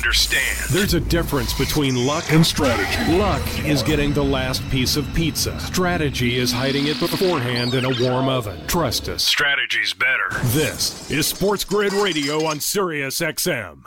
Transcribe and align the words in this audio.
understand. 0.00 0.56
There's 0.70 0.94
a 0.94 1.00
difference 1.00 1.52
between 1.52 2.06
luck 2.06 2.32
and 2.32 2.44
strategy. 2.44 3.18
Luck 3.18 3.42
is 3.66 3.82
getting 3.82 4.14
the 4.14 4.24
last 4.24 4.66
piece 4.70 4.96
of 4.96 5.06
pizza. 5.12 5.60
Strategy 5.60 6.38
is 6.38 6.50
hiding 6.50 6.86
it 6.86 6.98
beforehand 6.98 7.74
in 7.74 7.84
a 7.84 8.02
warm 8.02 8.26
oven. 8.26 8.66
Trust 8.66 9.10
us. 9.10 9.22
Strategy's 9.22 9.92
better. 9.92 10.30
This 10.48 11.10
is 11.10 11.26
Sports 11.26 11.64
Grid 11.64 11.92
Radio 11.92 12.46
on 12.46 12.60
Sirius 12.60 13.20
XM. 13.20 13.84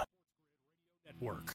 Network. 1.08 1.54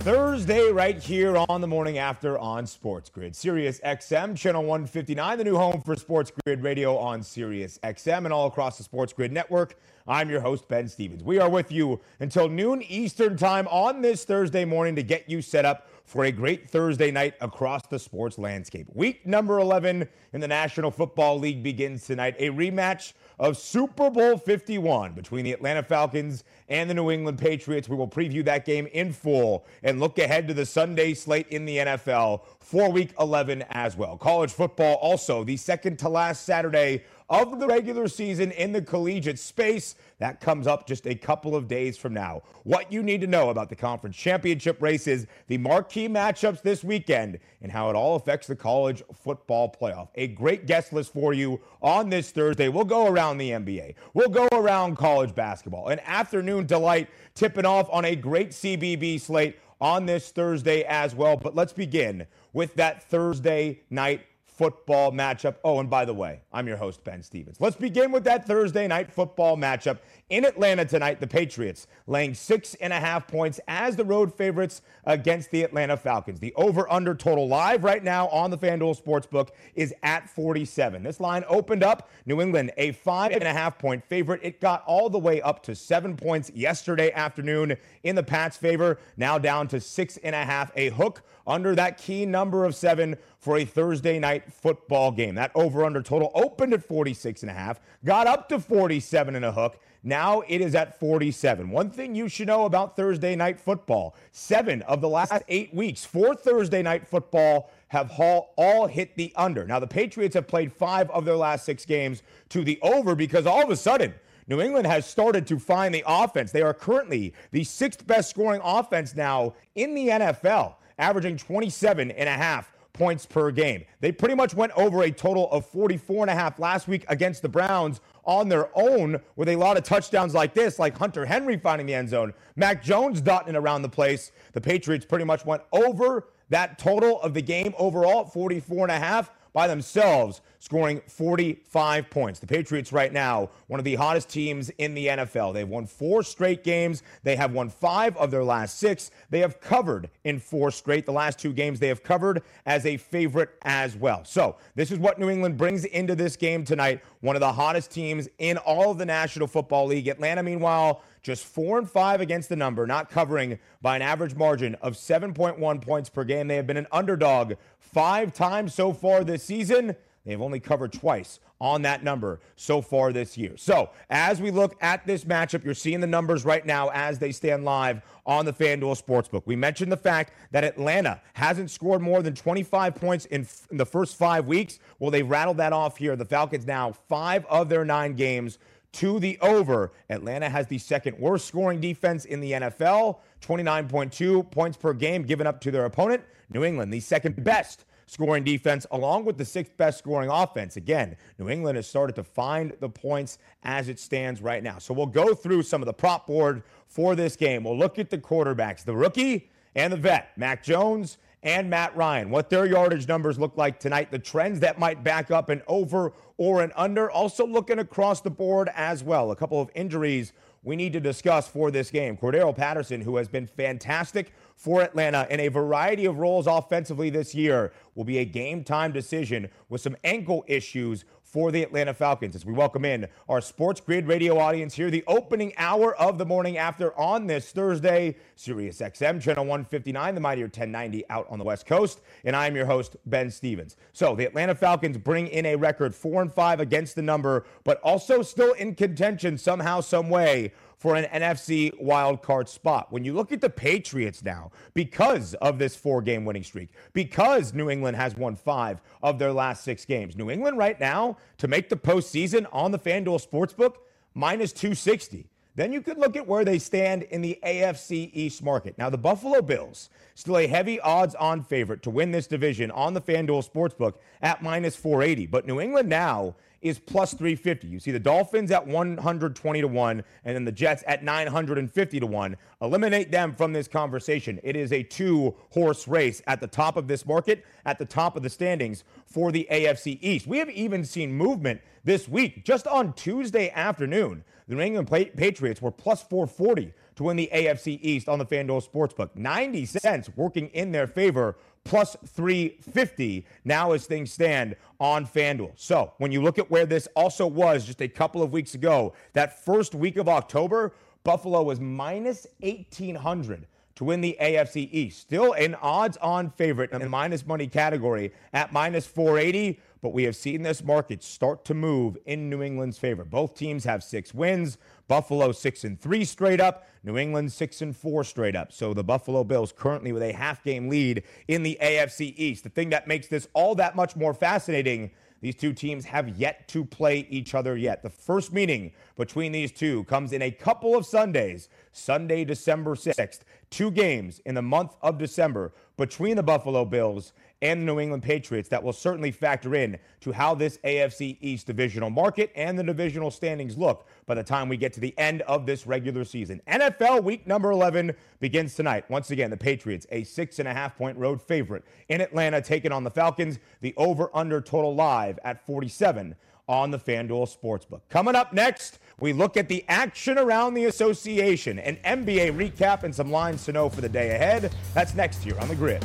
Thursday, 0.00 0.72
right 0.72 0.98
here 0.98 1.36
on 1.36 1.60
the 1.60 1.66
morning 1.66 1.98
after 1.98 2.38
on 2.38 2.66
Sports 2.66 3.10
Grid. 3.10 3.36
Sirius 3.36 3.80
XM, 3.80 4.34
channel 4.34 4.62
159, 4.62 5.36
the 5.36 5.44
new 5.44 5.56
home 5.56 5.82
for 5.82 5.94
Sports 5.94 6.32
Grid 6.42 6.62
Radio 6.62 6.96
on 6.96 7.22
Sirius 7.22 7.78
XM 7.82 8.24
and 8.24 8.32
all 8.32 8.46
across 8.46 8.78
the 8.78 8.82
Sports 8.82 9.12
Grid 9.12 9.30
network. 9.30 9.76
I'm 10.08 10.30
your 10.30 10.40
host, 10.40 10.66
Ben 10.68 10.88
Stevens. 10.88 11.22
We 11.22 11.38
are 11.38 11.50
with 11.50 11.70
you 11.70 12.00
until 12.18 12.48
noon 12.48 12.80
Eastern 12.88 13.36
time 13.36 13.68
on 13.68 14.00
this 14.00 14.24
Thursday 14.24 14.64
morning 14.64 14.96
to 14.96 15.02
get 15.02 15.28
you 15.28 15.42
set 15.42 15.66
up 15.66 15.86
for 16.06 16.24
a 16.24 16.32
great 16.32 16.70
Thursday 16.70 17.10
night 17.10 17.34
across 17.42 17.86
the 17.86 17.98
sports 17.98 18.38
landscape. 18.38 18.86
Week 18.94 19.26
number 19.26 19.58
11 19.58 20.08
in 20.32 20.40
the 20.40 20.48
National 20.48 20.90
Football 20.90 21.38
League 21.38 21.62
begins 21.62 22.06
tonight. 22.06 22.34
A 22.38 22.48
rematch 22.48 23.12
of 23.40 23.56
Super 23.56 24.10
Bowl 24.10 24.36
51 24.36 25.14
between 25.14 25.46
the 25.46 25.52
Atlanta 25.52 25.82
Falcons 25.82 26.44
and 26.68 26.90
the 26.90 26.94
New 26.94 27.10
England 27.10 27.38
Patriots. 27.38 27.88
We 27.88 27.96
will 27.96 28.06
preview 28.06 28.44
that 28.44 28.66
game 28.66 28.86
in 28.88 29.14
full 29.14 29.64
and 29.82 29.98
look 29.98 30.18
ahead 30.18 30.46
to 30.48 30.54
the 30.54 30.66
Sunday 30.66 31.14
slate 31.14 31.48
in 31.48 31.64
the 31.64 31.78
NFL 31.78 32.42
for 32.60 32.92
week 32.92 33.14
11 33.18 33.64
as 33.70 33.96
well. 33.96 34.18
College 34.18 34.52
football 34.52 34.96
also 34.96 35.42
the 35.42 35.56
second 35.56 35.98
to 36.00 36.10
last 36.10 36.44
Saturday 36.44 37.02
of 37.30 37.60
the 37.60 37.66
regular 37.66 38.08
season 38.08 38.50
in 38.50 38.72
the 38.72 38.82
collegiate 38.82 39.38
space. 39.38 39.94
That 40.18 40.40
comes 40.40 40.66
up 40.66 40.86
just 40.86 41.06
a 41.06 41.14
couple 41.14 41.54
of 41.54 41.68
days 41.68 41.96
from 41.96 42.12
now. 42.12 42.42
What 42.64 42.92
you 42.92 43.04
need 43.04 43.20
to 43.20 43.28
know 43.28 43.50
about 43.50 43.68
the 43.68 43.76
conference 43.76 44.16
championship 44.16 44.82
races, 44.82 45.26
the 45.46 45.56
marquee 45.56 46.08
matchups 46.08 46.60
this 46.60 46.82
weekend, 46.82 47.38
and 47.62 47.70
how 47.70 47.88
it 47.88 47.94
all 47.94 48.16
affects 48.16 48.48
the 48.48 48.56
college 48.56 49.02
football 49.14 49.72
playoff. 49.80 50.08
A 50.16 50.26
great 50.26 50.66
guest 50.66 50.92
list 50.92 51.12
for 51.12 51.32
you 51.32 51.60
on 51.80 52.10
this 52.10 52.32
Thursday. 52.32 52.68
We'll 52.68 52.84
go 52.84 53.06
around 53.06 53.38
the 53.38 53.50
NBA, 53.50 53.94
we'll 54.12 54.28
go 54.28 54.48
around 54.52 54.96
college 54.96 55.34
basketball. 55.34 55.88
An 55.88 56.00
afternoon 56.00 56.66
delight 56.66 57.08
tipping 57.34 57.64
off 57.64 57.88
on 57.90 58.04
a 58.04 58.16
great 58.16 58.50
CBB 58.50 59.20
slate 59.20 59.56
on 59.80 60.04
this 60.04 60.30
Thursday 60.30 60.82
as 60.84 61.14
well. 61.14 61.36
But 61.36 61.54
let's 61.54 61.72
begin 61.72 62.26
with 62.52 62.74
that 62.74 63.02
Thursday 63.04 63.82
night 63.88 64.22
football 64.60 65.10
matchup. 65.10 65.54
Oh, 65.64 65.80
and 65.80 65.88
by 65.88 66.04
the 66.04 66.12
way, 66.12 66.42
I'm 66.52 66.68
your 66.68 66.76
host, 66.76 67.02
Ben 67.02 67.22
Stevens. 67.22 67.56
Let's 67.60 67.76
begin 67.76 68.12
with 68.12 68.24
that 68.24 68.46
Thursday 68.46 68.86
night 68.86 69.10
football 69.10 69.56
matchup 69.56 70.00
in 70.28 70.44
Atlanta 70.44 70.84
tonight. 70.84 71.18
The 71.18 71.26
Patriots 71.26 71.86
laying 72.06 72.34
six 72.34 72.74
and 72.74 72.92
a 72.92 73.00
half 73.00 73.26
points 73.26 73.58
as 73.68 73.96
the 73.96 74.04
road 74.04 74.36
favorites 74.36 74.82
against 75.04 75.50
the 75.50 75.62
Atlanta 75.62 75.96
Falcons. 75.96 76.40
The 76.40 76.52
over 76.56 76.92
under 76.92 77.14
total 77.14 77.48
live 77.48 77.84
right 77.84 78.04
now 78.04 78.28
on 78.28 78.50
the 78.50 78.58
FanDuel 78.58 79.02
Sportsbook 79.02 79.48
is 79.74 79.94
at 80.02 80.28
47. 80.28 81.04
This 81.04 81.20
line 81.20 81.42
opened 81.48 81.82
up 81.82 82.10
New 82.26 82.42
England 82.42 82.70
a 82.76 82.92
five 82.92 83.32
and 83.32 83.44
a 83.44 83.54
half 83.54 83.78
point 83.78 84.04
favorite. 84.04 84.40
It 84.42 84.60
got 84.60 84.84
all 84.86 85.08
the 85.08 85.18
way 85.18 85.40
up 85.40 85.62
to 85.62 85.74
seven 85.74 86.18
points 86.18 86.50
yesterday 86.54 87.10
afternoon 87.12 87.78
in 88.02 88.14
the 88.14 88.22
Pats' 88.22 88.58
favor. 88.58 88.98
Now 89.16 89.38
down 89.38 89.68
to 89.68 89.80
six 89.80 90.18
and 90.18 90.34
a 90.34 90.44
half. 90.44 90.70
A 90.76 90.90
hook 90.90 91.22
under 91.46 91.74
that 91.74 91.96
key 91.96 92.26
number 92.26 92.64
of 92.64 92.74
seven 92.74 93.16
for 93.40 93.56
a 93.56 93.64
Thursday 93.64 94.18
night 94.18 94.52
football 94.52 95.10
game. 95.10 95.34
That 95.34 95.50
over 95.54 95.84
under 95.84 96.02
total 96.02 96.30
opened 96.34 96.74
at 96.74 96.84
46 96.84 97.42
and 97.42 97.50
a 97.50 97.54
half, 97.54 97.80
got 98.04 98.26
up 98.26 98.48
to 98.50 98.60
47 98.60 99.34
and 99.34 99.44
a 99.44 99.50
hook. 99.50 99.80
Now 100.02 100.42
it 100.46 100.60
is 100.60 100.74
at 100.74 100.98
47. 101.00 101.70
One 101.70 101.90
thing 101.90 102.14
you 102.14 102.28
should 102.28 102.46
know 102.46 102.66
about 102.66 102.96
Thursday 102.96 103.34
night 103.34 103.58
football 103.58 104.14
seven 104.32 104.82
of 104.82 105.00
the 105.00 105.08
last 105.08 105.32
eight 105.48 105.74
weeks 105.74 106.04
for 106.04 106.34
Thursday 106.34 106.82
night 106.82 107.06
football 107.06 107.70
have 107.88 108.12
all 108.18 108.86
hit 108.86 109.16
the 109.16 109.32
under. 109.36 109.66
Now, 109.66 109.80
the 109.80 109.86
Patriots 109.86 110.34
have 110.34 110.46
played 110.46 110.72
five 110.72 111.10
of 111.10 111.24
their 111.24 111.36
last 111.36 111.64
six 111.64 111.84
games 111.84 112.22
to 112.50 112.62
the 112.62 112.78
over 112.82 113.14
because 113.14 113.46
all 113.46 113.62
of 113.62 113.70
a 113.70 113.76
sudden, 113.76 114.14
New 114.46 114.60
England 114.60 114.86
has 114.86 115.06
started 115.06 115.46
to 115.48 115.58
find 115.58 115.94
the 115.94 116.04
offense. 116.06 116.50
They 116.52 116.62
are 116.62 116.74
currently 116.74 117.34
the 117.50 117.64
sixth 117.64 118.06
best 118.06 118.30
scoring 118.30 118.60
offense 118.64 119.14
now 119.14 119.54
in 119.74 119.94
the 119.94 120.08
NFL, 120.08 120.74
averaging 120.98 121.36
27 121.36 122.10
and 122.10 122.28
a 122.28 122.32
half 122.32 122.72
points 123.00 123.24
per 123.24 123.50
game. 123.50 123.82
They 124.00 124.12
pretty 124.12 124.34
much 124.34 124.52
went 124.52 124.72
over 124.76 125.04
a 125.04 125.10
total 125.10 125.50
of 125.52 125.64
44 125.64 126.24
and 126.24 126.30
a 126.30 126.34
half 126.34 126.58
last 126.58 126.86
week 126.86 127.06
against 127.08 127.40
the 127.40 127.48
Browns 127.48 128.02
on 128.24 128.50
their 128.50 128.68
own 128.74 129.18
with 129.36 129.48
a 129.48 129.56
lot 129.56 129.78
of 129.78 129.84
touchdowns 129.84 130.34
like 130.34 130.52
this, 130.52 130.78
like 130.78 130.98
Hunter 130.98 131.24
Henry 131.24 131.56
finding 131.56 131.86
the 131.86 131.94
end 131.94 132.10
zone, 132.10 132.34
Mac 132.56 132.84
Jones 132.84 133.22
dotting 133.22 133.56
around 133.56 133.80
the 133.80 133.88
place. 133.88 134.32
The 134.52 134.60
Patriots 134.60 135.06
pretty 135.06 135.24
much 135.24 135.46
went 135.46 135.62
over 135.72 136.28
that 136.50 136.78
total 136.78 137.22
of 137.22 137.32
the 137.32 137.40
game 137.40 137.74
overall 137.78 138.26
at 138.26 138.34
44 138.34 138.84
and 138.84 138.92
a 138.92 138.98
half 138.98 139.30
by 139.54 139.66
themselves, 139.66 140.42
scoring 140.60 141.00
45 141.08 142.10
points. 142.10 142.38
The 142.38 142.46
Patriots, 142.46 142.92
right 142.92 143.12
now, 143.12 143.50
one 143.66 143.80
of 143.80 143.84
the 143.84 143.94
hottest 143.96 144.28
teams 144.28 144.70
in 144.78 144.94
the 144.94 145.08
NFL. 145.08 145.54
They've 145.54 145.68
won 145.68 145.86
four 145.86 146.22
straight 146.22 146.62
games. 146.62 147.02
They 147.22 147.34
have 147.34 147.52
won 147.52 147.70
five 147.70 148.16
of 148.18 148.30
their 148.30 148.44
last 148.44 148.78
six. 148.78 149.10
They 149.30 149.40
have 149.40 149.60
covered 149.60 150.10
in 150.24 150.38
four 150.38 150.70
straight. 150.70 151.06
The 151.06 151.12
last 151.12 151.38
two 151.38 151.52
games 151.52 151.80
they 151.80 151.88
have 151.88 152.02
covered 152.02 152.42
as 152.66 152.84
a 152.84 152.98
favorite 152.98 153.50
as 153.62 153.96
well. 153.96 154.24
So, 154.24 154.56
this 154.74 154.92
is 154.92 154.98
what 154.98 155.18
New 155.18 155.30
England 155.30 155.56
brings 155.56 155.86
into 155.86 156.14
this 156.14 156.36
game 156.36 156.64
tonight. 156.64 157.00
One 157.20 157.36
of 157.36 157.40
the 157.40 157.52
hottest 157.52 157.90
teams 157.90 158.28
in 158.38 158.58
all 158.58 158.90
of 158.90 158.98
the 158.98 159.06
National 159.06 159.46
Football 159.46 159.86
League. 159.86 160.08
Atlanta, 160.08 160.42
meanwhile, 160.42 161.02
just 161.22 161.44
four 161.46 161.78
and 161.78 161.90
five 161.90 162.20
against 162.20 162.50
the 162.50 162.56
number, 162.56 162.86
not 162.86 163.10
covering 163.10 163.58
by 163.80 163.96
an 163.96 164.02
average 164.02 164.34
margin 164.34 164.74
of 164.76 164.94
7.1 164.94 165.82
points 165.82 166.10
per 166.10 166.24
game. 166.24 166.48
They 166.48 166.56
have 166.56 166.66
been 166.66 166.76
an 166.76 166.86
underdog 166.92 167.54
five 167.78 168.34
times 168.34 168.74
so 168.74 168.92
far 168.92 169.24
this 169.24 169.42
season. 169.42 169.96
They 170.30 170.34
have 170.34 170.42
only 170.42 170.60
covered 170.60 170.92
twice 170.92 171.40
on 171.60 171.82
that 171.82 172.04
number 172.04 172.38
so 172.54 172.80
far 172.80 173.12
this 173.12 173.36
year. 173.36 173.56
So, 173.56 173.90
as 174.10 174.40
we 174.40 174.52
look 174.52 174.76
at 174.80 175.04
this 175.04 175.24
matchup, 175.24 175.64
you're 175.64 175.74
seeing 175.74 175.98
the 175.98 176.06
numbers 176.06 176.44
right 176.44 176.64
now 176.64 176.88
as 176.90 177.18
they 177.18 177.32
stand 177.32 177.64
live 177.64 178.00
on 178.24 178.44
the 178.44 178.52
FanDuel 178.52 179.02
Sportsbook. 179.04 179.42
We 179.44 179.56
mentioned 179.56 179.90
the 179.90 179.96
fact 179.96 180.32
that 180.52 180.62
Atlanta 180.62 181.20
hasn't 181.32 181.68
scored 181.72 182.00
more 182.00 182.22
than 182.22 182.36
25 182.36 182.94
points 182.94 183.24
in, 183.24 183.40
f- 183.40 183.66
in 183.72 183.76
the 183.76 183.84
first 183.84 184.16
five 184.16 184.46
weeks. 184.46 184.78
Well, 185.00 185.10
they 185.10 185.24
rattled 185.24 185.56
that 185.56 185.72
off 185.72 185.96
here. 185.96 186.14
The 186.14 186.24
Falcons 186.24 186.64
now, 186.64 186.92
five 187.08 187.44
of 187.46 187.68
their 187.68 187.84
nine 187.84 188.14
games 188.14 188.60
to 188.92 189.18
the 189.18 189.36
over. 189.40 189.90
Atlanta 190.10 190.48
has 190.48 190.68
the 190.68 190.78
second 190.78 191.18
worst 191.18 191.48
scoring 191.48 191.80
defense 191.80 192.24
in 192.24 192.38
the 192.38 192.52
NFL, 192.52 193.16
29.2 193.40 194.48
points 194.52 194.76
per 194.76 194.92
game 194.92 195.24
given 195.24 195.48
up 195.48 195.60
to 195.62 195.72
their 195.72 195.86
opponent. 195.86 196.22
New 196.50 196.62
England, 196.62 196.92
the 196.92 197.00
second 197.00 197.42
best 197.42 197.84
scoring 198.10 198.42
defense, 198.42 198.86
along 198.90 199.24
with 199.24 199.38
the 199.38 199.44
sixth 199.44 199.76
best 199.76 199.98
scoring 199.98 200.28
offense. 200.28 200.76
Again, 200.76 201.16
New 201.38 201.48
England 201.48 201.76
has 201.76 201.86
started 201.86 202.16
to 202.16 202.24
find 202.24 202.72
the 202.80 202.88
points 202.88 203.38
as 203.62 203.88
it 203.88 204.00
stands 204.00 204.42
right 204.42 204.64
now. 204.64 204.78
So 204.78 204.92
we'll 204.92 205.06
go 205.06 205.32
through 205.32 205.62
some 205.62 205.80
of 205.80 205.86
the 205.86 205.92
prop 205.92 206.26
board 206.26 206.64
for 206.88 207.14
this 207.14 207.36
game. 207.36 207.62
We'll 207.62 207.78
look 207.78 208.00
at 208.00 208.10
the 208.10 208.18
quarterbacks, 208.18 208.84
the 208.84 208.96
rookie 208.96 209.48
and 209.76 209.92
the 209.92 209.96
vet, 209.96 210.36
Mac 210.36 210.64
Jones 210.64 211.18
and 211.44 211.70
Matt 211.70 211.96
Ryan, 211.96 212.30
what 212.30 212.50
their 212.50 212.66
yardage 212.66 213.06
numbers 213.06 213.38
look 213.38 213.56
like 213.56 213.78
tonight, 213.78 214.10
the 214.10 214.18
trends 214.18 214.58
that 214.60 214.78
might 214.78 215.04
back 215.04 215.30
up 215.30 215.48
an 215.48 215.62
over 215.68 216.12
or 216.36 216.62
an 216.62 216.72
under. 216.74 217.08
Also 217.10 217.46
looking 217.46 217.78
across 217.78 218.20
the 218.20 218.30
board 218.30 218.68
as 218.74 219.04
well. 219.04 219.30
A 219.30 219.36
couple 219.36 219.60
of 219.60 219.70
injuries 219.76 220.32
we 220.62 220.76
need 220.76 220.92
to 220.92 221.00
discuss 221.00 221.48
for 221.48 221.70
this 221.70 221.90
game. 221.90 222.16
Cordarrelle 222.16 222.54
Patterson, 222.54 223.00
who 223.00 223.16
has 223.16 223.28
been 223.28 223.46
fantastic 223.46 224.32
for 224.56 224.82
Atlanta 224.82 225.26
in 225.30 225.40
a 225.40 225.48
variety 225.48 226.04
of 226.04 226.18
roles 226.18 226.46
offensively 226.46 227.08
this 227.08 227.34
year, 227.34 227.72
will 227.94 228.04
be 228.04 228.18
a 228.18 228.24
game 228.24 228.62
time 228.62 228.92
decision 228.92 229.48
with 229.70 229.80
some 229.80 229.96
ankle 230.04 230.44
issues 230.46 231.04
for 231.30 231.52
the 231.52 231.62
Atlanta 231.62 231.94
Falcons 231.94 232.34
as 232.34 232.44
we 232.44 232.52
welcome 232.52 232.84
in 232.84 233.06
our 233.28 233.40
Sports 233.40 233.80
Grid 233.80 234.08
radio 234.08 234.38
audience 234.38 234.74
here, 234.74 234.90
the 234.90 235.04
opening 235.06 235.52
hour 235.56 235.94
of 235.94 236.18
the 236.18 236.26
morning 236.26 236.58
after 236.58 236.98
on 236.98 237.28
this 237.28 237.52
Thursday, 237.52 238.16
Sirius 238.34 238.80
XM, 238.80 239.20
channel 239.20 239.44
159, 239.44 240.16
the 240.16 240.20
Mighty 240.20 240.42
1090 240.42 241.08
out 241.08 241.26
on 241.30 241.38
the 241.38 241.44
West 241.44 241.66
Coast. 241.66 242.00
And 242.24 242.34
I'm 242.34 242.56
your 242.56 242.66
host, 242.66 242.96
Ben 243.06 243.30
Stevens. 243.30 243.76
So 243.92 244.16
the 244.16 244.26
Atlanta 244.26 244.56
Falcons 244.56 244.98
bring 244.98 245.28
in 245.28 245.46
a 245.46 245.54
record 245.54 245.94
four 245.94 246.20
and 246.20 246.32
five 246.32 246.58
against 246.58 246.96
the 246.96 247.02
number, 247.02 247.44
but 247.62 247.80
also 247.82 248.22
still 248.22 248.52
in 248.54 248.74
contention 248.74 249.38
somehow, 249.38 249.80
some 249.80 250.10
way 250.10 250.52
for 250.80 250.96
an 250.96 251.04
NFC 251.12 251.70
wildcard 251.78 252.48
spot. 252.48 252.90
When 252.90 253.04
you 253.04 253.12
look 253.12 253.32
at 253.32 253.42
the 253.42 253.50
Patriots 253.50 254.24
now, 254.24 254.50
because 254.72 255.34
of 255.34 255.58
this 255.58 255.76
four 255.76 256.00
game 256.00 256.24
winning 256.24 256.42
streak, 256.42 256.70
because 256.94 257.52
New 257.52 257.68
England 257.68 257.98
has 257.98 258.16
won 258.16 258.34
five 258.34 258.80
of 259.02 259.18
their 259.18 259.30
last 259.30 259.62
six 259.62 259.84
games, 259.84 260.16
New 260.16 260.30
England 260.30 260.56
right 260.56 260.80
now 260.80 261.18
to 261.36 261.46
make 261.48 261.68
the 261.68 261.76
postseason 261.76 262.46
on 262.50 262.70
the 262.72 262.78
FanDuel 262.78 263.24
Sportsbook, 263.24 263.74
minus 264.14 264.52
260. 264.52 265.26
then 265.54 265.70
you 265.70 265.82
could 265.82 265.98
look 265.98 266.16
at 266.16 266.26
where 266.26 266.46
they 266.46 266.58
stand 266.58 267.02
in 267.02 267.20
the 267.20 267.38
AFC 267.44 268.08
East 268.14 268.42
market. 268.42 268.78
Now, 268.78 268.88
the 268.88 268.96
Buffalo 268.96 269.42
Bills, 269.42 269.90
still 270.14 270.38
a 270.38 270.46
heavy 270.46 270.80
odds 270.80 271.14
on 271.16 271.42
favorite 271.42 271.82
to 271.82 271.90
win 271.90 272.10
this 272.10 272.26
division 272.26 272.70
on 272.70 272.94
the 272.94 273.02
FanDuel 273.02 273.46
Sportsbook 273.46 273.96
at 274.22 274.42
minus 274.42 274.76
480. 274.76 275.26
But 275.26 275.46
New 275.46 275.60
England 275.60 275.90
now 275.90 276.36
is 276.62 276.78
plus 276.78 277.14
350. 277.14 277.68
You 277.68 277.80
see 277.80 277.90
the 277.90 277.98
Dolphins 277.98 278.50
at 278.50 278.66
120 278.66 279.60
to 279.60 279.68
1 279.68 280.04
and 280.24 280.34
then 280.34 280.44
the 280.44 280.52
Jets 280.52 280.84
at 280.86 281.02
950 281.02 282.00
to 282.00 282.06
1. 282.06 282.36
Eliminate 282.60 283.10
them 283.10 283.34
from 283.34 283.52
this 283.52 283.68
conversation. 283.68 284.38
It 284.42 284.56
is 284.56 284.72
a 284.72 284.82
two 284.82 285.34
horse 285.50 285.88
race 285.88 286.22
at 286.26 286.40
the 286.40 286.46
top 286.46 286.76
of 286.76 286.88
this 286.88 287.06
market, 287.06 287.44
at 287.64 287.78
the 287.78 287.84
top 287.84 288.16
of 288.16 288.22
the 288.22 288.30
standings 288.30 288.84
for 289.06 289.32
the 289.32 289.46
AFC 289.50 289.98
East. 290.00 290.26
We 290.26 290.38
have 290.38 290.50
even 290.50 290.84
seen 290.84 291.12
movement 291.12 291.60
this 291.84 292.08
week. 292.08 292.44
Just 292.44 292.66
on 292.66 292.92
Tuesday 292.92 293.50
afternoon, 293.50 294.24
the 294.48 294.56
New 294.56 294.62
England 294.62 294.88
Patriots 294.88 295.62
were 295.62 295.70
plus 295.70 296.02
440 296.02 296.74
to 296.96 297.04
win 297.04 297.16
the 297.16 297.30
AFC 297.32 297.78
East 297.80 298.08
on 298.08 298.18
the 298.18 298.26
FanDuel 298.26 298.68
Sportsbook. 298.68 299.14
90 299.14 299.64
cents 299.64 300.10
working 300.16 300.48
in 300.48 300.72
their 300.72 300.86
favor 300.86 301.36
plus 301.64 301.96
350 302.06 303.26
now 303.44 303.72
as 303.72 303.86
things 303.86 304.12
stand 304.12 304.56
on 304.78 305.06
FanDuel. 305.06 305.52
So 305.56 305.92
when 305.98 306.10
you 306.10 306.22
look 306.22 306.38
at 306.38 306.50
where 306.50 306.66
this 306.66 306.88
also 306.96 307.26
was 307.26 307.64
just 307.66 307.82
a 307.82 307.88
couple 307.88 308.22
of 308.22 308.32
weeks 308.32 308.54
ago, 308.54 308.94
that 309.12 309.44
first 309.44 309.74
week 309.74 309.96
of 309.96 310.08
October, 310.08 310.72
Buffalo 311.04 311.42
was 311.42 311.60
minus 311.60 312.26
1800 312.40 313.46
to 313.80 313.84
win 313.84 314.02
the 314.02 314.14
AFC 314.20 314.68
East. 314.70 315.00
Still 315.00 315.32
an 315.32 315.54
odds 315.54 315.96
on 316.02 316.28
favorite 316.28 316.70
in 316.70 316.82
the 316.82 316.88
minus 316.90 317.26
money 317.26 317.46
category 317.46 318.12
at 318.34 318.52
minus 318.52 318.86
480 318.86 319.58
but 319.82 319.94
we 319.94 320.02
have 320.02 320.14
seen 320.14 320.42
this 320.42 320.62
market 320.62 321.02
start 321.02 321.42
to 321.46 321.54
move 321.54 321.96
in 322.04 322.28
New 322.28 322.42
England's 322.42 322.76
favor. 322.76 323.02
Both 323.02 323.34
teams 323.34 323.64
have 323.64 323.82
six 323.82 324.12
wins. 324.12 324.58
Buffalo 324.88 325.32
six 325.32 325.64
and 325.64 325.80
three 325.80 326.04
straight 326.04 326.40
up. 326.40 326.66
New 326.84 326.98
England 326.98 327.32
six 327.32 327.62
and 327.62 327.74
four 327.74 328.04
straight 328.04 328.36
up. 328.36 328.52
So 328.52 328.74
the 328.74 328.84
Buffalo 328.84 329.24
Bills 329.24 329.52
currently 329.56 329.92
with 329.92 330.02
a 330.02 330.12
half 330.12 330.44
game 330.44 330.68
lead 330.68 331.04
in 331.28 331.42
the 331.42 331.56
AFC 331.62 332.12
East. 332.16 332.44
The 332.44 332.50
thing 332.50 332.68
that 332.70 332.86
makes 332.86 333.06
this 333.06 333.28
all 333.32 333.54
that 333.54 333.74
much 333.74 333.96
more 333.96 334.12
fascinating. 334.12 334.90
These 335.20 335.36
two 335.36 335.52
teams 335.52 335.84
have 335.84 336.08
yet 336.18 336.48
to 336.48 336.64
play 336.64 337.06
each 337.10 337.34
other 337.34 337.56
yet. 337.56 337.82
The 337.82 337.90
first 337.90 338.32
meeting 338.32 338.72
between 338.96 339.32
these 339.32 339.52
two 339.52 339.84
comes 339.84 340.12
in 340.12 340.22
a 340.22 340.30
couple 340.30 340.74
of 340.74 340.86
Sundays, 340.86 341.50
Sunday, 341.72 342.24
December 342.24 342.74
6th. 342.74 343.20
Two 343.50 343.72
games 343.72 344.20
in 344.24 344.36
the 344.36 344.42
month 344.42 344.76
of 344.80 344.96
December 344.96 345.52
between 345.76 346.14
the 346.14 346.22
Buffalo 346.22 346.64
Bills 346.64 347.12
and 347.42 347.60
the 347.60 347.64
New 347.64 347.80
England 347.80 348.02
Patriots 348.02 348.48
that 348.50 348.62
will 348.62 348.72
certainly 348.72 349.10
factor 349.10 349.56
in 349.56 349.76
to 350.00 350.12
how 350.12 350.36
this 350.36 350.58
AFC 350.58 351.16
East 351.20 351.48
divisional 351.48 351.90
market 351.90 352.30
and 352.36 352.56
the 352.56 352.62
divisional 352.62 353.10
standings 353.10 353.58
look 353.58 353.88
by 354.06 354.14
the 354.14 354.22
time 354.22 354.48
we 354.48 354.56
get 354.56 354.72
to 354.74 354.80
the 354.80 354.96
end 354.98 355.22
of 355.22 355.46
this 355.46 355.66
regular 355.66 356.04
season. 356.04 356.40
NFL 356.46 357.02
week 357.02 357.26
number 357.26 357.50
11 357.50 357.92
begins 358.20 358.54
tonight. 358.54 358.88
Once 358.88 359.10
again, 359.10 359.30
the 359.30 359.36
Patriots, 359.36 359.86
a 359.90 360.04
six 360.04 360.38
and 360.38 360.46
a 360.46 360.54
half 360.54 360.76
point 360.76 360.96
road 360.96 361.20
favorite 361.20 361.64
in 361.88 362.00
Atlanta, 362.00 362.40
taking 362.40 362.70
on 362.70 362.84
the 362.84 362.90
Falcons. 362.90 363.40
The 363.62 363.74
over 363.76 364.10
under 364.14 364.40
total 364.40 364.76
live 364.76 365.18
at 365.24 365.44
47 365.44 366.14
on 366.50 366.72
the 366.72 366.78
FanDuel 366.78 367.32
Sportsbook. 367.32 367.80
Coming 367.88 368.16
up 368.16 368.32
next, 368.32 368.80
we 369.00 369.12
look 369.12 369.36
at 369.36 369.48
the 369.48 369.64
action 369.68 370.18
around 370.18 370.54
the 370.54 370.66
association, 370.66 371.58
an 371.58 371.78
NBA 371.84 372.36
recap, 372.36 372.82
and 372.82 372.94
some 372.94 373.10
lines 373.10 373.44
to 373.46 373.52
know 373.52 373.68
for 373.68 373.80
the 373.80 373.88
day 373.88 374.14
ahead. 374.14 374.52
That's 374.74 374.94
next 374.94 375.22
here 375.22 375.38
on 375.40 375.48
the 375.48 375.56
grid. 375.56 375.84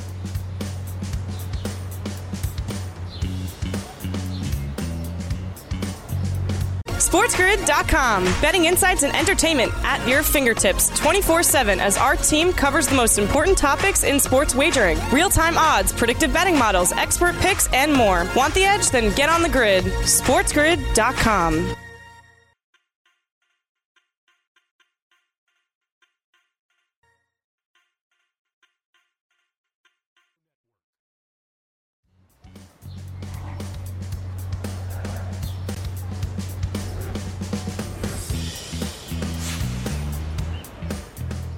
SportsGrid.com. 7.15 8.25
Betting 8.41 8.65
insights 8.65 9.03
and 9.03 9.15
entertainment 9.15 9.71
at 9.85 10.05
your 10.05 10.21
fingertips 10.21 10.89
24 10.99 11.43
7 11.43 11.79
as 11.79 11.97
our 11.97 12.17
team 12.17 12.51
covers 12.51 12.87
the 12.87 12.95
most 12.95 13.17
important 13.17 13.57
topics 13.57 14.03
in 14.03 14.19
sports 14.19 14.53
wagering 14.53 14.99
real 15.13 15.29
time 15.29 15.57
odds, 15.57 15.93
predictive 15.93 16.33
betting 16.33 16.59
models, 16.59 16.91
expert 16.91 17.33
picks, 17.37 17.71
and 17.71 17.93
more. 17.93 18.27
Want 18.35 18.53
the 18.53 18.65
edge? 18.65 18.89
Then 18.89 19.15
get 19.15 19.29
on 19.29 19.43
the 19.43 19.49
grid. 19.49 19.85
SportsGrid.com. 19.85 21.77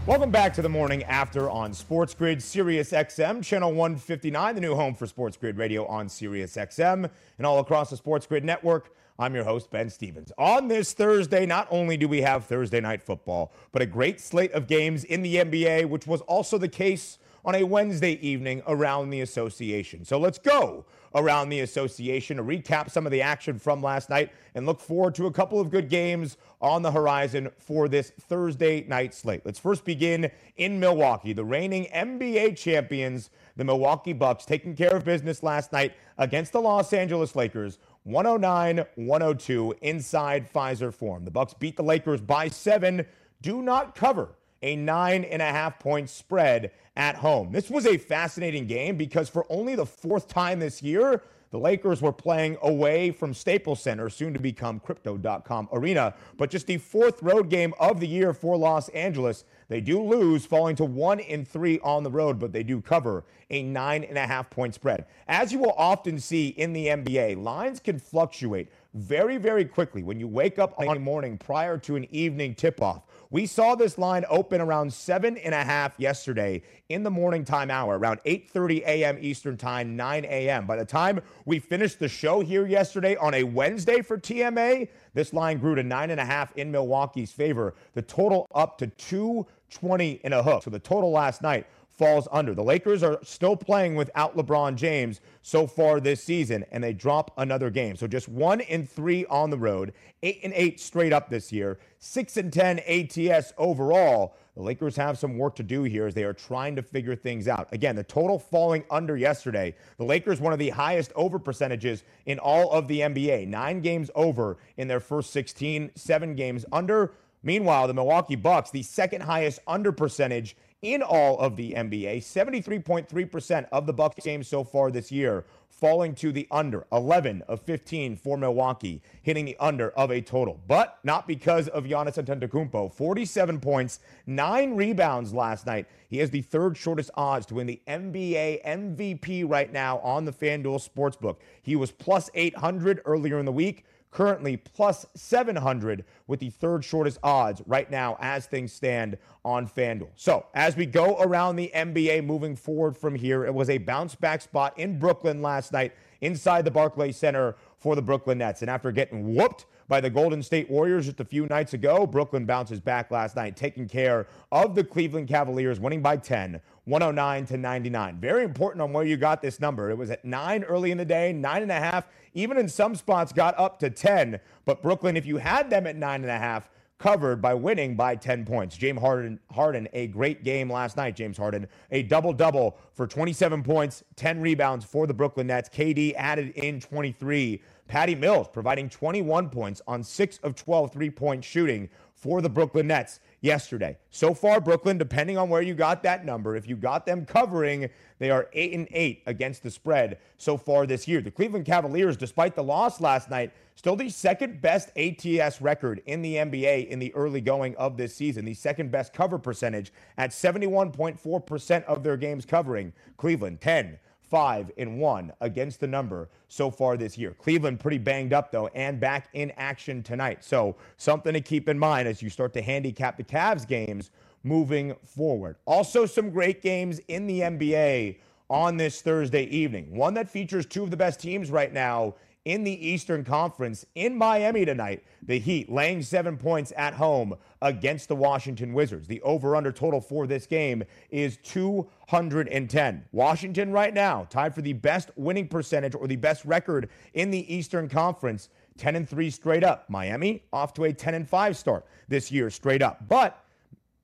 Welcome 0.08 0.32
back 0.32 0.54
to 0.54 0.62
the 0.62 0.70
morning 0.70 1.04
after 1.04 1.50
on 1.50 1.74
Sports 1.74 2.14
Grid, 2.14 2.42
Sirius 2.42 2.92
XM, 2.92 3.44
channel 3.44 3.74
159, 3.74 4.56
the 4.56 4.62
new 4.62 4.74
home 4.74 4.96
for 4.96 5.06
Sports 5.06 5.36
Grid 5.36 5.58
Radio 5.58 5.86
on 5.86 6.08
Sirius 6.08 6.56
XM 6.56 7.10
and 7.38 7.46
all 7.46 7.60
across 7.60 7.90
the 7.90 7.98
Sports 7.98 8.26
Grid 8.26 8.46
network. 8.46 8.96
I'm 9.20 9.36
your 9.36 9.44
host, 9.44 9.70
Ben 9.70 9.90
Stevens. 9.90 10.32
On 10.38 10.70
this 10.70 10.94
Thursday, 10.94 11.46
not 11.46 11.68
only 11.70 11.98
do 11.98 12.08
we 12.08 12.22
have 12.22 12.46
Thursday 12.46 12.80
night 12.80 13.04
football, 13.04 13.52
but 13.74 13.82
a 13.82 13.86
great 13.86 14.22
slate 14.22 14.54
of 14.54 14.66
games 14.66 15.04
in 15.04 15.24
the 15.24 15.36
NBA, 15.36 15.90
which 15.90 16.08
was 16.08 16.22
also 16.22 16.58
the 16.58 16.70
case 16.70 17.20
on 17.48 17.56
a 17.56 17.64
Wednesday 17.64 18.20
evening 18.20 18.62
around 18.68 19.10
the 19.10 19.22
association. 19.22 20.04
So 20.04 20.20
let's 20.20 20.38
go 20.38 20.84
around 21.16 21.48
the 21.48 21.62
association 21.62 22.36
to 22.36 22.44
recap 22.44 22.92
some 22.92 23.06
of 23.06 23.12
the 23.14 23.22
action 23.22 23.58
from 23.58 23.82
last 23.82 24.10
night 24.10 24.34
and 24.54 24.66
look 24.66 24.82
forward 24.82 25.16
to 25.16 25.28
a 25.28 25.32
couple 25.32 25.58
of 25.62 25.70
good 25.70 25.88
games 25.88 26.36
on 26.62 26.82
the 26.82 26.92
horizon 26.92 27.50
for 27.58 27.88
this 27.88 28.12
Thursday 28.20 28.84
night 28.90 29.14
slate. 29.14 29.44
Let's 29.46 29.60
first 29.60 29.86
begin 29.86 30.30
in 30.58 30.78
Milwaukee. 30.78 31.32
The 31.32 31.46
reigning 31.46 31.86
NBA 31.86 32.58
champions, 32.58 33.30
the 33.56 33.64
Milwaukee 33.64 34.12
Bucks, 34.12 34.44
taking 34.44 34.76
care 34.76 34.94
of 34.94 35.06
business 35.06 35.42
last 35.42 35.72
night 35.72 35.94
against 36.18 36.52
the 36.52 36.60
Los 36.60 36.92
Angeles 36.92 37.34
Lakers. 37.34 37.80
109-102 38.06 39.74
inside 39.82 40.52
Fiserv 40.52 40.94
Forum. 40.94 41.24
The 41.24 41.32
Bucks 41.32 41.54
beat 41.54 41.78
the 41.78 41.84
Lakers 41.84 42.20
by 42.20 42.50
seven. 42.50 43.06
Do 43.42 43.62
not 43.62 43.96
cover 43.96 44.36
a 44.62 44.76
nine 44.76 45.24
and 45.24 45.42
a 45.42 45.46
half 45.46 45.80
point 45.80 46.10
spread 46.10 46.72
at 46.96 47.16
home. 47.16 47.52
This 47.52 47.70
was 47.70 47.86
a 47.86 47.98
fascinating 47.98 48.68
game 48.68 48.98
because 48.98 49.30
for 49.30 49.46
only 49.50 49.76
the 49.76 49.86
fourth 49.86 50.28
time 50.28 50.60
this 50.60 50.82
year, 50.82 51.22
the 51.50 51.60
Lakers 51.60 52.02
were 52.02 52.12
playing 52.12 52.58
away 52.62 53.12
from 53.12 53.34
Staples 53.34 53.82
Center, 53.82 54.10
soon 54.10 54.34
to 54.34 54.40
become 54.40 54.82
Crypto.com 54.82 55.70
Arena. 55.72 56.14
But 56.38 56.50
just 56.50 56.68
the 56.68 56.78
fourth 56.78 57.24
road 57.24 57.50
game 57.50 57.74
of 57.80 58.02
the 58.02 58.08
year 58.08 58.34
for 58.34 58.58
Los 58.58 58.90
Angeles. 58.90 59.46
They 59.70 59.80
do 59.80 60.02
lose, 60.02 60.46
falling 60.46 60.76
to 60.78 60.86
one 60.86 61.20
in 61.20 61.46
three 61.46 61.80
on 61.80 62.04
the 62.04 62.12
road, 62.12 62.40
but 62.40 62.52
they 62.52 62.64
do 62.64 62.82
cover 62.82 63.24
a 63.50 63.64
nine 63.64 64.04
and 64.04 64.18
a 64.18 64.28
half 64.28 64.50
point 64.50 64.74
spread. 64.74 65.06
As 65.28 65.54
you 65.54 65.60
will 65.60 65.74
often 65.78 66.20
see 66.20 66.50
in 66.50 66.74
the 66.74 66.88
NBA, 66.88 67.42
lines 67.42 67.80
can 67.80 67.98
fluctuate 67.98 68.70
very, 68.94 69.38
very 69.38 69.66
quickly 69.66 70.04
when 70.04 70.20
you 70.20 70.28
wake 70.28 70.60
up 70.60 70.74
on 70.80 70.96
a 70.96 71.00
morning 71.00 71.38
prior 71.38 71.78
to 71.78 71.96
an 71.96 72.08
evening 72.12 72.56
tip 72.56 72.82
off. 72.82 73.04
We 73.30 73.46
saw 73.46 73.76
this 73.76 73.98
line 73.98 74.26
open 74.30 74.62
around 74.62 74.94
seven 74.94 75.38
and 75.38 75.54
a 75.54 75.64
half 75.64 75.96
yesterday 75.98 76.62
in 76.90 77.04
the 77.04 77.12
morning 77.12 77.44
time 77.44 77.70
hour, 77.70 78.00
around 78.00 78.20
8:30 78.26 78.84
a.m. 78.86 79.18
Eastern 79.20 79.58
Time, 79.58 79.96
9 79.96 80.26
a.m. 80.26 80.66
By 80.66 80.78
the 80.78 80.86
time 80.86 81.22
we 81.46 81.60
finished 81.60 82.00
the 82.00 82.08
show 82.08 82.40
here 82.40 82.66
yesterday 82.66 83.18
on 83.18 83.34
a 83.34 83.44
Wednesday 83.44 84.02
for 84.02 84.18
TMA, 84.18 84.88
this 85.14 85.34
line 85.34 85.58
grew 85.58 85.76
to 85.76 85.84
nine 85.84 86.10
and 86.10 86.20
a 86.20 86.26
half 86.26 86.56
in 86.58 86.72
Milwaukee's 86.72 87.32
favor. 87.32 87.76
The 87.94 88.02
total 88.02 88.48
up 88.56 88.78
to 88.78 88.88
220 88.88 90.22
and 90.24 90.34
a 90.34 90.42
hook. 90.42 90.64
So 90.64 90.70
the 90.70 90.80
total 90.80 91.12
last 91.12 91.42
night 91.42 91.68
falls 91.98 92.28
under. 92.32 92.54
The 92.54 92.64
Lakers 92.64 93.02
are 93.02 93.20
still 93.24 93.56
playing 93.56 93.96
without 93.96 94.38
LeBron 94.38 94.76
James 94.76 95.20
so 95.42 95.66
far 95.66 96.00
this 96.00 96.24
season, 96.24 96.64
and 96.72 96.84
they 96.84 96.94
drop 96.94 97.32
another 97.38 97.70
game. 97.70 97.96
So 97.96 98.08
just 98.08 98.30
one 98.30 98.62
in 98.62 98.86
three 98.86 99.26
on 99.26 99.50
the 99.50 99.58
road, 99.58 99.94
eight 100.22 100.40
and 100.44 100.54
eight 100.54 100.80
straight 100.80 101.12
up 101.12 101.30
this 101.30 101.52
year, 101.52 101.80
six 102.00 102.38
and 102.38 102.54
10 102.54 102.80
ATS 102.80 103.54
overall. 103.58 104.36
The 104.56 104.64
Lakers 104.64 104.96
have 104.96 105.20
some 105.20 105.38
work 105.38 105.56
to 105.58 105.64
do 105.64 105.84
here 105.84 106.08
as 106.08 106.16
they 106.16 106.24
are 106.24 106.34
trying 106.34 106.76
to 106.78 106.82
figure 106.82 107.16
things 107.16 107.48
out. 107.48 107.68
Again, 107.72 107.96
the 107.96 108.04
total 108.04 108.40
falling 108.40 108.84
under 108.90 109.16
yesterday. 109.16 109.76
The 109.98 110.06
Lakers, 110.06 110.42
one 110.42 110.54
of 110.54 110.60
the 110.60 110.70
highest 110.70 111.12
over 111.16 111.38
percentages 111.38 112.04
in 112.26 112.40
all 112.40 112.72
of 112.72 112.88
the 112.88 113.02
NBA, 113.02 113.48
nine 113.48 113.82
games 113.82 114.10
over 114.16 114.58
in 114.78 114.88
their 114.88 115.00
first 115.00 115.32
16, 115.32 115.92
seven 115.96 116.36
games 116.36 116.66
under. 116.72 117.14
Meanwhile, 117.44 117.88
the 117.88 117.94
Milwaukee 117.94 118.36
Bucks, 118.36 118.72
the 118.72 118.84
second 118.84 119.22
highest 119.22 119.60
under 119.68 119.92
percentage 119.92 120.58
in 120.82 121.02
all 121.02 121.40
of 121.40 121.56
the 121.56 121.74
NBA. 121.74 122.18
73.3% 122.18 123.68
of 123.72 123.86
the 123.86 123.94
Bucks 123.94 124.24
games 124.24 124.48
so 124.48 124.64
far 124.64 124.92
this 124.92 125.12
year 125.12 125.46
falling 125.70 126.16
to 126.16 126.32
the 126.32 126.48
under. 126.50 126.86
11 126.92 127.44
of 127.48 127.62
15 127.62 128.16
for 128.16 128.38
Milwaukee, 128.38 129.02
hitting 129.22 129.46
the 129.46 129.58
under 129.60 129.90
of 129.92 130.12
a 130.12 130.22
total. 130.22 130.60
But 130.68 131.00
not 131.04 131.28
because 131.28 131.68
of 131.68 131.86
Giannis 131.86 132.24
Antetokounmpo. 132.24 132.94
47 132.94 133.60
points, 133.60 134.00
9 134.26 134.76
rebounds 134.76 135.34
last 135.34 135.66
night. 135.66 135.88
He 136.10 136.18
has 136.18 136.32
the 136.32 136.42
third 136.42 136.78
shortest 136.78 137.12
odds 137.16 137.46
to 137.48 137.56
win 137.56 137.68
the 137.68 137.82
NBA 137.88 138.64
MVP 138.66 139.50
right 139.50 139.72
now 139.72 140.00
on 140.00 140.26
the 140.26 140.34
FanDuel 140.34 140.88
Sportsbook. 140.88 141.38
He 141.62 141.76
was 141.76 141.92
plus 141.92 142.30
800 142.34 143.02
earlier 143.06 143.40
in 143.40 143.46
the 143.46 143.52
week 143.52 143.86
currently 144.12 144.58
plus 144.58 145.06
700 145.16 146.06
with 146.28 146.40
the 146.40 146.50
third 146.50 146.84
shortest 146.84 147.20
odds 147.24 147.62
right 147.66 147.90
now 147.92 148.18
as 148.20 148.46
things 148.46 148.74
stand 148.74 149.18
on 149.44 149.68
FanDuel. 149.68 150.10
So, 150.16 150.46
as 150.54 150.76
we 150.76 150.86
go 150.86 151.18
around 151.20 151.56
the 151.56 151.72
NBA 151.74 152.26
moving 152.26 152.56
forward 152.56 152.98
from 152.98 153.16
here, 153.16 153.46
it 153.46 153.54
was 153.54 153.70
a 153.70 153.78
bounce 153.78 154.16
back 154.16 154.42
spot 154.42 154.78
in 154.78 155.00
Brooklyn 155.00 155.42
last 155.42 155.72
night 155.72 155.94
inside 156.22 156.66
the 156.66 156.72
Barclays 156.72 157.18
Center 157.18 157.56
for 157.78 157.96
the 157.96 158.02
Brooklyn 158.02 158.40
Nets. 158.40 158.62
And 158.62 158.70
after 158.70 158.92
getting 158.92 159.36
whooped 159.36 159.66
by 159.88 160.02
the 160.02 160.10
Golden 160.10 160.44
State 160.44 160.70
Warriors 160.70 161.06
just 161.06 161.20
a 161.20 161.26
few 161.26 161.46
nights 161.46 161.74
ago, 161.74 162.06
Brooklyn 162.06 162.46
bounces 162.46 162.80
back 162.80 163.12
last 163.12 163.36
night, 163.36 163.56
taking 163.56 163.88
care 163.88 164.28
of 164.52 164.76
the 164.76 164.84
Cleveland 164.84 165.28
Cavaliers, 165.28 165.80
winning 165.80 166.02
by 166.02 166.18
10, 166.18 166.60
109 166.86 167.46
to 167.46 167.58
99. 167.58 168.18
Very 168.20 168.44
important 168.44 168.82
on 168.82 168.92
where 168.92 169.06
you 169.06 169.16
got 169.16 169.42
this 169.42 169.60
number. 169.60 169.90
It 169.90 169.98
was 169.98 170.10
at 170.10 170.26
nine 170.26 170.64
early 170.64 170.92
in 170.92 170.98
the 170.98 171.06
day, 171.06 171.32
nine 171.32 171.62
and 171.62 171.72
a 171.72 171.76
half, 171.76 172.08
even 172.34 172.58
in 172.58 172.68
some 172.68 172.96
spots 172.96 173.32
got 173.32 173.58
up 173.58 173.80
to 173.80 173.90
10. 173.90 174.40
But 174.66 174.82
Brooklyn, 174.82 175.16
if 175.16 175.26
you 175.26 175.38
had 175.38 175.70
them 175.70 175.88
at 175.88 175.96
nine 175.96 176.22
and 176.22 176.32
a 176.32 176.38
half, 176.38 176.70
covered 177.00 177.42
by 177.42 177.54
winning 177.54 177.96
by 177.96 178.16
10 178.16 178.46
points. 178.46 178.76
James 178.76 179.00
Harden, 179.00 179.40
Harden, 179.52 179.88
a 179.94 180.08
great 180.08 180.44
game 180.44 180.72
last 180.72 180.98
night. 180.98 181.16
James 181.16 181.38
Harden, 181.38 181.68
a 181.92 182.04
double 182.04 182.34
double 182.34 182.78
for 182.94 183.06
27 183.06 183.64
points, 183.64 184.04
10 184.16 184.42
rebounds 184.42 184.84
for 184.84 185.06
the 185.06 185.14
Brooklyn 185.14 185.48
Nets. 185.48 185.70
KD 185.70 186.14
added 186.16 186.50
in 186.56 186.80
23 186.80 187.62
Patty 187.88 188.16
Mills 188.16 188.48
providing 188.52 188.90
21 188.90 189.50
points 189.50 189.82
on 189.88 190.04
6 190.04 190.40
of 190.44 190.56
12 190.56 190.92
three 190.92 191.10
point 191.10 191.44
shooting 191.44 191.90
for 192.14 192.42
the 192.42 192.50
Brooklyn 192.50 192.88
Nets 192.88 193.20
yesterday. 193.42 193.98
So 194.10 194.34
far, 194.34 194.60
Brooklyn, 194.60 194.98
depending 194.98 195.38
on 195.38 195.50
where 195.50 195.62
you 195.62 195.74
got 195.74 196.04
that 196.04 196.26
number, 196.26 196.56
if 196.56 196.68
you 196.68 196.76
got 196.76 197.06
them 197.06 197.26
covering, 197.26 197.90
they 198.20 198.32
are 198.32 198.48
8 198.54 198.74
and 198.74 198.88
8 198.92 199.24
against 199.28 199.64
the 199.64 199.72
spread 199.72 200.18
so 200.38 200.58
far 200.58 200.86
this 200.86 201.08
year. 201.08 201.22
The 201.22 201.32
Cleveland 201.32 201.66
Cavaliers, 201.66 202.18
despite 202.18 202.56
the 202.56 202.64
loss 202.64 203.00
last 203.00 203.30
night, 203.30 203.52
still 203.76 203.96
the 203.96 204.10
second 204.10 204.62
best 204.62 204.90
ATS 204.98 205.62
record 205.62 206.02
in 206.08 206.22
the 206.22 206.36
NBA 206.36 206.88
in 206.88 207.00
the 207.00 207.14
early 207.14 207.42
going 207.42 207.76
of 207.76 207.96
this 207.96 208.16
season. 208.16 208.44
The 208.46 208.56
second 208.56 208.92
best 208.92 209.14
cover 209.14 209.38
percentage 209.38 209.94
at 210.18 210.32
71.4% 210.32 211.84
of 211.84 212.04
their 212.04 212.18
games 212.18 212.46
covering. 212.46 212.92
Cleveland 213.18 213.62
10 213.62 214.00
five 214.30 214.72
and 214.78 215.00
one 215.00 215.32
against 215.42 215.80
the 215.80 215.88
number 215.88 216.30
so 216.48 216.70
far 216.70 216.98
this 216.98 217.18
year. 217.18 217.36
Cleveland 217.40 217.80
pretty 217.80 217.98
banged 217.98 218.34
up 218.34 218.52
though 218.52 218.68
and 218.68 219.00
back 219.00 219.30
in 219.34 219.52
action 219.58 220.04
tonight. 220.04 220.44
So 220.44 220.76
something 220.98 221.34
to 221.34 221.42
keep 221.42 221.70
in 221.70 221.78
mind 221.78 222.08
as 222.08 222.22
you 222.22 222.30
start 222.30 222.54
to 222.54 222.62
handicap 222.62 223.18
the 223.18 223.24
Cavs 223.24 223.68
games 223.68 224.12
moving 224.44 224.96
forward. 225.04 225.58
Also 225.66 226.06
some 226.06 226.30
great 226.30 226.62
games 226.62 227.00
in 227.08 227.28
the 227.28 227.42
NBA 227.42 228.18
on 228.50 228.78
this 228.78 229.02
Thursday 229.02 229.44
evening. 229.46 229.96
One 229.96 230.14
that 230.14 230.30
features 230.30 230.66
two 230.66 230.84
of 230.84 230.92
the 230.92 230.98
best 230.98 231.20
teams 231.20 231.52
right 231.52 231.74
now 231.74 232.16
in 232.48 232.64
the 232.64 232.88
Eastern 232.88 233.26
Conference 233.26 233.86
in 233.96 234.18
Miami 234.18 234.64
tonight. 234.64 235.04
The 235.22 235.38
Heat 235.38 235.70
laying 235.70 236.02
seven 236.02 236.38
points 236.38 236.72
at 236.78 236.94
home 236.94 237.36
against 237.62 238.08
the 238.08 238.16
Washington 238.16 238.74
Wizards. 238.74 239.06
The 239.06 239.22
over 239.24 239.54
under 239.54 239.70
total 239.70 240.00
for 240.00 240.26
this 240.28 240.48
game 240.48 240.82
is 241.10 241.36
210. 241.44 243.06
Washington, 243.12 243.72
right 243.74 243.94
now, 243.94 244.26
tied 244.30 244.56
for 244.56 244.62
the 244.62 244.72
best 244.72 245.12
winning 245.18 245.50
percentage 245.50 245.94
or 245.94 246.08
the 246.08 246.16
best 246.16 246.46
record 246.46 246.88
in 247.16 247.32
the 247.32 247.54
Eastern 247.54 247.90
Conference. 247.90 248.48
10 248.78 248.96
and 248.96 249.10
3 249.10 249.30
straight 249.30 249.66
up. 249.66 249.90
Miami 249.90 250.42
off 250.54 250.74
to 250.76 250.86
a 250.86 250.94
10 250.94 251.16
and 251.16 251.28
5 251.28 251.58
start 251.58 251.86
this 252.08 252.32
year 252.32 252.50
straight 252.50 252.82
up. 252.82 253.10
But 253.10 253.44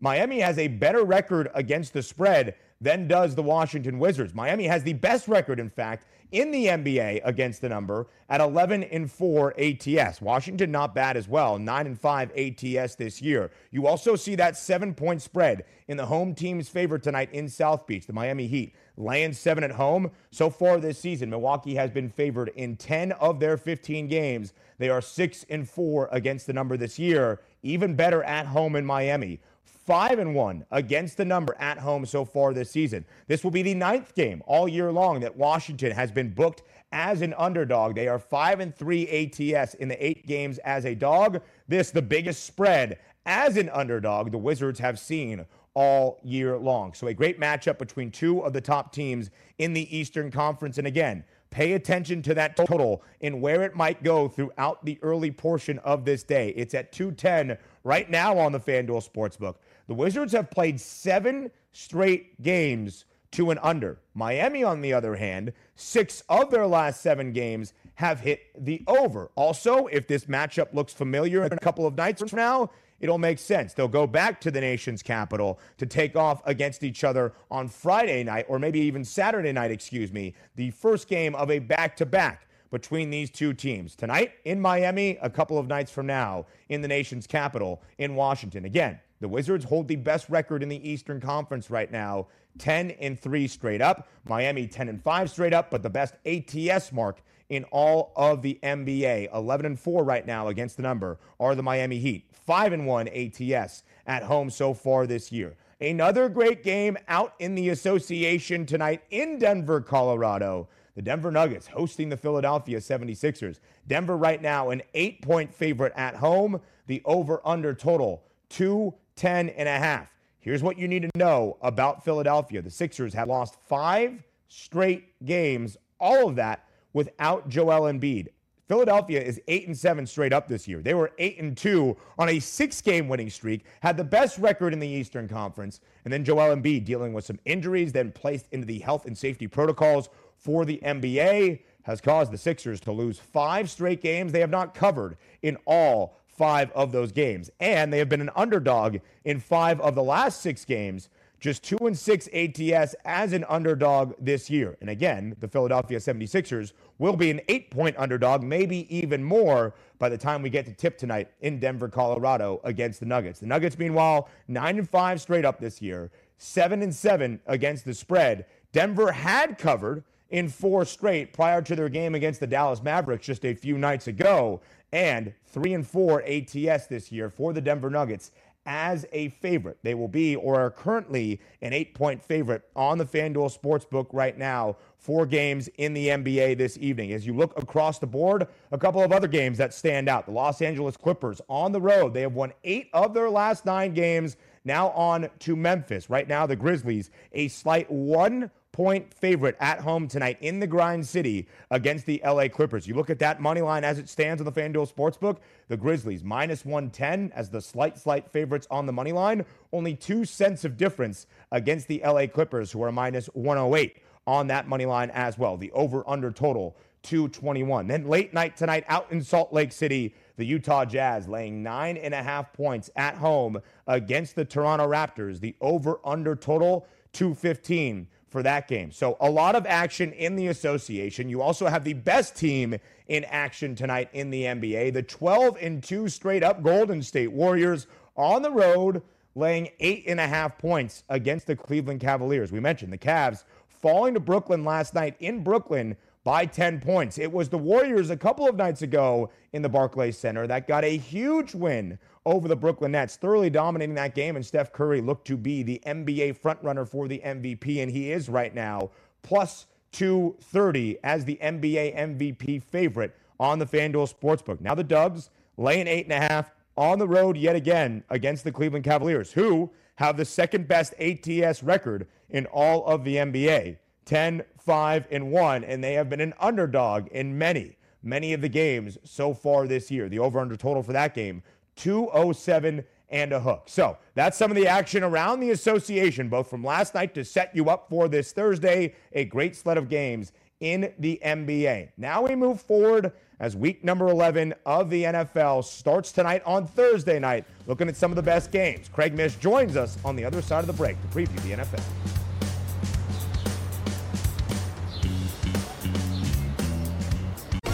Miami 0.02 0.42
has 0.42 0.58
a 0.58 0.68
better 0.68 1.06
record 1.06 1.50
against 1.54 1.94
the 1.94 2.04
spread 2.04 2.56
than 2.82 3.08
does 3.08 3.36
the 3.36 3.44
Washington 3.44 4.00
Wizards. 4.00 4.34
Miami 4.34 4.68
has 4.68 4.84
the 4.84 4.94
best 4.94 5.28
record, 5.28 5.60
in 5.60 5.70
fact, 5.70 6.06
in 6.34 6.50
the 6.50 6.66
NBA 6.66 7.22
against 7.24 7.62
the 7.62 7.70
number 7.70 8.08
at 8.28 8.42
11 8.42 8.84
and 8.86 9.10
4 9.10 9.54
ATS. 9.60 10.20
Washington 10.20 10.72
not 10.72 10.96
bad 10.96 11.16
as 11.16 11.28
well, 11.28 11.60
9 11.60 11.86
and 11.86 12.00
5 12.00 12.32
ATS 12.36 12.96
this 12.96 13.22
year. 13.22 13.52
You 13.70 13.86
also 13.86 14.16
see 14.16 14.34
that 14.36 14.56
7-point 14.56 15.22
spread 15.22 15.64
in 15.88 15.96
the 15.96 16.08
home 16.08 16.34
team's 16.34 16.68
favor 16.68 16.98
tonight 16.98 17.30
in 17.32 17.48
South 17.48 17.86
Beach, 17.86 18.08
the 18.08 18.14
Miami 18.14 18.48
Heat 18.48 18.76
laying 18.98 19.34
7 19.34 19.64
at 19.64 19.72
home. 19.72 20.12
So 20.32 20.50
far 20.50 20.80
this 20.80 21.00
season, 21.00 21.30
Milwaukee 21.30 21.76
has 21.76 21.92
been 21.92 22.10
favored 22.10 22.50
in 22.56 22.78
10 22.78 23.12
of 23.14 23.40
their 23.40 23.56
15 23.56 24.08
games. 24.08 24.54
They 24.80 24.90
are 24.90 25.02
6 25.02 25.46
and 25.50 25.70
4 25.70 26.10
against 26.12 26.48
the 26.48 26.54
number 26.54 26.78
this 26.78 26.98
year, 26.98 27.42
even 27.62 27.96
better 27.96 28.24
at 28.24 28.48
home 28.48 28.76
in 28.76 28.86
Miami 28.86 29.40
five 29.86 30.20
and 30.20 30.34
one 30.34 30.66
against 30.72 31.18
the 31.18 31.26
number 31.26 31.56
at 31.60 31.78
home 31.78 32.06
so 32.06 32.24
far 32.24 32.54
this 32.54 32.72
season. 32.72 33.06
This 33.28 33.44
will 33.44 33.52
be 33.52 33.62
the 33.62 33.74
ninth 33.74 34.16
game 34.16 34.42
all 34.46 34.68
year 34.68 34.92
long 34.92 35.20
that 35.22 35.36
Washington 35.36 35.92
has 35.92 36.12
been 36.12 36.30
booked 36.30 36.64
as 36.92 37.22
an 37.22 37.34
underdog. 37.38 37.96
They 37.96 38.08
are 38.08 38.20
five 38.20 38.60
and 38.60 38.76
three 38.76 39.08
ATS 39.08 39.74
in 39.76 39.88
the 39.88 40.06
eight 40.06 40.26
games 40.28 40.58
as 40.60 40.86
a 40.86 40.96
dog. 40.96 41.42
This 41.68 41.92
the 41.92 42.02
biggest 42.02 42.46
spread 42.46 43.00
as 43.26 43.58
an 43.58 43.70
underdog 43.70 44.32
the 44.32 44.38
Wizards 44.38 44.80
have 44.80 45.00
seen 45.00 45.46
all 45.74 46.20
year 46.24 46.58
long. 46.58 46.94
So 46.94 47.08
a 47.08 47.14
great 47.14 47.40
matchup 47.40 47.80
between 47.80 48.12
two 48.12 48.40
of 48.42 48.54
the 48.54 48.62
top 48.62 48.94
teams 48.94 49.32
in 49.58 49.74
the 49.74 49.96
Eastern 49.96 50.30
Conference. 50.30 50.78
And 50.78 50.86
again, 50.86 51.24
pay 51.50 51.74
attention 51.74 52.22
to 52.24 52.34
that 52.34 52.56
total 52.56 53.04
and 53.22 53.42
where 53.42 53.64
it 53.64 53.76
might 53.76 54.04
go 54.04 54.28
throughout 54.28 54.84
the 54.86 55.00
early 55.02 55.32
portion 55.32 55.80
of 55.80 56.06
this 56.06 56.24
day. 56.24 56.50
It's 56.56 56.74
at 56.74 56.92
210 56.92 57.58
right 57.84 58.10
now 58.10 58.38
on 58.38 58.52
the 58.52 58.60
FanDuel 58.60 59.08
Sportsbook. 59.08 59.56
The 59.88 59.94
Wizards 59.94 60.34
have 60.34 60.50
played 60.50 60.80
seven 60.80 61.52
straight 61.72 62.42
games 62.42 63.06
to 63.32 63.52
an 63.52 63.60
under. 63.62 64.00
Miami, 64.14 64.64
on 64.64 64.82
the 64.82 64.94
other 64.94 65.16
hand, 65.16 65.54
six 65.76 66.24
of 66.30 66.52
their 66.52 66.68
last 66.68 67.02
seven 67.02 67.34
games 67.34 67.74
have 67.96 68.20
hit 68.20 68.42
the 68.58 68.82
over. 68.88 69.30
Also, 69.36 69.88
if 69.88 70.08
this 70.08 70.26
matchup 70.26 70.74
looks 70.74 70.94
familiar 70.94 71.44
in 71.44 71.52
a 71.52 71.58
couple 71.58 71.86
of 71.86 71.96
nights 71.96 72.22
from 72.22 72.38
now, 72.38 72.70
it'll 73.00 73.18
make 73.18 73.40
sense. 73.40 73.74
They'll 73.74 73.88
go 73.88 74.08
back 74.08 74.40
to 74.42 74.52
the 74.52 74.62
nation's 74.62 75.04
capital 75.04 75.60
to 75.78 75.86
take 75.86 76.16
off 76.16 76.42
against 76.46 76.84
each 76.84 77.04
other 77.04 77.34
on 77.52 77.68
Friday 77.68 78.24
night, 78.24 78.46
or 78.48 78.60
maybe 78.60 78.80
even 78.80 79.04
Saturday 79.04 79.52
night, 79.52 79.72
excuse 79.72 80.12
me, 80.12 80.34
the 80.56 80.70
first 80.72 81.08
game 81.08 81.36
of 81.36 81.52
a 81.52 81.60
back 81.60 81.98
to 81.98 82.06
back 82.06 82.48
between 82.72 83.10
these 83.10 83.30
two 83.30 83.54
teams. 83.54 83.96
Tonight 83.96 84.32
in 84.46 84.60
Miami, 84.60 85.18
a 85.22 85.30
couple 85.30 85.60
of 85.60 85.68
nights 85.68 85.92
from 85.92 86.08
now 86.08 86.46
in 86.70 86.82
the 86.82 86.88
nation's 86.88 87.28
capital 87.28 87.84
in 87.98 88.16
Washington. 88.16 88.66
Again, 88.66 89.00
the 89.20 89.28
Wizards 89.28 89.66
hold 89.66 89.88
the 89.88 89.96
best 89.96 90.30
record 90.30 90.64
in 90.64 90.70
the 90.70 90.90
Eastern 90.90 91.22
Conference 91.22 91.70
right 91.70 91.92
now, 91.92 92.28
10 92.58 92.92
and 92.92 93.20
3 93.20 93.48
straight 93.48 93.82
up. 93.82 94.08
Miami 94.26 94.68
10 94.68 94.90
and 94.90 95.02
5 95.02 95.30
straight 95.30 95.54
up, 95.54 95.72
but 95.72 95.82
the 95.82 95.90
best 95.90 96.16
ATS 96.26 96.92
mark 96.92 97.22
in 97.50 97.64
all 97.66 98.12
of 98.16 98.42
the 98.42 98.60
NBA. 98.64 99.34
11 99.34 99.66
and 99.66 99.80
4 99.80 100.04
right 100.04 100.26
now 100.26 100.48
against 100.48 100.78
the 100.78 100.84
number 100.84 101.20
are 101.40 101.56
the 101.56 101.64
Miami 101.64 102.00
Heat. 102.00 102.26
5 102.32 102.74
and 102.74 102.86
1 102.86 103.08
ATS 103.08 103.84
at 104.06 104.24
home 104.24 104.50
so 104.50 104.74
far 104.74 105.08
this 105.08 105.32
year. 105.32 105.56
Another 105.80 106.30
great 106.30 106.64
game 106.64 106.98
out 107.08 107.34
in 107.40 107.56
the 107.56 107.70
association 107.70 108.66
tonight 108.66 109.04
in 109.10 109.38
Denver, 109.38 109.82
Colorado. 109.82 110.68
The 110.96 111.02
Denver 111.02 111.32
Nuggets 111.32 111.68
hosting 111.68 112.10
the 112.10 112.18
Philadelphia 112.18 112.78
76ers. 112.78 113.60
Denver 113.88 114.16
right 114.16 114.42
now 114.42 114.70
an 114.70 114.82
8-point 114.94 115.54
favorite 115.54 115.94
at 115.96 116.16
home. 116.16 116.62
The 116.88 117.02
over 117.06 117.42
under 117.46 117.74
total 117.74 118.24
2 118.50 118.94
10 119.16 119.50
and 119.50 119.68
a 119.68 119.78
half. 119.78 120.08
Here's 120.40 120.64
what 120.64 120.78
you 120.78 120.88
need 120.88 121.04
to 121.04 121.10
know 121.16 121.58
about 121.62 122.04
Philadelphia. 122.04 122.62
The 122.62 122.70
Sixers 122.70 123.14
have 123.14 123.30
lost 123.30 123.58
five 123.66 124.24
straight 124.50 125.06
games, 125.26 125.78
all 126.00 126.28
of 126.28 126.36
that 126.36 126.66
without 126.94 127.50
Joel 127.50 127.92
Embiid. 127.92 128.28
Philadelphia 128.68 129.22
is 129.22 129.42
8 129.48 129.68
and 129.68 129.78
7 129.78 130.06
straight 130.06 130.34
up 130.34 130.48
this 130.48 130.68
year. 130.68 130.82
They 130.82 130.94
were 130.94 131.12
8 131.18 131.40
and 131.40 131.56
2 131.56 131.96
on 132.18 132.30
a 132.30 132.38
6-game 132.38 133.08
winning 133.08 133.30
streak, 133.30 133.66
had 133.82 133.98
the 133.98 134.04
best 134.04 134.38
record 134.38 134.74
in 134.74 134.80
the 134.80 134.88
Eastern 134.88 135.28
Conference, 135.28 135.82
and 136.06 136.14
then 136.14 136.24
Joel 136.24 136.56
Embiid 136.56 136.86
dealing 136.86 137.14
with 137.14 137.26
some 137.26 137.40
injuries 137.46 137.92
then 137.92 138.12
placed 138.12 138.48
into 138.52 138.66
the 138.66 138.80
health 138.80 139.06
and 139.06 139.18
safety 139.18 139.48
protocols 139.48 140.10
for 140.38 140.66
the 140.66 140.80
NBA 140.84 141.60
has 141.84 142.02
caused 142.02 142.32
the 142.32 142.38
Sixers 142.38 142.80
to 142.82 142.92
lose 142.92 143.20
5 143.20 143.70
straight 143.70 144.02
games 144.02 144.32
they 144.32 144.40
have 144.40 144.50
not 144.50 144.74
covered 144.74 145.18
in 145.42 145.58
all 145.66 146.18
five 146.36 146.72
of 146.72 146.92
those 146.92 147.12
games. 147.12 147.50
And 147.60 147.92
they 147.92 148.00
have 148.00 148.10
been 148.10 148.22
an 148.22 148.32
underdog 148.36 148.98
in 149.24 149.40
five 149.40 149.80
of 149.82 149.96
the 149.96 150.04
last 150.04 150.42
six 150.42 150.66
games, 150.66 151.10
just 151.40 151.64
two 151.64 151.78
and 151.82 151.98
six 151.98 152.28
ATS 152.34 152.96
as 153.06 153.34
an 153.34 153.46
underdog 153.50 154.14
this 154.20 154.50
year. 154.50 154.78
And 154.82 154.90
again, 154.90 155.36
the 155.40 155.48
Philadelphia 155.48 156.00
76ers 156.00 156.74
will 157.00 157.16
be 157.16 157.30
an 157.30 157.42
eight 157.50 157.70
point 157.70 157.96
underdog, 157.98 158.44
maybe 158.44 158.96
even 158.96 159.24
more 159.24 159.74
by 160.00 160.10
the 160.10 160.18
time 160.18 160.42
we 160.42 160.50
get 160.50 160.66
to 160.66 160.74
tip 160.74 160.98
tonight 160.98 161.30
in 161.42 161.60
Denver, 161.60 161.90
Colorado 161.90 162.62
against 162.64 163.00
the 163.00 163.06
Nuggets. 163.06 163.40
The 163.40 163.48
Nuggets, 163.48 163.78
meanwhile, 163.78 164.30
nine 164.48 164.78
and 164.78 164.90
five 164.90 165.22
straight 165.22 165.46
up 165.46 165.60
this 165.60 165.82
year, 165.82 166.12
seven 166.38 166.82
and 166.82 166.94
seven 166.94 167.40
against 167.46 167.86
the 167.86 167.94
spread. 167.94 168.46
Denver 168.72 169.12
had 169.12 169.58
covered 169.58 170.04
in 170.30 170.50
four 170.50 170.84
straight 170.84 171.32
prior 171.32 171.62
to 171.62 171.76
their 171.76 171.90
game 171.90 172.16
against 172.16 172.40
the 172.40 172.48
Dallas 172.48 172.82
Mavericks 172.82 173.26
just 173.26 173.46
a 173.46 173.54
few 173.54 173.78
nights 173.78 174.08
ago, 174.08 174.62
and 174.94 175.34
three 175.48 175.74
and 175.74 175.86
four 175.86 176.24
ATS 176.24 176.86
this 176.86 177.12
year 177.12 177.30
for 177.30 177.52
the 177.52 177.60
Denver 177.60 177.90
Nuggets 177.90 178.32
as 178.66 179.06
a 179.12 179.30
favorite. 179.30 179.78
They 179.82 179.96
will 179.96 180.08
be 180.08 180.36
or 180.36 180.60
are 180.60 180.70
currently 180.70 181.42
an 181.62 181.74
eight 181.74 181.94
point 181.96 182.24
favorite 182.24 182.64
on 182.76 182.98
the 182.98 183.06
FanDuel 183.06 183.60
Sportsbook 183.60 184.08
right 184.14 184.38
now. 184.38 184.78
Four 185.00 185.26
games 185.26 185.68
in 185.80 185.94
the 185.94 186.08
NBA 186.08 186.58
this 186.58 186.78
evening. 186.78 187.12
As 187.12 187.26
you 187.28 187.36
look 187.36 187.58
across 187.58 188.00
the 188.00 188.08
board, 188.08 188.48
a 188.72 188.78
couple 188.78 189.04
of 189.04 189.12
other 189.12 189.28
games 189.28 189.58
that 189.58 189.74
stand 189.74 190.08
out. 190.08 190.28
The 190.28 190.32
Los 190.32 190.62
Angeles 190.62 190.96
Clippers 190.96 191.42
on 191.50 191.74
the 191.74 191.82
road. 191.82 192.14
They 192.14 192.22
have 192.22 192.36
won 192.36 192.54
eight 192.64 192.90
of 192.94 193.14
their 193.14 193.30
last 193.30 193.66
nine 193.66 193.94
games. 193.94 194.38
Now 194.64 194.92
on 194.92 195.30
to 195.40 195.56
Memphis. 195.58 196.10
Right 196.10 196.28
now, 196.28 196.46
the 196.46 196.56
Grizzlies, 196.56 197.10
a 197.34 197.50
slight 197.50 197.92
one 197.92 198.50
point 198.74 199.14
favorite 199.14 199.56
at 199.62 199.80
home 199.80 200.08
tonight 200.08 200.38
in 200.42 200.60
the 200.60 200.68
grind 200.68 201.08
city 201.08 201.48
against 201.72 202.06
the 202.06 202.22
LA 202.26 202.50
Clippers. 202.50 202.86
You 202.86 202.96
look 202.96 203.10
at 203.10 203.20
that 203.20 203.40
money 203.40 203.62
line 203.62 203.86
as 203.86 204.00
it 204.00 204.10
stands 204.10 204.42
on 204.42 204.46
the 204.46 204.52
FanDuel 204.52 204.92
Sportsbook, 204.92 205.38
the 205.70 205.78
Grizzlies 205.78 206.24
minus 206.24 206.66
110 206.66 207.32
as 207.34 207.50
the 207.50 207.62
slight, 207.62 207.98
slight 207.98 208.30
favorites 208.30 208.68
on 208.70 208.86
the 208.86 208.92
money 208.92 209.14
line. 209.14 209.46
Only 209.72 209.96
two 209.96 210.26
cents 210.26 210.66
of 210.66 210.76
difference 210.76 211.28
against 211.52 211.88
the 211.88 212.02
LA 212.04 212.28
Clippers, 212.28 212.72
who 212.72 212.84
are 212.84 212.92
minus 212.92 213.28
108 213.28 213.98
on 214.26 214.48
that 214.48 214.68
money 214.68 214.86
line 214.86 215.12
as 215.12 215.38
well. 215.38 215.56
The 215.56 215.72
over 215.72 216.04
under 216.10 216.32
total 216.32 216.76
221. 217.04 217.88
Then 217.88 218.08
late 218.08 218.34
night 218.34 218.58
tonight 218.58 218.86
out 218.88 219.12
in 219.12 219.22
Salt 219.22 219.54
Lake 219.54 219.72
City, 219.72 220.16
the 220.38 220.46
Utah 220.46 220.86
Jazz 220.86 221.28
laying 221.28 221.62
nine 221.62 221.98
and 221.98 222.14
a 222.14 222.24
half 222.24 222.52
points 222.54 222.90
at 222.96 223.16
home 223.16 223.62
against 223.88 224.36
the 224.36 224.46
Toronto 224.46 224.88
Raptors. 224.88 225.40
The 225.40 225.56
over 225.62 226.00
under 226.04 226.36
total 226.36 226.88
215 227.12 228.08
for 228.34 228.44
that 228.44 228.68
game. 228.68 228.92
So 228.92 229.16
a 229.22 229.30
lot 229.30 229.56
of 229.56 229.68
action 229.68 230.12
in 230.12 230.36
the 230.36 230.48
association. 230.48 231.30
You 231.30 231.44
also 231.44 231.68
have 231.68 231.84
the 231.84 231.94
best 231.94 232.36
team 232.36 232.76
in 233.08 233.24
action 233.26 233.76
tonight 233.76 234.10
in 234.12 234.32
the 234.32 234.44
NBA. 234.44 234.92
The 234.92 235.04
12 235.04 235.58
and 235.62 235.84
2 235.84 236.10
straight 236.10 236.44
up 236.44 236.64
Golden 236.64 237.04
State 237.04 237.32
Warriors 237.32 237.86
on 238.18 238.42
the 238.42 238.50
road 238.50 239.04
laying 239.36 239.70
eight 239.80 240.06
and 240.08 240.20
a 240.20 240.28
half 240.28 240.58
points 240.58 241.04
against 241.10 241.46
the 241.46 241.56
Cleveland 241.56 242.02
Cavaliers. 242.02 242.52
We 242.52 242.60
mentioned 242.60 242.92
the 242.92 242.98
Cavs 242.98 243.44
falling 243.68 244.16
to 244.16 244.20
Brooklyn 244.20 244.66
last 244.66 244.96
night 244.96 245.16
in 245.20 245.44
Brooklyn 245.44 245.96
by 246.24 246.46
10 246.46 246.80
points. 246.80 247.18
It 247.18 247.32
was 247.32 247.50
the 247.50 247.58
Warriors 247.58 248.10
a 248.10 248.18
couple 248.18 248.48
of 248.48 248.56
nights 248.56 248.82
ago 248.82 249.30
in 249.52 249.62
the 249.62 249.70
Barclays 249.70 250.18
Center 250.18 250.48
that 250.48 250.68
got 250.68 250.84
a 250.84 250.98
huge 250.98 251.54
win 251.54 252.00
over 252.26 252.48
the 252.48 252.56
Brooklyn 252.56 252.94
Nets, 252.94 253.18
thoroughly 253.18 253.50
dominating 253.50 253.96
that 253.96 254.16
game. 254.16 254.36
And 254.36 254.46
Steph 254.46 254.72
Curry 254.72 255.02
looked 255.02 255.28
to 255.28 255.38
be 255.38 255.64
the 255.64 255.82
NBA 255.86 256.40
frontrunner 256.40 256.88
for 256.88 257.08
the 257.08 257.22
MVP, 257.26 257.84
and 257.84 257.92
he 257.92 258.12
is 258.12 258.30
right 258.30 258.54
now, 258.56 258.92
plus 259.22 259.66
230 259.92 260.98
as 261.04 261.26
the 261.26 261.38
NBA 261.42 261.98
MVP 261.98 262.64
favorite 262.64 263.16
on 263.40 263.60
the 263.60 263.66
FanDuel 263.66 264.14
Sportsbook. 264.14 264.62
Now 264.62 264.76
the 264.76 264.84
Dubs 264.84 265.30
laying 265.58 265.88
eight 265.88 266.06
and 266.06 266.14
a 266.14 266.20
half 266.20 266.52
on 266.78 267.00
the 267.00 267.08
road 267.08 267.38
yet 267.38 267.56
again 267.56 268.04
against 268.10 268.44
the 268.44 268.52
Cleveland 268.52 268.86
Cavaliers, 268.86 269.34
who 269.34 269.70
have 269.96 270.18
the 270.18 270.26
second 270.26 270.68
best 270.68 270.94
ATS 271.00 271.62
record 271.62 272.08
in 272.30 272.46
all 272.48 272.86
of 272.86 273.04
the 273.04 273.18
NBA 273.18 273.78
10, 274.06 274.44
5, 274.66 275.08
and 275.12 275.32
1. 275.32 275.64
And 275.64 275.84
they 275.84 275.94
have 275.94 276.10
been 276.10 276.22
an 276.22 276.34
underdog 276.40 277.08
in 277.08 277.38
many, 277.38 277.78
many 278.02 278.34
of 278.34 278.42
the 278.42 278.50
games 278.50 278.98
so 279.04 279.34
far 279.34 279.68
this 279.68 279.90
year. 279.92 280.10
The 280.10 280.20
over 280.20 280.40
under 280.40 280.56
total 280.56 280.84
for 280.84 280.94
that 280.94 281.14
game 281.14 281.44
207 281.76 282.84
and 283.10 283.32
a 283.32 283.40
hook. 283.40 283.64
So 283.68 283.98
that's 284.16 284.38
some 284.38 284.52
of 284.52 284.58
the 284.58 284.68
action 284.68 285.04
around 285.04 285.40
the 285.40 285.52
association, 285.52 286.30
both 286.30 286.50
from 286.50 286.64
last 286.64 286.96
night 286.96 287.14
to 287.14 287.24
set 287.24 287.56
you 287.56 287.70
up 287.70 287.88
for 287.90 288.08
this 288.08 288.32
Thursday. 288.32 288.96
A 289.14 289.26
great 289.26 289.56
sled 289.56 289.78
of 289.78 289.88
games 289.90 290.32
in 290.60 290.94
the 290.98 291.20
NBA. 291.24 291.90
Now 291.98 292.24
we 292.24 292.36
move 292.36 292.62
forward 292.62 293.12
as 293.40 293.56
week 293.56 293.84
number 293.84 294.08
11 294.08 294.54
of 294.66 294.90
the 294.90 295.04
NFL 295.04 295.66
starts 295.66 296.12
tonight 296.12 296.42
on 296.46 296.66
Thursday 296.66 297.20
night, 297.20 297.46
looking 297.68 297.90
at 297.90 297.98
some 297.98 298.12
of 298.12 298.16
the 298.16 298.24
best 298.24 298.52
games. 298.52 298.90
Craig 298.90 299.14
Mish 299.14 299.36
joins 299.36 299.76
us 299.76 299.98
on 300.06 300.16
the 300.16 300.24
other 300.24 300.42
side 300.42 300.60
of 300.60 300.68
the 300.68 300.74
break 300.74 301.00
to 301.02 301.08
preview 301.08 301.42
the 301.42 301.64
NFL. 301.64 302.23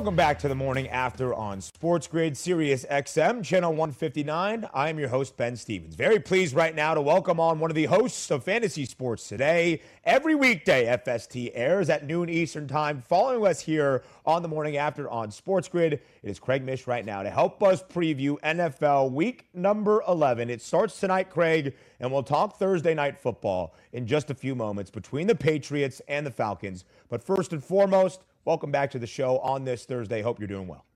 Welcome 0.00 0.16
back 0.16 0.38
to 0.38 0.48
the 0.48 0.54
morning 0.54 0.88
after 0.88 1.34
on 1.34 1.60
Sports 1.60 2.06
Grid 2.06 2.34
Sirius 2.34 2.86
XM, 2.90 3.44
channel 3.44 3.72
159. 3.72 4.66
I 4.72 4.88
am 4.88 4.98
your 4.98 5.10
host, 5.10 5.36
Ben 5.36 5.56
Stevens. 5.56 5.94
Very 5.94 6.18
pleased 6.18 6.54
right 6.54 6.74
now 6.74 6.94
to 6.94 7.02
welcome 7.02 7.38
on 7.38 7.60
one 7.60 7.70
of 7.70 7.74
the 7.74 7.84
hosts 7.84 8.30
of 8.30 8.42
Fantasy 8.42 8.86
Sports 8.86 9.28
Today. 9.28 9.82
Every 10.02 10.34
weekday, 10.34 10.86
FST 10.86 11.50
airs 11.52 11.90
at 11.90 12.06
noon 12.06 12.30
Eastern 12.30 12.66
Time. 12.66 13.02
Following 13.02 13.46
us 13.46 13.60
here 13.60 14.02
on 14.24 14.40
the 14.40 14.48
morning 14.48 14.78
after 14.78 15.06
on 15.10 15.30
Sports 15.30 15.68
Grid, 15.68 15.92
it 15.92 16.02
is 16.22 16.38
Craig 16.38 16.64
Mish 16.64 16.86
right 16.86 17.04
now 17.04 17.22
to 17.22 17.28
help 17.28 17.62
us 17.62 17.82
preview 17.82 18.40
NFL 18.40 19.12
week 19.12 19.48
number 19.52 20.02
11. 20.08 20.48
It 20.48 20.62
starts 20.62 20.98
tonight, 20.98 21.28
Craig, 21.28 21.74
and 22.00 22.10
we'll 22.10 22.22
talk 22.22 22.58
Thursday 22.58 22.94
night 22.94 23.18
football 23.18 23.74
in 23.92 24.06
just 24.06 24.30
a 24.30 24.34
few 24.34 24.54
moments 24.54 24.90
between 24.90 25.26
the 25.26 25.34
Patriots 25.34 26.00
and 26.08 26.24
the 26.24 26.30
Falcons. 26.30 26.86
But 27.10 27.22
first 27.22 27.52
and 27.52 27.62
foremost, 27.62 28.22
Welcome 28.46 28.70
back 28.70 28.90
to 28.92 28.98
the 28.98 29.06
show 29.06 29.38
on 29.40 29.64
this 29.64 29.84
Thursday. 29.84 30.22
Hope 30.22 30.38
you're 30.38 30.48
doing 30.48 30.66
well. 30.66 30.86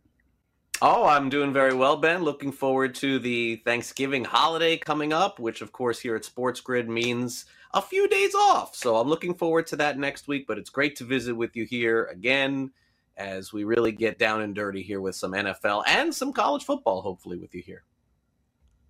Oh, 0.80 1.04
I'm 1.04 1.28
doing 1.28 1.52
very 1.52 1.74
well, 1.74 1.96
Ben. 1.98 2.22
Looking 2.22 2.50
forward 2.50 2.94
to 2.96 3.18
the 3.18 3.56
Thanksgiving 3.66 4.24
holiday 4.24 4.78
coming 4.78 5.12
up, 5.12 5.38
which, 5.38 5.60
of 5.60 5.70
course, 5.70 6.00
here 6.00 6.16
at 6.16 6.24
Sports 6.24 6.62
Grid 6.62 6.88
means 6.88 7.44
a 7.74 7.82
few 7.82 8.08
days 8.08 8.34
off. 8.34 8.74
So 8.74 8.96
I'm 8.96 9.08
looking 9.08 9.34
forward 9.34 9.66
to 9.68 9.76
that 9.76 9.98
next 9.98 10.26
week. 10.26 10.46
But 10.46 10.56
it's 10.56 10.70
great 10.70 10.96
to 10.96 11.04
visit 11.04 11.34
with 11.34 11.54
you 11.54 11.66
here 11.66 12.06
again 12.06 12.70
as 13.18 13.52
we 13.52 13.64
really 13.64 13.92
get 13.92 14.18
down 14.18 14.40
and 14.40 14.54
dirty 14.54 14.82
here 14.82 15.02
with 15.02 15.14
some 15.14 15.32
NFL 15.32 15.84
and 15.86 16.14
some 16.14 16.32
college 16.32 16.64
football, 16.64 17.02
hopefully, 17.02 17.36
with 17.36 17.54
you 17.54 17.62
here. 17.62 17.84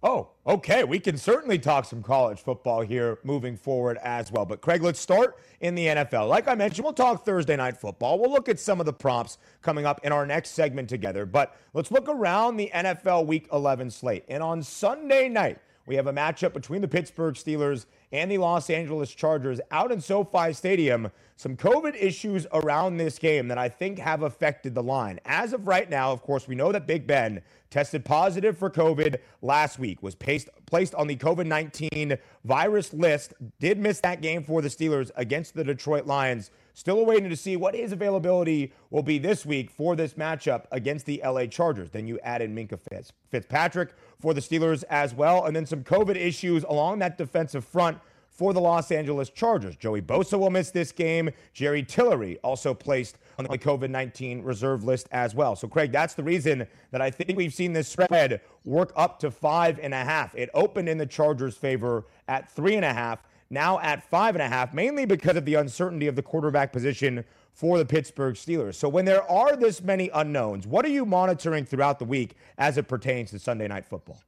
Oh, 0.06 0.28
okay. 0.46 0.84
We 0.84 1.00
can 1.00 1.16
certainly 1.16 1.58
talk 1.58 1.86
some 1.86 2.02
college 2.02 2.38
football 2.38 2.82
here 2.82 3.18
moving 3.24 3.56
forward 3.56 3.98
as 4.02 4.30
well. 4.30 4.44
But, 4.44 4.60
Craig, 4.60 4.82
let's 4.82 5.00
start 5.00 5.38
in 5.60 5.74
the 5.74 5.86
NFL. 5.86 6.28
Like 6.28 6.46
I 6.46 6.54
mentioned, 6.54 6.84
we'll 6.84 6.92
talk 6.92 7.24
Thursday 7.24 7.56
night 7.56 7.78
football. 7.78 8.18
We'll 8.18 8.30
look 8.30 8.50
at 8.50 8.60
some 8.60 8.80
of 8.80 8.86
the 8.86 8.92
prompts 8.92 9.38
coming 9.62 9.86
up 9.86 10.04
in 10.04 10.12
our 10.12 10.26
next 10.26 10.50
segment 10.50 10.90
together. 10.90 11.24
But 11.24 11.56
let's 11.72 11.90
look 11.90 12.06
around 12.06 12.58
the 12.58 12.70
NFL 12.74 13.24
Week 13.24 13.48
11 13.50 13.90
slate. 13.90 14.24
And 14.28 14.42
on 14.42 14.62
Sunday 14.62 15.30
night, 15.30 15.58
we 15.86 15.96
have 15.96 16.06
a 16.06 16.12
matchup 16.12 16.54
between 16.54 16.80
the 16.80 16.88
Pittsburgh 16.88 17.34
Steelers 17.34 17.86
and 18.10 18.30
the 18.30 18.38
Los 18.38 18.70
Angeles 18.70 19.14
Chargers 19.14 19.60
out 19.70 19.92
in 19.92 20.00
SoFi 20.00 20.52
Stadium. 20.52 21.10
Some 21.36 21.56
COVID 21.56 21.94
issues 22.00 22.46
around 22.52 22.96
this 22.96 23.18
game 23.18 23.48
that 23.48 23.58
I 23.58 23.68
think 23.68 23.98
have 23.98 24.22
affected 24.22 24.74
the 24.74 24.82
line. 24.82 25.20
As 25.24 25.52
of 25.52 25.66
right 25.66 25.90
now, 25.90 26.10
of 26.12 26.22
course, 26.22 26.48
we 26.48 26.54
know 26.54 26.72
that 26.72 26.86
Big 26.86 27.06
Ben 27.06 27.42
tested 27.70 28.04
positive 28.04 28.56
for 28.56 28.70
COVID 28.70 29.16
last 29.42 29.78
week, 29.78 30.02
was 30.02 30.14
placed, 30.14 30.48
placed 30.66 30.94
on 30.94 31.06
the 31.06 31.16
COVID 31.16 31.46
19 31.46 32.16
virus 32.44 32.94
list, 32.94 33.34
did 33.58 33.78
miss 33.78 34.00
that 34.00 34.22
game 34.22 34.42
for 34.42 34.62
the 34.62 34.68
Steelers 34.68 35.10
against 35.16 35.54
the 35.54 35.64
Detroit 35.64 36.06
Lions. 36.06 36.50
Still 36.76 37.06
waiting 37.06 37.30
to 37.30 37.36
see 37.36 37.56
what 37.56 37.74
his 37.74 37.92
availability 37.92 38.72
will 38.90 39.04
be 39.04 39.18
this 39.18 39.46
week 39.46 39.70
for 39.70 39.94
this 39.94 40.14
matchup 40.14 40.64
against 40.72 41.06
the 41.06 41.22
LA 41.24 41.46
Chargers. 41.46 41.90
Then 41.90 42.08
you 42.08 42.18
add 42.24 42.42
in 42.42 42.52
Minkah 42.52 42.80
Fitz, 42.80 43.12
Fitzpatrick 43.30 43.90
for 44.20 44.34
the 44.34 44.40
Steelers 44.40 44.82
as 44.90 45.14
well, 45.14 45.44
and 45.44 45.54
then 45.54 45.66
some 45.66 45.84
COVID 45.84 46.16
issues 46.16 46.64
along 46.64 46.98
that 46.98 47.16
defensive 47.16 47.64
front 47.64 47.98
for 48.34 48.52
the 48.52 48.60
Los 48.60 48.90
Angeles 48.90 49.30
Chargers. 49.30 49.76
Joey 49.76 50.02
Bosa 50.02 50.36
will 50.36 50.50
miss 50.50 50.72
this 50.72 50.90
game. 50.90 51.30
Jerry 51.52 51.84
Tillery 51.84 52.38
also 52.42 52.74
placed 52.74 53.18
on 53.38 53.44
the 53.44 53.56
COVID 53.56 53.90
19 53.90 54.42
reserve 54.42 54.82
list 54.82 55.08
as 55.12 55.34
well. 55.34 55.54
So, 55.54 55.68
Craig, 55.68 55.92
that's 55.92 56.14
the 56.14 56.24
reason 56.24 56.66
that 56.90 57.00
I 57.00 57.10
think 57.10 57.36
we've 57.38 57.54
seen 57.54 57.72
this 57.72 57.86
spread 57.86 58.40
work 58.64 58.92
up 58.96 59.20
to 59.20 59.30
five 59.30 59.78
and 59.80 59.94
a 59.94 60.04
half. 60.04 60.34
It 60.34 60.50
opened 60.54 60.88
in 60.88 60.98
the 60.98 61.06
Chargers' 61.06 61.56
favor 61.56 62.06
at 62.26 62.50
three 62.50 62.74
and 62.74 62.84
a 62.84 62.92
half, 62.92 63.22
now 63.54 63.80
at 63.80 64.02
five 64.10 64.34
and 64.34 64.42
a 64.42 64.48
half, 64.48 64.74
mainly 64.74 65.06
because 65.06 65.36
of 65.36 65.46
the 65.46 65.54
uncertainty 65.54 66.06
of 66.06 66.16
the 66.16 66.22
quarterback 66.22 66.72
position 66.72 67.24
for 67.54 67.78
the 67.78 67.86
Pittsburgh 67.86 68.34
Steelers. 68.34 68.74
So, 68.74 68.88
when 68.88 69.06
there 69.06 69.22
are 69.30 69.56
this 69.56 69.80
many 69.82 70.10
unknowns, 70.12 70.66
what 70.66 70.84
are 70.84 70.90
you 70.90 71.06
monitoring 71.06 71.64
throughout 71.64 71.98
the 71.98 72.04
week 72.04 72.36
as 72.58 72.76
it 72.76 72.88
pertains 72.88 73.30
to 73.30 73.38
Sunday 73.38 73.68
night 73.68 73.86
football? 73.86 74.20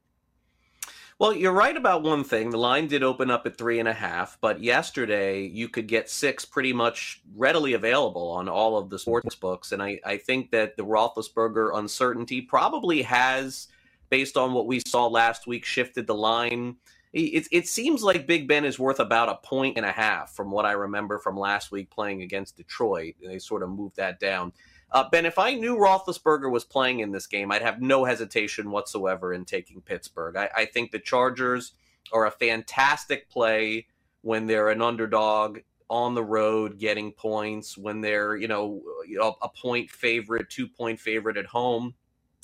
Well, 1.19 1.33
you're 1.33 1.51
right 1.51 1.75
about 1.75 2.03
one 2.03 2.23
thing. 2.23 2.51
The 2.51 2.59
line 2.59 2.85
did 2.87 3.01
open 3.01 3.31
up 3.31 3.47
at 3.47 3.57
three 3.57 3.79
and 3.79 3.87
a 3.87 3.93
half, 3.93 4.37
but 4.39 4.61
yesterday 4.61 5.47
you 5.47 5.67
could 5.67 5.87
get 5.87 6.11
six 6.11 6.45
pretty 6.45 6.73
much 6.73 7.23
readily 7.35 7.73
available 7.73 8.29
on 8.29 8.47
all 8.47 8.77
of 8.77 8.91
the 8.91 8.99
sports 8.99 9.33
books. 9.33 9.71
And 9.71 9.81
I, 9.81 9.99
I 10.05 10.17
think 10.17 10.51
that 10.51 10.77
the 10.77 10.85
Roethlisberger 10.85 11.75
uncertainty 11.75 12.41
probably 12.41 13.01
has, 13.01 13.67
based 14.11 14.37
on 14.37 14.53
what 14.53 14.67
we 14.67 14.79
saw 14.85 15.07
last 15.07 15.47
week, 15.47 15.65
shifted 15.65 16.05
the 16.05 16.13
line. 16.13 16.75
It, 17.17 17.47
it 17.51 17.67
seems 17.67 18.03
like 18.03 18.27
Big 18.27 18.47
Ben 18.47 18.63
is 18.63 18.77
worth 18.77 18.99
about 18.99 19.29
a 19.29 19.35
point 19.47 19.77
and 19.77 19.85
a 19.85 19.91
half 19.91 20.35
from 20.35 20.51
what 20.51 20.65
I 20.65 20.73
remember 20.73 21.17
from 21.17 21.37
last 21.37 21.71
week 21.71 21.89
playing 21.89 22.21
against 22.21 22.57
Detroit. 22.57 23.15
They 23.25 23.39
sort 23.39 23.63
of 23.63 23.69
moved 23.69 23.95
that 23.95 24.19
down. 24.19 24.53
Uh, 24.91 25.09
ben, 25.09 25.25
if 25.25 25.37
I 25.37 25.55
knew 25.55 25.77
Roethlisberger 25.77 26.51
was 26.51 26.63
playing 26.63 26.99
in 26.99 27.11
this 27.11 27.27
game, 27.27 27.51
I'd 27.51 27.61
have 27.61 27.81
no 27.81 28.05
hesitation 28.05 28.71
whatsoever 28.71 29.33
in 29.33 29.45
taking 29.45 29.81
Pittsburgh. 29.81 30.37
I, 30.37 30.49
I 30.55 30.65
think 30.65 30.91
the 30.91 30.99
Chargers 30.99 31.73
are 32.13 32.27
a 32.27 32.31
fantastic 32.31 33.29
play 33.29 33.87
when 34.21 34.45
they're 34.45 34.69
an 34.69 34.81
underdog 34.81 35.59
on 35.89 36.13
the 36.15 36.23
road 36.23 36.77
getting 36.77 37.11
points, 37.11 37.77
when 37.77 38.01
they're, 38.01 38.35
you 38.35 38.47
know, 38.47 38.81
a 39.41 39.49
point 39.49 39.89
favorite, 39.89 40.49
two 40.49 40.67
point 40.67 40.99
favorite 40.99 41.37
at 41.37 41.45
home. 41.45 41.95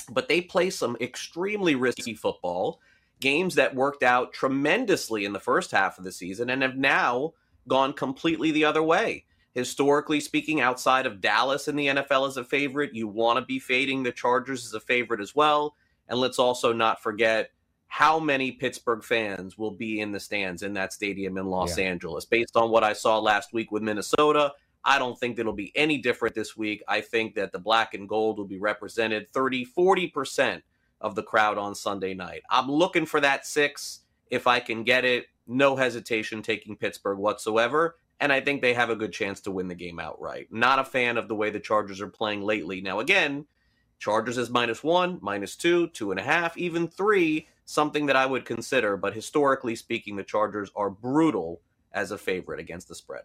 But 0.09 0.27
they 0.27 0.41
play 0.41 0.69
some 0.69 0.97
extremely 0.99 1.75
risky 1.75 2.13
football, 2.13 2.79
games 3.23 3.55
that 3.55 3.73
worked 3.73 4.03
out 4.03 4.33
tremendously 4.33 5.25
in 5.25 5.33
the 5.33 5.39
first 5.39 5.71
half 5.71 5.97
of 5.97 6.03
the 6.03 6.12
season 6.12 6.49
and 6.49 6.62
have 6.62 6.75
now 6.75 7.33
gone 7.67 7.93
completely 7.93 8.51
the 8.51 8.65
other 8.65 8.83
way 8.83 9.25
historically 9.53 10.19
speaking, 10.19 10.62
outside 10.62 11.05
of 11.05 11.21
Dallas 11.21 11.67
in 11.67 11.75
the 11.75 11.88
NFL 11.88 12.27
as 12.27 12.38
a 12.38 12.43
favorite, 12.43 12.93
you 12.93 13.07
want 13.07 13.39
to 13.39 13.45
be 13.45 13.59
fading 13.59 14.03
the 14.03 14.12
Chargers 14.12 14.65
as 14.65 14.73
a 14.73 14.79
favorite 14.79 15.21
as 15.21 15.36
well. 15.36 15.75
And 16.07 16.19
let's 16.19 16.39
also 16.39 16.73
not 16.73 17.01
forget 17.01 17.51
how 17.88 18.19
many 18.19 18.51
Pittsburgh 18.51 19.03
fans 19.03 19.57
will 19.57 19.71
be 19.71 19.99
in 19.99 20.12
the 20.12 20.19
stands 20.19 20.63
in 20.63 20.73
that 20.73 20.91
stadium 20.91 21.38
in 21.38 21.45
Los 21.45 21.77
yeah. 21.77 21.86
Angeles. 21.86 22.25
Based 22.25 22.57
on 22.57 22.71
what 22.71 22.83
I 22.83 22.93
saw 22.93 23.19
last 23.19 23.53
week 23.53 23.71
with 23.71 23.83
Minnesota, 23.83 24.51
I 24.83 24.97
don't 24.97 25.17
think 25.17 25.38
it'll 25.38 25.53
be 25.53 25.71
any 25.75 25.99
different 25.99 26.36
this 26.36 26.57
week. 26.57 26.81
I 26.88 27.01
think 27.01 27.36
that 27.36 27.51
the 27.51 27.59
black 27.59 27.93
and 27.93 28.09
gold 28.09 28.39
will 28.39 28.45
be 28.45 28.57
represented 28.57 29.29
30, 29.29 29.67
40% 29.77 30.62
of 31.03 31.13
the 31.13 31.23
crowd 31.23 31.59
on 31.59 31.75
Sunday 31.75 32.15
night. 32.15 32.41
I'm 32.49 32.71
looking 32.71 33.05
for 33.05 33.21
that 33.21 33.45
six. 33.45 33.99
If 34.31 34.47
I 34.47 34.59
can 34.59 34.83
get 34.83 35.05
it, 35.05 35.27
no 35.45 35.75
hesitation 35.75 36.41
taking 36.41 36.75
Pittsburgh 36.75 37.19
whatsoever 37.19 37.97
and 38.23 38.31
I 38.31 38.39
think 38.39 38.61
they 38.61 38.73
have 38.73 38.89
a 38.89 38.95
good 38.95 39.11
chance 39.11 39.41
to 39.41 39.51
win 39.51 39.67
the 39.67 39.75
game 39.75 39.99
outright. 39.99 40.47
Not 40.49 40.79
a 40.79 40.85
fan 40.85 41.17
of 41.17 41.27
the 41.27 41.35
way 41.35 41.49
the 41.49 41.59
Chargers 41.59 41.99
are 41.99 42.07
playing 42.07 42.41
lately. 42.41 42.79
Now, 42.79 43.01
again, 43.01 43.47
Chargers 43.99 44.37
is 44.37 44.49
minus 44.49 44.81
one, 44.81 45.19
minus 45.21 45.57
two, 45.57 45.87
two 45.89 46.11
and 46.11 46.19
a 46.19 46.23
half, 46.23 46.57
even 46.57 46.87
three, 46.87 47.49
something 47.65 48.05
that 48.05 48.15
I 48.15 48.25
would 48.25 48.45
consider. 48.45 48.95
But 48.95 49.13
historically 49.13 49.75
speaking, 49.75 50.15
the 50.15 50.23
Chargers 50.23 50.71
are 50.73 50.89
brutal 50.89 51.59
as 51.91 52.11
a 52.11 52.17
favorite 52.17 52.61
against 52.61 52.87
the 52.87 52.95
spread. 52.95 53.23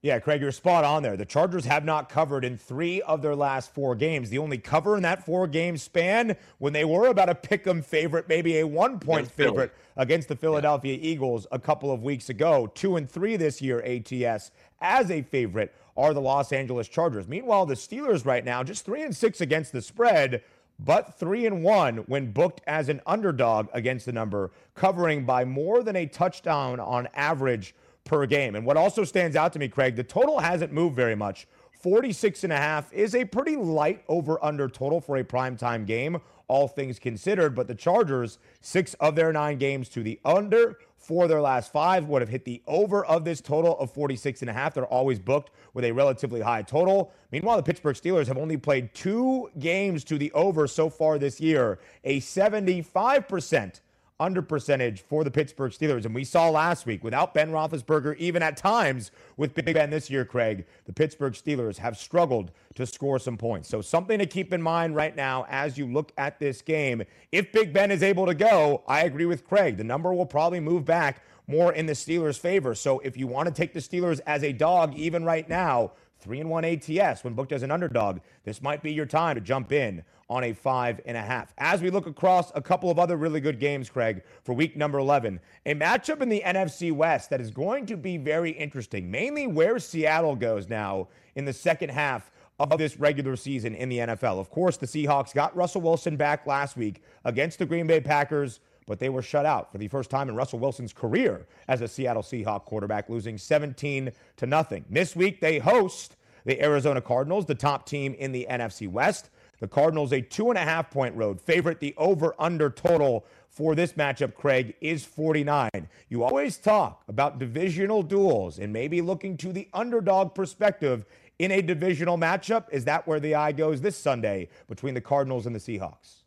Yeah, 0.00 0.20
Craig, 0.20 0.40
you're 0.40 0.52
spot 0.52 0.84
on 0.84 1.02
there. 1.02 1.16
The 1.16 1.24
Chargers 1.24 1.64
have 1.64 1.84
not 1.84 2.08
covered 2.08 2.44
in 2.44 2.56
three 2.56 3.02
of 3.02 3.20
their 3.20 3.34
last 3.34 3.74
four 3.74 3.96
games. 3.96 4.30
The 4.30 4.38
only 4.38 4.56
cover 4.56 4.96
in 4.96 5.02
that 5.02 5.26
four 5.26 5.48
game 5.48 5.76
span 5.76 6.36
when 6.58 6.72
they 6.72 6.84
were 6.84 7.08
about 7.08 7.28
a 7.28 7.34
pick 7.34 7.66
'em 7.66 7.82
favorite, 7.82 8.28
maybe 8.28 8.58
a 8.58 8.66
one 8.66 9.00
point 9.00 9.28
favorite 9.28 9.72
against 9.96 10.28
the 10.28 10.36
Philadelphia 10.36 10.94
yeah. 10.94 11.02
Eagles 11.02 11.48
a 11.50 11.58
couple 11.58 11.90
of 11.90 12.04
weeks 12.04 12.28
ago. 12.28 12.68
Two 12.76 12.94
and 12.94 13.10
three 13.10 13.36
this 13.36 13.60
year, 13.60 13.82
ATS 13.84 14.52
as 14.80 15.10
a 15.10 15.22
favorite 15.22 15.74
are 15.96 16.14
the 16.14 16.20
Los 16.20 16.52
Angeles 16.52 16.86
Chargers. 16.86 17.26
Meanwhile, 17.26 17.66
the 17.66 17.74
Steelers 17.74 18.24
right 18.24 18.44
now 18.44 18.62
just 18.62 18.84
three 18.84 19.02
and 19.02 19.16
six 19.16 19.40
against 19.40 19.72
the 19.72 19.82
spread 19.82 20.44
but 20.78 21.18
three 21.18 21.44
and 21.44 21.64
one 21.64 21.96
when 22.06 22.30
booked 22.30 22.60
as 22.66 22.88
an 22.88 23.00
underdog 23.04 23.68
against 23.72 24.06
the 24.06 24.12
number, 24.12 24.52
covering 24.76 25.24
by 25.24 25.44
more 25.44 25.82
than 25.82 25.96
a 25.96 26.06
touchdown 26.06 26.78
on 26.78 27.08
average 27.14 27.74
per 28.08 28.26
game. 28.26 28.56
And 28.56 28.66
what 28.66 28.76
also 28.76 29.04
stands 29.04 29.36
out 29.36 29.52
to 29.52 29.58
me, 29.58 29.68
Craig, 29.68 29.94
the 29.94 30.02
total 30.02 30.40
hasn't 30.40 30.72
moved 30.72 30.96
very 30.96 31.14
much. 31.14 31.46
46 31.80 32.42
and 32.42 32.52
a 32.52 32.56
half 32.56 32.92
is 32.92 33.14
a 33.14 33.24
pretty 33.24 33.54
light 33.54 34.02
over 34.08 34.44
under 34.44 34.68
total 34.68 35.00
for 35.00 35.16
a 35.18 35.22
primetime 35.22 35.86
game, 35.86 36.20
all 36.48 36.66
things 36.66 36.98
considered. 36.98 37.54
But 37.54 37.68
the 37.68 37.74
Chargers, 37.74 38.38
six 38.60 38.94
of 38.94 39.14
their 39.14 39.32
nine 39.32 39.58
games 39.58 39.88
to 39.90 40.02
the 40.02 40.18
under, 40.24 40.78
for 40.96 41.28
their 41.28 41.40
last 41.40 41.72
five 41.72 42.06
would 42.06 42.20
have 42.20 42.28
hit 42.28 42.44
the 42.44 42.60
over 42.66 43.06
of 43.06 43.24
this 43.24 43.40
total 43.40 43.78
of 43.78 43.92
46 43.92 44.42
and 44.42 44.50
a 44.50 44.52
half. 44.52 44.74
They're 44.74 44.84
always 44.84 45.18
booked 45.18 45.52
with 45.72 45.84
a 45.84 45.92
relatively 45.92 46.40
high 46.40 46.62
total. 46.62 47.12
Meanwhile, 47.30 47.58
the 47.58 47.62
Pittsburgh 47.62 47.96
Steelers 47.96 48.26
have 48.26 48.36
only 48.36 48.56
played 48.56 48.92
two 48.92 49.48
games 49.58 50.02
to 50.04 50.18
the 50.18 50.32
over 50.32 50.66
so 50.66 50.90
far 50.90 51.18
this 51.18 51.40
year, 51.40 51.78
a 52.02 52.20
75% 52.20 53.80
under 54.20 54.42
percentage 54.42 55.02
for 55.02 55.22
the 55.22 55.30
Pittsburgh 55.30 55.70
Steelers. 55.70 56.04
And 56.04 56.14
we 56.14 56.24
saw 56.24 56.50
last 56.50 56.86
week, 56.86 57.04
without 57.04 57.34
Ben 57.34 57.50
Roethlisberger, 57.50 58.16
even 58.16 58.42
at 58.42 58.56
times 58.56 59.10
with 59.36 59.54
Big 59.54 59.72
Ben 59.74 59.90
this 59.90 60.10
year, 60.10 60.24
Craig, 60.24 60.66
the 60.86 60.92
Pittsburgh 60.92 61.34
Steelers 61.34 61.76
have 61.78 61.96
struggled 61.96 62.50
to 62.74 62.84
score 62.84 63.18
some 63.18 63.36
points. 63.36 63.68
So 63.68 63.80
something 63.80 64.18
to 64.18 64.26
keep 64.26 64.52
in 64.52 64.60
mind 64.60 64.96
right 64.96 65.14
now 65.14 65.46
as 65.48 65.78
you 65.78 65.86
look 65.86 66.12
at 66.18 66.40
this 66.40 66.62
game. 66.62 67.02
If 67.30 67.52
Big 67.52 67.72
Ben 67.72 67.90
is 67.90 68.02
able 68.02 68.26
to 68.26 68.34
go, 68.34 68.82
I 68.88 69.04
agree 69.04 69.26
with 69.26 69.46
Craig. 69.46 69.76
The 69.76 69.84
number 69.84 70.12
will 70.12 70.26
probably 70.26 70.60
move 70.60 70.84
back 70.84 71.22
more 71.46 71.72
in 71.72 71.86
the 71.86 71.92
Steelers' 71.92 72.38
favor. 72.38 72.74
So 72.74 72.98
if 73.00 73.16
you 73.16 73.26
want 73.26 73.48
to 73.48 73.54
take 73.54 73.72
the 73.72 73.80
Steelers 73.80 74.20
as 74.26 74.42
a 74.42 74.52
dog, 74.52 74.94
even 74.96 75.24
right 75.24 75.48
now, 75.48 75.92
three 76.20 76.40
and 76.40 76.50
one 76.50 76.64
ATS 76.64 77.22
when 77.22 77.34
booked 77.34 77.52
as 77.52 77.62
an 77.62 77.70
underdog, 77.70 78.18
this 78.44 78.60
might 78.60 78.82
be 78.82 78.92
your 78.92 79.06
time 79.06 79.36
to 79.36 79.40
jump 79.40 79.72
in 79.72 80.02
on 80.30 80.44
a 80.44 80.52
five 80.52 81.00
and 81.06 81.16
a 81.16 81.22
half. 81.22 81.54
As 81.58 81.80
we 81.80 81.90
look 81.90 82.06
across 82.06 82.52
a 82.54 82.60
couple 82.60 82.90
of 82.90 82.98
other 82.98 83.16
really 83.16 83.40
good 83.40 83.58
games, 83.58 83.88
Craig, 83.88 84.22
for 84.44 84.52
week 84.52 84.76
number 84.76 84.98
11, 84.98 85.40
a 85.66 85.74
matchup 85.74 86.20
in 86.20 86.28
the 86.28 86.42
NFC 86.44 86.92
West 86.92 87.30
that 87.30 87.40
is 87.40 87.50
going 87.50 87.86
to 87.86 87.96
be 87.96 88.16
very 88.18 88.50
interesting, 88.50 89.10
mainly 89.10 89.46
where 89.46 89.78
Seattle 89.78 90.36
goes 90.36 90.68
now 90.68 91.08
in 91.34 91.44
the 91.44 91.52
second 91.52 91.90
half 91.90 92.30
of 92.58 92.76
this 92.78 92.98
regular 92.98 93.36
season 93.36 93.74
in 93.74 93.88
the 93.88 93.98
NFL. 93.98 94.38
Of 94.38 94.50
course, 94.50 94.76
the 94.76 94.86
Seahawks 94.86 95.32
got 95.32 95.56
Russell 95.56 95.80
Wilson 95.80 96.16
back 96.16 96.46
last 96.46 96.76
week 96.76 97.02
against 97.24 97.58
the 97.58 97.66
Green 97.66 97.86
Bay 97.86 98.00
Packers, 98.00 98.60
but 98.86 98.98
they 98.98 99.08
were 99.08 99.22
shut 99.22 99.46
out 99.46 99.70
for 99.70 99.78
the 99.78 99.88
first 99.88 100.10
time 100.10 100.28
in 100.28 100.34
Russell 100.34 100.58
Wilson's 100.58 100.92
career 100.92 101.46
as 101.68 101.80
a 101.80 101.88
Seattle 101.88 102.22
Seahawk 102.22 102.64
quarterback, 102.64 103.08
losing 103.08 103.38
17 103.38 104.10
to 104.36 104.46
nothing. 104.46 104.84
This 104.90 105.14
week 105.14 105.40
they 105.40 105.58
host 105.58 106.16
the 106.44 106.60
Arizona 106.62 107.00
Cardinals, 107.00 107.46
the 107.46 107.54
top 107.54 107.86
team 107.86 108.14
in 108.14 108.32
the 108.32 108.46
NFC 108.50 108.88
West. 108.88 109.30
The 109.60 109.68
Cardinals, 109.68 110.12
a 110.12 110.20
two 110.20 110.50
and 110.50 110.58
a 110.58 110.62
half 110.62 110.90
point 110.90 111.14
road 111.16 111.40
favorite. 111.40 111.80
The 111.80 111.94
over 111.96 112.34
under 112.38 112.70
total 112.70 113.24
for 113.50 113.74
this 113.74 113.94
matchup, 113.94 114.34
Craig, 114.34 114.74
is 114.80 115.04
49. 115.04 115.70
You 116.08 116.22
always 116.22 116.58
talk 116.58 117.02
about 117.08 117.38
divisional 117.38 118.02
duels 118.02 118.58
and 118.58 118.72
maybe 118.72 119.00
looking 119.00 119.36
to 119.38 119.52
the 119.52 119.68
underdog 119.72 120.34
perspective 120.34 121.04
in 121.38 121.50
a 121.50 121.62
divisional 121.62 122.18
matchup. 122.18 122.66
Is 122.70 122.84
that 122.84 123.06
where 123.06 123.20
the 123.20 123.34
eye 123.34 123.52
goes 123.52 123.80
this 123.80 123.96
Sunday 123.96 124.48
between 124.68 124.94
the 124.94 125.00
Cardinals 125.00 125.46
and 125.46 125.54
the 125.54 125.60
Seahawks? 125.60 126.22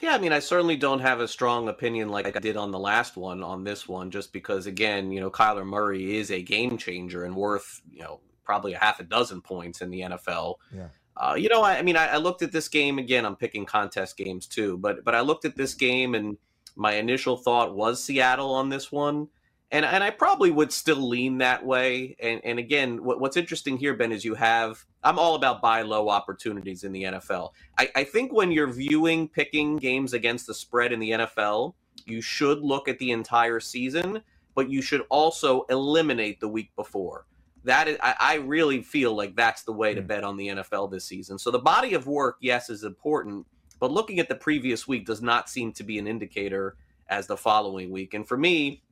Yeah, 0.00 0.14
I 0.14 0.18
mean, 0.18 0.32
I 0.32 0.38
certainly 0.38 0.76
don't 0.76 1.00
have 1.00 1.20
a 1.20 1.26
strong 1.26 1.68
opinion 1.68 2.08
like 2.08 2.36
I 2.36 2.38
did 2.38 2.56
on 2.56 2.70
the 2.70 2.78
last 2.78 3.16
one 3.16 3.42
on 3.42 3.64
this 3.64 3.88
one, 3.88 4.10
just 4.10 4.32
because, 4.32 4.66
again, 4.66 5.10
you 5.10 5.20
know, 5.20 5.30
Kyler 5.30 5.66
Murray 5.66 6.16
is 6.16 6.30
a 6.30 6.40
game 6.40 6.78
changer 6.78 7.24
and 7.24 7.34
worth, 7.34 7.80
you 7.90 8.02
know, 8.02 8.20
probably 8.44 8.74
a 8.74 8.78
half 8.78 9.00
a 9.00 9.02
dozen 9.02 9.42
points 9.42 9.80
in 9.80 9.90
the 9.90 10.00
NFL. 10.00 10.54
Yeah. 10.74 10.86
Uh, 11.18 11.34
you 11.34 11.48
know, 11.48 11.62
I, 11.62 11.78
I 11.78 11.82
mean, 11.82 11.96
I, 11.96 12.06
I, 12.06 12.16
looked 12.18 12.42
at 12.42 12.52
this 12.52 12.68
game 12.68 12.98
again. 12.98 13.26
I'm 13.26 13.34
picking 13.34 13.66
contest 13.66 14.16
games 14.16 14.46
too, 14.46 14.78
but 14.78 15.04
but 15.04 15.16
I 15.16 15.20
looked 15.20 15.44
at 15.44 15.56
this 15.56 15.74
game 15.74 16.14
and 16.14 16.38
my 16.76 16.92
initial 16.94 17.36
thought 17.36 17.74
was 17.74 18.02
Seattle 18.02 18.54
on 18.54 18.68
this 18.68 18.92
one, 18.92 19.26
and 19.72 19.84
and 19.84 20.04
I 20.04 20.10
probably 20.10 20.52
would 20.52 20.70
still 20.70 21.08
lean 21.08 21.38
that 21.38 21.66
way. 21.66 22.16
And 22.20 22.40
and 22.44 22.60
again, 22.60 23.02
what, 23.02 23.20
what's 23.20 23.36
interesting 23.36 23.76
here, 23.76 23.94
Ben, 23.94 24.12
is 24.12 24.24
you 24.24 24.34
have 24.34 24.86
I'm 25.02 25.18
all 25.18 25.34
about 25.34 25.60
buy 25.60 25.82
low 25.82 26.08
opportunities 26.08 26.84
in 26.84 26.92
the 26.92 27.02
NFL. 27.02 27.50
I, 27.76 27.90
I 27.96 28.04
think 28.04 28.32
when 28.32 28.52
you're 28.52 28.72
viewing 28.72 29.26
picking 29.26 29.76
games 29.76 30.12
against 30.12 30.46
the 30.46 30.54
spread 30.54 30.92
in 30.92 31.00
the 31.00 31.10
NFL, 31.10 31.74
you 32.06 32.20
should 32.20 32.60
look 32.60 32.86
at 32.86 33.00
the 33.00 33.10
entire 33.10 33.58
season, 33.58 34.22
but 34.54 34.70
you 34.70 34.82
should 34.82 35.02
also 35.10 35.62
eliminate 35.68 36.38
the 36.38 36.48
week 36.48 36.70
before 36.76 37.26
that 37.68 37.88
is, 37.88 37.98
I, 38.02 38.14
I, 38.18 38.34
really 38.36 38.82
feel 38.82 39.14
like 39.14 39.36
that's 39.36 39.62
the 39.62 39.72
way 39.72 39.94
to 39.94 40.00
hmm. 40.00 40.06
bet 40.06 40.24
on 40.24 40.36
the 40.36 40.48
NFL 40.48 40.90
this 40.90 41.04
season. 41.04 41.38
So 41.38 41.50
the 41.50 41.58
body 41.58 41.94
of 41.94 42.06
work, 42.06 42.36
yes, 42.40 42.70
is 42.70 42.84
important, 42.84 43.46
but 43.78 43.92
looking 43.92 44.18
at 44.18 44.28
the 44.28 44.34
previous 44.34 44.88
week 44.88 45.06
does 45.06 45.22
not 45.22 45.48
seem 45.48 45.72
to 45.72 45.84
be 45.84 45.98
an 45.98 46.06
indicator 46.06 46.76
as 47.08 47.26
the 47.26 47.36
following 47.36 47.90
week. 47.90 48.14
And 48.14 48.26
for 48.26 48.36
me, 48.36 48.82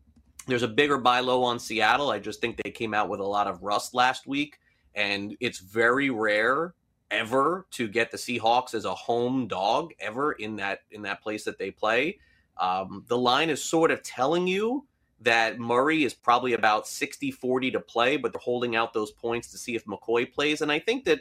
there's 0.47 0.63
a 0.63 0.69
bigger 0.69 0.99
buy 0.99 1.21
low 1.21 1.43
on 1.43 1.59
Seattle. 1.59 2.11
I 2.11 2.19
just 2.19 2.41
think 2.41 2.63
they 2.63 2.71
came 2.71 2.95
out 2.95 3.09
with 3.09 3.21
a 3.21 3.25
lot 3.25 3.47
of 3.47 3.63
rust 3.63 3.95
last 3.95 4.27
week, 4.27 4.59
and 4.95 5.37
it's 5.41 5.59
very 5.59 6.11
rare 6.11 6.75
ever 7.11 7.67
to 7.73 7.89
get 7.89 8.11
the 8.11 8.17
Seahawks 8.17 8.75
as 8.75 8.85
a 8.85 8.95
home 8.95 9.49
dog 9.49 9.93
ever 10.01 10.33
in 10.33 10.57
that 10.57 10.81
in 10.91 11.03
that 11.03 11.23
place 11.23 11.45
that 11.45 11.59
they 11.59 11.71
play. 11.71 12.19
Um, 12.59 13.05
the 13.09 13.19
line 13.19 13.51
is 13.51 13.63
sort 13.63 13.91
of 13.91 14.03
telling 14.03 14.47
you 14.47 14.87
that 15.21 15.59
Murray 15.59 16.05
is 16.05 16.15
probably 16.15 16.53
about 16.53 16.87
60 16.87 17.31
40 17.31 17.71
to 17.71 17.81
play, 17.81 18.17
but 18.17 18.33
they're 18.33 18.41
holding 18.41 18.77
out 18.77 18.93
those 18.93 19.13
points 19.13 19.51
to 19.53 19.59
see 19.59 19.75
if 19.75 19.85
McCoy 19.87 20.31
plays. 20.31 20.61
And 20.61 20.71
I 20.71 20.79
think 20.79 21.05
that, 21.05 21.21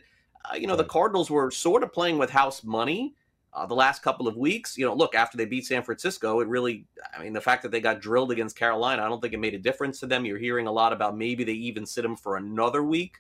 uh, 0.50 0.56
you 0.56 0.68
know, 0.68 0.76
the 0.76 0.84
Cardinals 0.84 1.30
were 1.32 1.50
sort 1.50 1.84
of 1.84 1.94
playing 1.94 2.18
with 2.18 2.30
house 2.30 2.64
money 2.64 3.16
uh, 3.56 3.66
the 3.66 3.74
last 3.74 4.04
couple 4.04 4.28
of 4.28 4.36
weeks. 4.36 4.78
You 4.78 4.86
know, 4.86 4.94
look, 4.94 5.16
after 5.16 5.38
they 5.38 5.46
beat 5.46 5.66
San 5.66 5.82
Francisco, 5.82 6.42
it 6.42 6.48
really, 6.48 6.86
I 7.18 7.24
mean, 7.24 7.34
the 7.34 7.42
fact 7.42 7.64
that 7.64 7.72
they 7.72 7.80
got 7.80 8.02
drilled 8.02 8.32
against 8.32 8.58
Carolina, 8.58 9.04
I 9.04 9.08
don't 9.08 9.22
think 9.22 9.34
it 9.34 9.40
made 9.40 9.54
a 9.54 9.60
difference 9.60 10.00
to 10.02 10.08
them. 10.08 10.26
You're 10.26 10.38
hearing 10.38 10.68
a 10.68 10.72
lot 10.72 10.92
about 10.92 11.18
maybe 11.18 11.44
they 11.44 11.54
even 11.54 11.86
sit 11.86 12.02
them 12.02 12.18
for 12.18 12.36
another 12.36 12.84
week. 12.84 13.20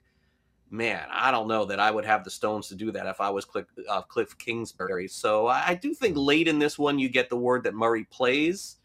Man, 0.70 1.08
I 1.10 1.32
don't 1.32 1.48
know 1.48 1.64
that 1.66 1.80
I 1.80 1.90
would 1.90 2.06
have 2.06 2.24
the 2.24 2.30
stones 2.30 2.68
to 2.68 2.76
do 2.76 2.92
that 2.92 3.06
if 3.06 3.22
I 3.22 3.30
was 3.30 3.46
Cliff, 3.46 3.66
uh, 3.88 4.02
Cliff 4.02 4.38
Kingsbury. 4.38 5.08
So 5.08 5.48
I, 5.48 5.70
I 5.70 5.76
do 5.76 5.94
think 5.94 6.18
late 6.18 6.48
in 6.48 6.60
this 6.60 6.78
one, 6.78 7.00
you 7.00 7.08
get 7.08 7.30
the 7.30 7.38
word 7.38 7.64
that 7.64 7.74
Murray 7.74 8.04
plays. 8.06 8.78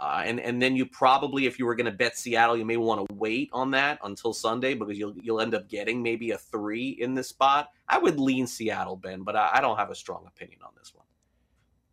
Uh, 0.00 0.22
and 0.24 0.38
and 0.38 0.62
then 0.62 0.76
you 0.76 0.86
probably, 0.86 1.46
if 1.46 1.58
you 1.58 1.66
were 1.66 1.74
going 1.74 1.86
to 1.86 1.92
bet 1.92 2.16
Seattle, 2.16 2.56
you 2.56 2.64
may 2.64 2.76
want 2.76 3.08
to 3.08 3.14
wait 3.14 3.50
on 3.52 3.72
that 3.72 3.98
until 4.04 4.32
Sunday 4.32 4.74
because 4.74 4.96
you'll 4.96 5.14
you'll 5.20 5.40
end 5.40 5.54
up 5.54 5.68
getting 5.68 6.02
maybe 6.02 6.30
a 6.30 6.38
three 6.38 6.90
in 6.90 7.14
this 7.14 7.28
spot. 7.28 7.70
I 7.88 7.98
would 7.98 8.20
lean 8.20 8.46
Seattle, 8.46 8.96
Ben, 8.96 9.22
but 9.22 9.34
I, 9.34 9.50
I 9.54 9.60
don't 9.60 9.76
have 9.76 9.90
a 9.90 9.96
strong 9.96 10.24
opinion 10.26 10.60
on 10.62 10.70
this 10.78 10.94
one. 10.94 11.04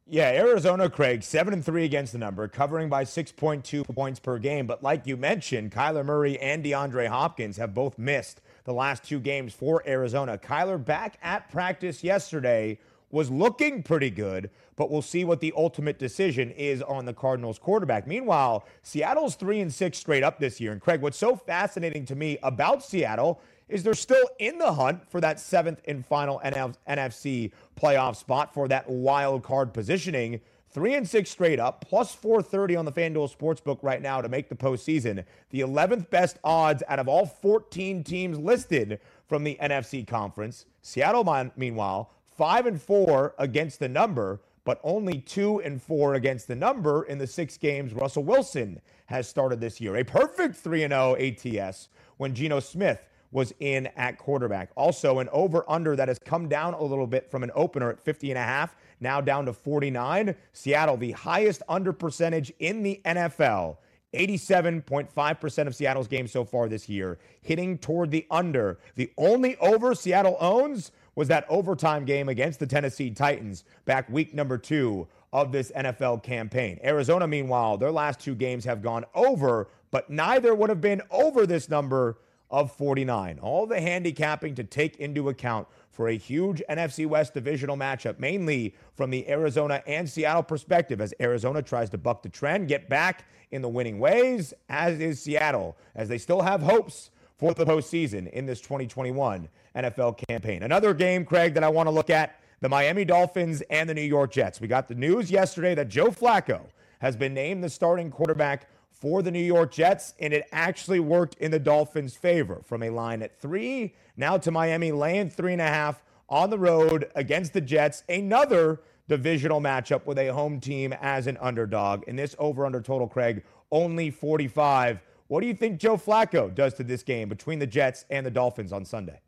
Yeah, 0.08 0.30
Arizona, 0.30 0.88
Craig, 0.88 1.24
seven 1.24 1.52
and 1.52 1.65
three 1.65 1.84
against 1.84 2.12
the 2.12 2.20
number, 2.20 2.48
covering 2.48 2.89
by 2.89 3.06
six 3.06 3.32
point 3.32 3.65
two 3.65 3.84
points 3.84 4.20
per 4.20 4.38
game. 4.38 4.68
But 4.68 4.84
like 4.84 5.08
you 5.08 5.18
mentioned, 5.18 5.72
Kyler 5.72 6.06
Murray 6.06 6.39
and 6.39 6.63
DeAndre 6.63 7.08
Hopkins 7.08 7.58
have 7.58 7.74
both 7.74 7.98
missed 7.98 8.39
the 8.65 8.74
last 8.74 9.04
two 9.04 9.20
games 9.20 9.52
for 9.52 9.82
Arizona. 9.88 10.38
Kyler 10.38 10.84
back 10.84 11.18
at 11.24 11.50
practice 11.50 12.04
yesterday 12.04 12.78
was 13.10 13.32
looking 13.32 13.82
pretty 13.82 14.12
good, 14.12 14.52
but 14.76 14.92
we'll 14.92 15.02
see 15.02 15.24
what 15.24 15.40
the 15.40 15.54
ultimate 15.56 16.00
decision 16.00 16.52
is 16.52 16.82
on 16.82 17.06
the 17.06 17.14
Cardinals 17.14 17.60
quarterback. 17.60 18.08
Meanwhile, 18.08 18.66
Seattle's 18.84 19.36
3 19.36 19.62
and 19.62 19.74
6 19.74 19.98
straight 19.98 20.24
up 20.24 20.40
this 20.40 20.60
year. 20.60 20.72
And 20.72 20.82
Craig, 20.82 21.02
what's 21.02 21.18
so 21.18 21.36
fascinating 21.36 22.06
to 22.06 22.16
me 22.16 22.38
about 22.44 22.84
Seattle 22.84 23.42
is 23.68 23.84
they're 23.84 23.94
still 23.94 24.30
in 24.40 24.58
the 24.58 24.74
hunt 24.74 25.10
for 25.10 25.20
that 25.22 25.40
seventh 25.40 25.82
and 25.86 26.06
final 26.06 26.40
NFC 26.44 27.52
playoff 27.80 28.16
spot 28.16 28.54
for 28.54 28.68
that 28.68 28.88
wild 28.90 29.44
card 29.44 29.74
positioning. 29.74 30.40
Three 30.70 30.96
and 30.96 31.08
six 31.08 31.30
straight 31.30 31.60
up, 31.60 31.86
plus 31.88 32.14
430 32.14 32.76
on 32.76 32.86
the 32.86 32.92
FanDuel 32.92 33.34
Sportsbook 33.34 33.80
right 33.82 34.02
now 34.02 34.20
to 34.20 34.28
make 34.28 34.50
the 34.50 34.56
postseason. 34.56 35.24
The 35.52 35.62
11th 35.62 36.10
best 36.10 36.38
odds 36.44 36.84
out 36.90 37.00
of 37.00 37.08
all 37.08 37.26
14 37.26 38.04
teams 38.04 38.38
listed 38.38 39.00
from 39.26 39.46
the 39.46 39.58
NFC 39.62 40.06
conference. 40.06 40.66
Seattle, 40.82 41.24
meanwhile, 41.56 42.12
five 42.26 42.66
and 42.66 42.82
four 42.82 43.34
against 43.40 43.80
the 43.80 43.88
number, 43.88 44.42
but 44.65 44.82
only 44.84 45.19
two 45.19 45.62
and 45.62 45.82
four 45.82 46.15
against 46.15 46.47
the 46.47 46.56
number 46.56 47.04
in 47.04 47.17
the 47.17 47.28
six 47.28 47.58
games 47.58 47.93
Russell 47.93 48.23
Wilson 48.23 48.82
has 49.06 49.28
started 49.28 49.62
this 49.62 49.80
year. 49.80 49.95
A 49.95 50.04
perfect 50.04 50.56
3 50.56 50.80
0 50.80 51.15
ATS 51.15 51.88
when 52.17 52.34
Geno 52.36 52.60
Smith 52.60 52.99
was 53.32 53.54
in 53.60 53.88
at 53.95 54.17
quarterback. 54.17 54.71
Also, 54.75 55.19
an 55.19 55.30
over 55.32 55.63
under 55.69 55.95
that 55.95 56.08
has 56.08 56.19
come 56.19 56.47
down 56.47 56.73
a 56.73 56.82
little 56.82 57.08
bit 57.08 57.30
from 57.30 57.43
an 57.43 57.51
opener 57.54 57.89
at 57.89 57.99
50 57.99 58.32
and 58.32 58.38
a 58.38 58.43
half, 58.43 58.75
now 58.99 59.21
down 59.21 59.45
to 59.45 59.54
49. 59.54 60.36
Seattle, 60.54 60.97
the 60.97 61.12
highest 61.12 61.62
under 61.67 61.93
percentage 61.93 62.51
in 62.60 62.82
the 62.82 63.01
NFL. 63.06 63.78
87.5% 64.13 65.67
of 65.67 65.75
Seattle's 65.75 66.08
games 66.08 66.32
so 66.32 66.45
far 66.45 66.69
this 66.69 66.88
year, 66.88 67.19
hitting 67.41 67.78
toward 67.78 68.12
the 68.12 68.25
under. 68.32 68.80
The 68.95 69.12
only 69.17 69.58
over 69.58 69.93
Seattle 69.93 70.38
owns 70.39 70.91
was 71.15 71.28
that 71.30 71.45
overtime 71.49 72.06
game 72.06 72.30
against 72.30 72.60
the 72.60 72.67
Tennessee 72.67 73.10
Titans 73.10 73.63
back 73.86 74.10
week 74.10 74.34
number 74.34 74.58
two 74.58 75.08
of 75.34 75.51
this 75.51 75.71
NFL 75.75 76.23
campaign. 76.23 76.80
Arizona, 76.84 77.28
meanwhile, 77.28 77.78
their 77.78 77.91
last 77.91 78.19
two 78.19 78.36
games 78.36 78.63
have 78.65 78.82
gone 78.82 79.06
over, 79.13 79.69
but 79.91 80.10
neither 80.10 80.54
would 80.54 80.69
have 80.69 80.82
been 80.82 81.01
over 81.12 81.45
this 81.45 81.69
number 81.69 82.17
of 82.51 82.71
49. 82.71 83.39
All 83.39 83.65
the 83.65 83.82
handicapping 83.82 84.56
to 84.56 84.63
take 84.63 84.97
into 84.97 85.30
account 85.30 85.67
for 85.89 86.10
a 86.10 86.17
huge 86.17 86.62
NFC 86.69 87.08
West 87.08 87.34
divisional 87.34 87.75
matchup, 87.75 88.19
mainly 88.19 88.75
from 88.93 89.10
the 89.10 89.28
Arizona 89.30 89.82
and 89.88 90.10
Seattle 90.10 90.43
perspective, 90.43 91.01
as 91.01 91.13
Arizona 91.19 91.62
tries 91.62 91.89
to 91.89 91.97
buck 91.97 92.21
the 92.21 92.30
trend, 92.30 92.67
get 92.67 92.88
back 92.88 93.25
in 93.51 93.62
the 93.62 93.69
winning 93.69 93.99
ways, 93.99 94.54
as 94.69 94.99
is 94.99 95.21
Seattle, 95.21 95.75
as 95.95 96.08
they 96.08 96.17
still 96.17 96.41
have 96.41 96.62
hopes 96.62 97.12
for 97.38 97.54
the 97.54 97.65
postseason 97.65 98.30
in 98.32 98.45
this 98.45 98.62
2021 98.62 99.49
NFL 99.76 100.26
campaign. 100.28 100.64
Another 100.64 100.94
game, 100.94 101.26
Craig, 101.26 101.54
that 101.54 101.64
I 101.64 101.70
want 101.70 101.88
to 101.88 101.92
look 101.92 102.10
at 102.10 102.40
the 102.62 102.70
Miami 102.70 103.06
Dolphins 103.06 103.62
and 103.70 103.90
the 103.90 103.94
New 103.94 104.02
York 104.02 104.32
Jets. 104.32 104.62
We 104.62 104.68
got 104.68 104.88
the 104.88 104.96
news 104.96 105.30
yesterday 105.30 105.76
that 105.76 105.90
Joe 105.90 106.08
Flacco 106.08 106.62
has 107.00 107.16
been 107.16 107.34
named 107.34 107.64
the 107.64 107.70
starting 107.70 108.10
quarterback 108.10 108.68
for 108.90 109.22
the 109.22 109.32
New 109.32 109.44
York 109.44 109.72
Jets, 109.72 110.14
and 110.20 110.34
it 110.34 110.48
actually 110.52 111.00
worked 111.00 111.36
in 111.36 111.52
the 111.52 111.60
Dolphins' 111.60 112.16
favor 112.16 112.62
from 112.64 112.82
a 112.82 112.90
line 112.90 113.22
at 113.22 113.40
three 113.40 113.94
now 114.18 114.38
to 114.38 114.52
Miami 114.52 114.92
laying 114.92 115.30
three 115.30 115.52
and 115.52 115.62
a 115.62 115.68
half 115.68 116.04
on 116.30 116.50
the 116.50 116.58
road 116.58 117.10
against 117.16 117.54
the 117.54 117.62
Jets. 117.62 118.04
Another 118.10 118.80
divisional 119.08 119.62
matchup 119.62 120.06
with 120.06 120.18
a 120.18 120.28
home 120.30 120.60
team 120.60 120.94
as 121.02 121.28
an 121.28 121.38
underdog. 121.40 122.04
And 122.08 122.18
this 122.18 122.36
over 122.40 122.66
under 122.66 122.82
total, 122.82 123.08
Craig, 123.08 123.44
only 123.72 124.10
45. 124.10 125.00
What 125.28 125.42
do 125.42 125.48
you 125.48 125.54
think 125.54 125.80
Joe 125.80 125.98
Flacco 125.98 126.54
does 126.54 126.74
to 126.76 126.84
this 126.84 127.04
game 127.04 127.30
between 127.30 127.60
the 127.60 127.68
Jets 127.68 128.06
and 128.10 128.26
the 128.26 128.32
Dolphins 128.32 128.72
on 128.74 128.86
Sunday? 128.86 129.20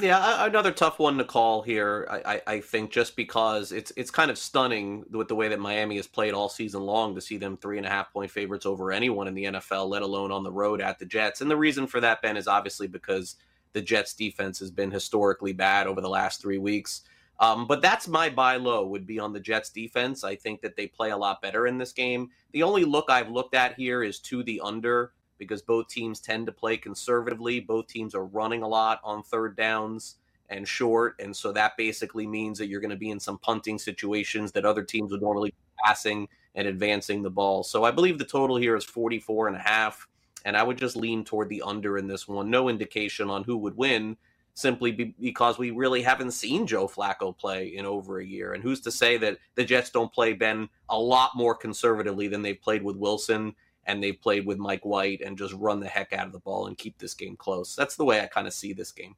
Yeah, 0.00 0.46
another 0.46 0.70
tough 0.70 0.98
one 0.98 1.18
to 1.18 1.24
call 1.24 1.62
here. 1.62 2.06
I, 2.10 2.40
I, 2.46 2.60
think 2.60 2.90
just 2.90 3.16
because 3.16 3.72
it's 3.72 3.92
it's 3.96 4.10
kind 4.10 4.30
of 4.30 4.38
stunning 4.38 5.04
with 5.10 5.28
the 5.28 5.34
way 5.34 5.48
that 5.48 5.58
Miami 5.58 5.96
has 5.96 6.06
played 6.06 6.34
all 6.34 6.48
season 6.48 6.82
long 6.82 7.14
to 7.14 7.20
see 7.20 7.36
them 7.36 7.56
three 7.56 7.78
and 7.78 7.86
a 7.86 7.90
half 7.90 8.12
point 8.12 8.30
favorites 8.30 8.66
over 8.66 8.92
anyone 8.92 9.26
in 9.26 9.34
the 9.34 9.44
NFL, 9.44 9.88
let 9.88 10.02
alone 10.02 10.30
on 10.30 10.44
the 10.44 10.52
road 10.52 10.80
at 10.80 10.98
the 10.98 11.06
Jets. 11.06 11.40
And 11.40 11.50
the 11.50 11.56
reason 11.56 11.86
for 11.86 12.00
that, 12.00 12.22
Ben, 12.22 12.36
is 12.36 12.46
obviously 12.46 12.86
because 12.86 13.36
the 13.72 13.82
Jets 13.82 14.14
defense 14.14 14.58
has 14.60 14.70
been 14.70 14.90
historically 14.90 15.52
bad 15.52 15.86
over 15.86 16.00
the 16.00 16.08
last 16.08 16.40
three 16.40 16.58
weeks. 16.58 17.02
Um, 17.40 17.66
but 17.66 17.82
that's 17.82 18.08
my 18.08 18.28
buy 18.28 18.56
low 18.56 18.86
would 18.86 19.06
be 19.06 19.18
on 19.18 19.32
the 19.32 19.40
Jets 19.40 19.70
defense. 19.70 20.22
I 20.22 20.36
think 20.36 20.60
that 20.60 20.76
they 20.76 20.86
play 20.86 21.10
a 21.10 21.16
lot 21.16 21.42
better 21.42 21.66
in 21.66 21.78
this 21.78 21.92
game. 21.92 22.30
The 22.52 22.62
only 22.62 22.84
look 22.84 23.10
I've 23.10 23.30
looked 23.30 23.54
at 23.54 23.74
here 23.74 24.02
is 24.02 24.18
to 24.20 24.42
the 24.42 24.60
under 24.60 25.12
because 25.38 25.62
both 25.62 25.88
teams 25.88 26.20
tend 26.20 26.46
to 26.46 26.52
play 26.52 26.76
conservatively. 26.76 27.60
Both 27.60 27.86
teams 27.88 28.14
are 28.14 28.24
running 28.24 28.62
a 28.62 28.68
lot 28.68 29.00
on 29.04 29.22
third 29.22 29.56
downs 29.56 30.16
and 30.50 30.66
short. 30.66 31.16
And 31.18 31.34
so 31.34 31.52
that 31.52 31.76
basically 31.76 32.26
means 32.26 32.58
that 32.58 32.68
you're 32.68 32.80
going 32.80 32.90
to 32.90 32.96
be 32.96 33.10
in 33.10 33.20
some 33.20 33.38
punting 33.38 33.78
situations 33.78 34.52
that 34.52 34.64
other 34.64 34.82
teams 34.82 35.12
would 35.12 35.22
normally 35.22 35.50
be 35.50 35.82
passing 35.84 36.28
and 36.54 36.66
advancing 36.66 37.22
the 37.22 37.30
ball. 37.30 37.62
So 37.62 37.84
I 37.84 37.90
believe 37.90 38.18
the 38.18 38.24
total 38.24 38.56
here 38.56 38.76
is 38.76 38.84
44 38.84 39.48
and 39.48 39.56
a 39.56 39.60
half. 39.60 40.08
And 40.44 40.56
I 40.56 40.62
would 40.62 40.78
just 40.78 40.96
lean 40.96 41.24
toward 41.24 41.48
the 41.48 41.62
under 41.62 41.98
in 41.98 42.06
this 42.06 42.26
one. 42.26 42.48
No 42.48 42.68
indication 42.68 43.28
on 43.28 43.44
who 43.44 43.56
would 43.58 43.76
win 43.76 44.16
simply 44.54 44.90
be, 44.90 45.14
because 45.20 45.56
we 45.58 45.70
really 45.70 46.02
haven't 46.02 46.32
seen 46.32 46.66
Joe 46.66 46.88
Flacco 46.88 47.36
play 47.36 47.68
in 47.68 47.86
over 47.86 48.18
a 48.18 48.24
year. 48.24 48.54
And 48.54 48.62
who's 48.62 48.80
to 48.80 48.90
say 48.90 49.16
that 49.18 49.38
the 49.54 49.64
Jets 49.64 49.90
don't 49.90 50.12
play 50.12 50.32
Ben 50.32 50.68
a 50.88 50.98
lot 50.98 51.32
more 51.36 51.54
conservatively 51.54 52.26
than 52.26 52.42
they've 52.42 52.60
played 52.60 52.82
with 52.82 52.96
Wilson 52.96 53.54
and 53.88 54.02
they've 54.02 54.20
played 54.20 54.46
with 54.46 54.58
Mike 54.58 54.84
White 54.84 55.22
and 55.22 55.36
just 55.36 55.54
run 55.54 55.80
the 55.80 55.88
heck 55.88 56.12
out 56.12 56.26
of 56.26 56.32
the 56.32 56.38
ball 56.38 56.66
and 56.66 56.78
keep 56.78 56.98
this 56.98 57.14
game 57.14 57.36
close. 57.36 57.74
That's 57.74 57.96
the 57.96 58.04
way 58.04 58.20
I 58.20 58.26
kind 58.26 58.46
of 58.46 58.52
see 58.52 58.72
this 58.72 58.92
game. 58.92 59.16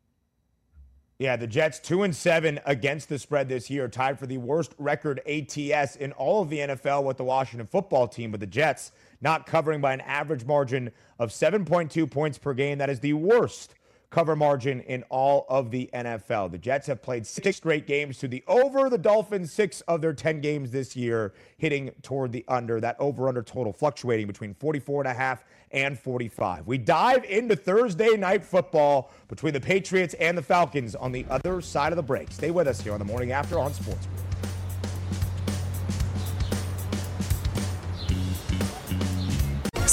Yeah, 1.19 1.37
the 1.37 1.47
Jets 1.47 1.79
two 1.81 2.05
and 2.05 2.17
seven 2.17 2.59
against 2.65 3.11
the 3.11 3.19
spread 3.19 3.47
this 3.47 3.69
year, 3.69 3.89
tied 3.89 4.19
for 4.19 4.27
the 4.27 4.39
worst 4.39 4.75
record 4.79 5.21
ATS 5.29 5.97
in 5.97 6.13
all 6.13 6.41
of 6.41 6.49
the 6.49 6.61
NFL 6.61 7.05
with 7.05 7.19
the 7.19 7.25
Washington 7.25 7.67
football 7.67 8.09
team. 8.09 8.31
But 8.31 8.41
the 8.41 8.47
Jets 8.47 8.93
not 9.21 9.45
covering 9.45 9.83
by 9.83 9.93
an 9.93 10.01
average 10.01 10.47
margin 10.47 10.91
of 11.19 11.29
7.2 11.29 12.11
points 12.11 12.39
per 12.39 12.55
game. 12.55 12.79
That 12.79 12.89
is 12.89 13.01
the 13.01 13.13
worst 13.13 13.75
cover 14.11 14.35
margin 14.35 14.81
in 14.81 15.05
all 15.09 15.47
of 15.49 15.71
the 15.71 15.89
NFL. 15.95 16.51
The 16.51 16.59
Jets 16.59 16.87
have 16.89 17.01
played 17.01 17.27
six 17.27 17.57
straight 17.57 17.87
games 17.87 18.19
to 18.19 18.29
the 18.29 18.43
over. 18.47 18.91
The 18.91 18.99
Dolphins, 18.99 19.53
six 19.53 19.81
of 19.83 20.01
their 20.01 20.13
10 20.13 20.41
games 20.41 20.73
this 20.73 20.97
year, 20.97 21.33
hitting 21.57 21.91
toward 22.03 22.33
the 22.33 22.45
under. 22.49 22.81
That 22.81 22.97
over 22.99 23.29
under 23.29 23.43
total 23.43 23.73
fluctuating 23.73 24.27
between 24.27 24.55
44 24.55 25.03
and 25.03 25.11
a 25.11 25.15
half 25.15 25.45
and 25.71 25.99
45. 25.99 26.67
We 26.67 26.79
dive 26.79 27.25
into 27.25 27.55
Thursday 27.55 28.17
night 28.17 28.45
football 28.45 29.13
between 29.29 29.53
the 29.53 29.61
Patriots 29.61 30.15
and 30.15 30.37
the 30.37 30.43
Falcons 30.43 30.95
on 30.95 31.13
the 31.13 31.25
other 31.31 31.61
side 31.61 31.93
of 31.93 31.97
the 31.97 32.03
break. 32.03 32.33
Stay 32.33 32.51
with 32.51 32.67
us 32.67 32.81
here 32.81 32.93
on 32.93 32.99
the 32.99 33.05
morning 33.05 33.33
after 33.33 33.59
on 33.59 33.73
Sports. 33.73 34.09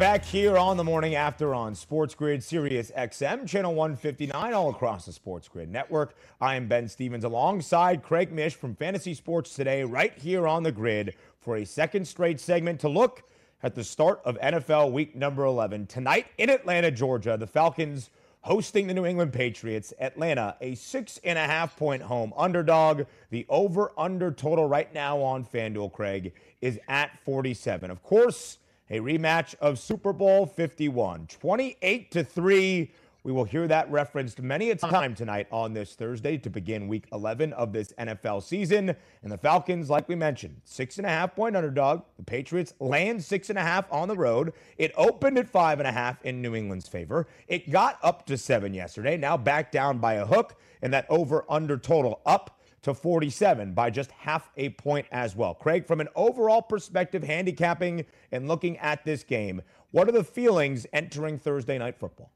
back 0.00 0.24
here 0.24 0.56
on 0.56 0.78
the 0.78 0.82
morning 0.82 1.14
after 1.14 1.54
on 1.54 1.74
Sports 1.74 2.14
Grid 2.14 2.42
Sirius 2.42 2.90
XM, 2.92 3.46
channel 3.46 3.74
159, 3.74 4.54
all 4.54 4.70
across 4.70 5.04
the 5.04 5.12
Sports 5.12 5.46
Grid 5.46 5.70
network. 5.70 6.14
I 6.40 6.54
am 6.54 6.68
Ben 6.68 6.88
Stevens 6.88 7.24
alongside 7.24 8.02
Craig 8.02 8.32
Mish 8.32 8.54
from 8.54 8.74
Fantasy 8.74 9.12
Sports 9.12 9.54
Today, 9.54 9.84
right 9.84 10.16
here 10.16 10.48
on 10.48 10.62
the 10.62 10.72
grid 10.72 11.16
for 11.38 11.58
a 11.58 11.66
second 11.66 12.08
straight 12.08 12.40
segment 12.40 12.80
to 12.80 12.88
look 12.88 13.24
at 13.62 13.74
the 13.74 13.84
start 13.84 14.22
of 14.24 14.40
NFL 14.40 14.90
week 14.90 15.14
number 15.14 15.44
11. 15.44 15.86
Tonight 15.86 16.28
in 16.38 16.48
Atlanta, 16.48 16.90
Georgia, 16.90 17.36
the 17.36 17.46
Falcons 17.46 18.08
hosting 18.40 18.86
the 18.86 18.94
New 18.94 19.04
England 19.04 19.34
Patriots. 19.34 19.92
Atlanta, 20.00 20.56
a 20.62 20.76
six 20.76 21.20
and 21.24 21.38
a 21.38 21.44
half 21.44 21.76
point 21.76 22.00
home 22.00 22.32
underdog. 22.38 23.02
The 23.28 23.44
over 23.50 23.92
under 23.98 24.32
total 24.32 24.66
right 24.66 24.92
now 24.94 25.20
on 25.20 25.44
FanDuel, 25.44 25.92
Craig, 25.92 26.32
is 26.62 26.80
at 26.88 27.18
47. 27.22 27.90
Of 27.90 28.02
course, 28.02 28.56
a 28.90 28.98
rematch 28.98 29.54
of 29.60 29.78
Super 29.78 30.12
Bowl 30.12 30.46
51. 30.46 31.28
28 31.28 32.10
to 32.10 32.24
3. 32.24 32.92
We 33.22 33.32
will 33.32 33.44
hear 33.44 33.68
that 33.68 33.90
referenced 33.90 34.40
many 34.40 34.70
a 34.70 34.76
time 34.76 35.14
tonight 35.14 35.46
on 35.52 35.74
this 35.74 35.94
Thursday 35.94 36.38
to 36.38 36.48
begin 36.48 36.88
week 36.88 37.06
11 37.12 37.52
of 37.52 37.70
this 37.72 37.92
NFL 37.98 38.42
season. 38.42 38.96
And 39.22 39.30
the 39.30 39.36
Falcons, 39.36 39.90
like 39.90 40.08
we 40.08 40.14
mentioned, 40.14 40.62
six 40.64 40.96
and 40.96 41.06
a 41.06 41.10
half 41.10 41.36
point 41.36 41.54
underdog. 41.54 42.02
The 42.16 42.24
Patriots 42.24 42.72
land 42.80 43.22
six 43.22 43.50
and 43.50 43.58
a 43.58 43.62
half 43.62 43.84
on 43.92 44.08
the 44.08 44.16
road. 44.16 44.54
It 44.78 44.92
opened 44.96 45.36
at 45.36 45.50
five 45.50 45.80
and 45.80 45.86
a 45.86 45.92
half 45.92 46.24
in 46.24 46.40
New 46.40 46.54
England's 46.54 46.88
favor. 46.88 47.26
It 47.46 47.70
got 47.70 47.98
up 48.02 48.24
to 48.26 48.38
seven 48.38 48.72
yesterday, 48.72 49.18
now 49.18 49.36
back 49.36 49.70
down 49.70 49.98
by 49.98 50.14
a 50.14 50.24
hook, 50.24 50.56
and 50.80 50.92
that 50.94 51.04
over 51.10 51.44
under 51.50 51.76
total 51.76 52.22
up 52.24 52.58
to 52.82 52.94
47 52.94 53.74
by 53.74 53.90
just 53.90 54.10
half 54.12 54.50
a 54.56 54.70
point 54.70 55.06
as 55.12 55.36
well. 55.36 55.54
Craig, 55.54 55.86
from 55.86 56.00
an 56.00 56.08
overall 56.14 56.62
perspective, 56.62 57.22
handicapping 57.22 58.04
and 58.32 58.48
looking 58.48 58.78
at 58.78 59.04
this 59.04 59.22
game, 59.22 59.62
what 59.90 60.08
are 60.08 60.12
the 60.12 60.24
feelings 60.24 60.86
entering 60.92 61.38
Thursday 61.38 61.78
night 61.78 61.98
football? 61.98 62.32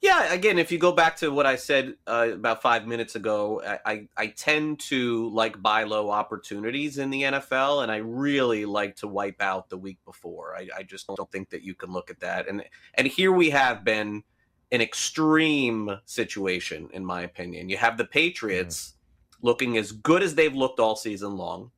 Yeah, 0.00 0.32
again, 0.32 0.60
if 0.60 0.70
you 0.70 0.78
go 0.78 0.92
back 0.92 1.16
to 1.16 1.30
what 1.30 1.44
I 1.44 1.56
said 1.56 1.94
uh, 2.06 2.28
about 2.32 2.62
five 2.62 2.86
minutes 2.86 3.16
ago, 3.16 3.60
I, 3.66 3.78
I, 3.84 4.08
I, 4.16 4.26
tend 4.28 4.78
to 4.80 5.28
like 5.30 5.60
buy 5.60 5.82
low 5.82 6.10
opportunities 6.10 6.98
in 6.98 7.10
the 7.10 7.22
NFL, 7.22 7.82
and 7.82 7.90
I 7.90 7.96
really 7.96 8.64
like 8.64 8.94
to 8.96 9.08
wipe 9.08 9.42
out 9.42 9.68
the 9.68 9.76
week 9.76 9.98
before. 10.04 10.54
I, 10.56 10.68
I 10.76 10.82
just 10.84 11.08
don't 11.08 11.30
think 11.32 11.50
that 11.50 11.62
you 11.62 11.74
can 11.74 11.90
look 11.90 12.10
at 12.10 12.20
that. 12.20 12.48
And 12.48 12.62
and 12.94 13.08
here 13.08 13.32
we 13.32 13.50
have 13.50 13.82
been 13.82 14.22
an 14.70 14.80
extreme 14.80 15.98
situation, 16.04 16.88
in 16.92 17.04
my 17.04 17.22
opinion. 17.22 17.68
You 17.68 17.76
have 17.78 17.96
the 17.96 18.04
Patriots 18.04 18.94
mm. 18.94 19.36
looking 19.42 19.76
as 19.76 19.92
good 19.92 20.22
as 20.22 20.34
they've 20.34 20.54
looked 20.54 20.80
all 20.80 20.96
season 20.96 21.36
long. 21.36 21.70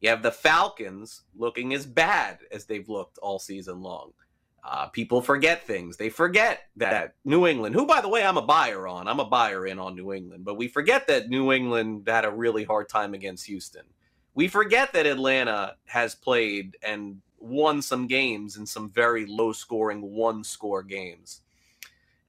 You 0.00 0.08
have 0.08 0.22
the 0.22 0.32
Falcons 0.32 1.22
looking 1.36 1.74
as 1.74 1.84
bad 1.84 2.38
as 2.50 2.64
they've 2.64 2.88
looked 2.88 3.18
all 3.18 3.38
season 3.38 3.82
long. 3.82 4.12
Uh, 4.62 4.86
people 4.86 5.22
forget 5.22 5.66
things. 5.66 5.96
They 5.96 6.10
forget 6.10 6.60
that 6.76 7.14
New 7.24 7.46
England, 7.46 7.74
who, 7.74 7.86
by 7.86 8.00
the 8.00 8.08
way, 8.08 8.24
I'm 8.24 8.36
a 8.36 8.42
buyer 8.42 8.86
on, 8.86 9.08
I'm 9.08 9.20
a 9.20 9.24
buyer 9.24 9.66
in 9.66 9.78
on 9.78 9.94
New 9.96 10.12
England, 10.12 10.44
but 10.44 10.56
we 10.56 10.68
forget 10.68 11.06
that 11.06 11.28
New 11.28 11.52
England 11.52 12.06
had 12.06 12.24
a 12.24 12.30
really 12.30 12.64
hard 12.64 12.88
time 12.88 13.14
against 13.14 13.46
Houston. 13.46 13.84
We 14.34 14.48
forget 14.48 14.92
that 14.92 15.06
Atlanta 15.06 15.76
has 15.86 16.14
played 16.14 16.76
and 16.82 17.20
won 17.38 17.80
some 17.80 18.06
games 18.06 18.56
in 18.56 18.66
some 18.66 18.90
very 18.90 19.24
low 19.24 19.52
scoring 19.52 20.02
one 20.02 20.44
score 20.44 20.82
games. 20.82 21.40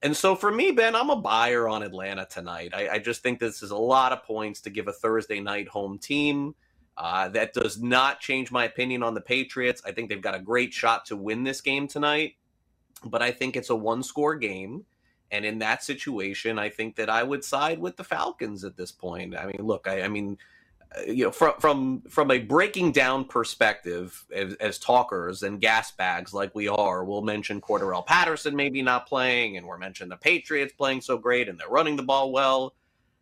And 0.03 0.17
so 0.17 0.35
for 0.35 0.51
me, 0.51 0.71
Ben, 0.71 0.95
I'm 0.95 1.11
a 1.11 1.15
buyer 1.15 1.67
on 1.67 1.83
Atlanta 1.83 2.25
tonight. 2.25 2.73
I, 2.73 2.89
I, 2.89 2.99
just 2.99 3.21
think 3.21 3.39
this 3.39 3.61
is 3.61 3.69
a 3.69 3.77
lot 3.77 4.11
of 4.11 4.23
points 4.23 4.59
to 4.61 4.71
give 4.71 4.87
a 4.87 4.93
Thursday 4.93 5.39
night 5.39 5.67
home 5.67 5.99
team. 5.99 6.55
Uh, 6.97 7.29
that 7.29 7.53
does 7.53 7.79
not 7.79 8.19
change 8.19 8.51
my 8.51 8.65
opinion 8.65 9.03
on 9.03 9.13
the 9.13 9.21
Patriots. 9.21 9.81
I 9.85 9.91
think 9.91 10.09
they've 10.09 10.21
got 10.21 10.35
a 10.35 10.39
great 10.39 10.73
shot 10.73 11.05
to 11.05 11.15
win 11.15 11.43
this 11.43 11.61
game 11.61 11.87
tonight, 11.87 12.35
but 13.05 13.21
I 13.21 13.31
think 13.31 13.55
it's 13.55 13.69
a 13.69 13.75
one 13.75 14.03
score 14.03 14.35
game. 14.35 14.85
And 15.31 15.45
in 15.45 15.59
that 15.59 15.83
situation, 15.83 16.59
I 16.59 16.69
think 16.69 16.95
that 16.97 17.09
I 17.09 17.23
would 17.23 17.43
side 17.43 17.79
with 17.79 17.95
the 17.95 18.03
Falcons 18.03 18.65
at 18.65 18.75
this 18.75 18.91
point. 18.91 19.35
I 19.37 19.45
mean, 19.45 19.61
look, 19.61 19.87
I, 19.87 20.01
I 20.01 20.07
mean, 20.09 20.37
Uh, 20.97 21.11
you 21.11 21.23
know, 21.23 21.31
from 21.31 21.53
from 21.59 22.01
from 22.09 22.31
a 22.31 22.39
breaking 22.39 22.91
down 22.91 23.23
perspective, 23.25 24.25
as, 24.33 24.53
as, 24.55 24.77
talkers 24.77 25.43
and 25.43 25.61
gas 25.61 25.91
bags 25.91 26.33
like 26.33 26.53
we 26.53 26.67
are, 26.67 27.03
we'll 27.03 27.21
mention 27.21 27.61
Cordarrelle 27.61 28.05
Patterson 28.05 28.55
maybe 28.55 28.81
not 28.81 29.07
playing, 29.07 29.57
and 29.57 29.65
we're 29.65 29.77
mentioning 29.77 30.09
the 30.09 30.17
Patriots 30.17 30.73
playing 30.73 31.01
so 31.01 31.17
great 31.17 31.47
and 31.47 31.59
they're 31.59 31.69
running 31.69 31.95
the 31.95 32.03
ball 32.03 32.31
well. 32.31 32.73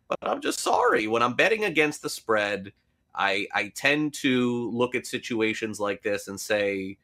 But 0.08 0.18
I'm 0.22 0.40
just 0.40 0.60
sorry 0.60 1.06
when 1.06 1.22
I'm 1.22 1.34
betting 1.34 1.64
against 1.64 2.02
the 2.02 2.10
spread, 2.10 2.72
I 3.14 3.46
I 3.54 3.72
tend 3.76 4.14
to 4.14 4.70
look 4.70 4.94
at 4.94 5.06
situations 5.06 5.78
like 5.78 6.02
this 6.02 6.26
and 6.26 6.40
say 6.40 6.98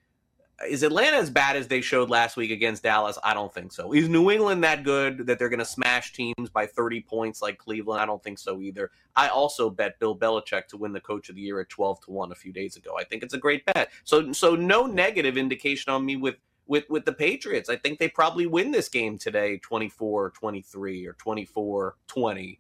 is 0.64 0.82
Atlanta 0.82 1.18
as 1.18 1.28
bad 1.28 1.56
as 1.56 1.68
they 1.68 1.80
showed 1.80 2.08
last 2.08 2.36
week 2.36 2.50
against 2.50 2.82
Dallas? 2.82 3.18
I 3.22 3.34
don't 3.34 3.52
think 3.52 3.72
so. 3.72 3.92
Is 3.92 4.08
New 4.08 4.30
England 4.30 4.64
that 4.64 4.84
good 4.84 5.26
that 5.26 5.38
they're 5.38 5.50
going 5.50 5.58
to 5.58 5.66
smash 5.66 6.12
teams 6.12 6.48
by 6.50 6.66
30 6.66 7.02
points 7.02 7.42
like 7.42 7.58
Cleveland? 7.58 8.00
I 8.00 8.06
don't 8.06 8.22
think 8.22 8.38
so 8.38 8.60
either. 8.60 8.90
I 9.14 9.28
also 9.28 9.68
bet 9.68 9.98
Bill 9.98 10.16
Belichick 10.16 10.66
to 10.68 10.78
win 10.78 10.92
the 10.92 11.00
coach 11.00 11.28
of 11.28 11.34
the 11.34 11.42
year 11.42 11.60
at 11.60 11.68
12 11.68 12.00
to 12.06 12.10
1 12.10 12.32
a 12.32 12.34
few 12.34 12.52
days 12.52 12.76
ago. 12.76 12.96
I 12.98 13.04
think 13.04 13.22
it's 13.22 13.34
a 13.34 13.38
great 13.38 13.66
bet. 13.66 13.90
So 14.04 14.32
so 14.32 14.56
no 14.56 14.86
negative 14.86 15.36
indication 15.36 15.92
on 15.92 16.04
me 16.06 16.16
with 16.16 16.36
with 16.66 16.84
with 16.88 17.04
the 17.04 17.12
Patriots. 17.12 17.68
I 17.68 17.76
think 17.76 17.98
they 17.98 18.08
probably 18.08 18.46
win 18.46 18.70
this 18.70 18.88
game 18.88 19.18
today 19.18 19.60
24-23 19.68 21.06
or 21.06 21.94
24-20. 22.06 22.58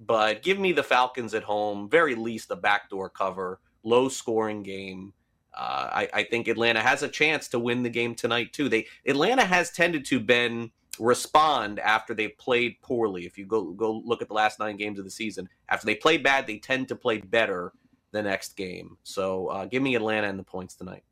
But 0.00 0.42
give 0.42 0.58
me 0.58 0.72
the 0.72 0.82
Falcons 0.82 1.34
at 1.34 1.44
home, 1.44 1.88
very 1.88 2.14
least 2.14 2.50
a 2.50 2.56
backdoor 2.56 3.10
cover, 3.10 3.60
low 3.84 4.08
scoring 4.08 4.62
game 4.62 5.12
uh, 5.56 5.88
I, 5.92 6.08
I, 6.12 6.22
think 6.24 6.48
Atlanta 6.48 6.80
has 6.80 7.02
a 7.02 7.08
chance 7.08 7.48
to 7.48 7.58
win 7.58 7.82
the 7.82 7.90
game 7.90 8.14
tonight 8.14 8.52
too. 8.52 8.68
They 8.68 8.86
Atlanta 9.06 9.44
has 9.44 9.70
tended 9.70 10.04
to 10.06 10.18
been 10.18 10.70
respond 10.98 11.78
after 11.78 12.14
they've 12.14 12.36
played 12.38 12.80
poorly. 12.82 13.26
If 13.26 13.38
you 13.38 13.46
go 13.46 13.72
go 13.72 14.02
look 14.04 14.22
at 14.22 14.28
the 14.28 14.34
last 14.34 14.58
nine 14.58 14.76
games 14.76 14.98
of 14.98 15.04
the 15.04 15.10
season, 15.10 15.48
after 15.68 15.86
they 15.86 15.94
play 15.94 16.16
bad, 16.18 16.46
they 16.46 16.58
tend 16.58 16.88
to 16.88 16.96
play 16.96 17.18
better 17.18 17.72
the 18.12 18.22
next 18.22 18.56
game. 18.56 18.96
So 19.02 19.48
uh, 19.48 19.66
give 19.66 19.82
me 19.82 19.94
Atlanta 19.94 20.28
and 20.28 20.38
the 20.38 20.44
points 20.44 20.74
tonight. 20.74 21.04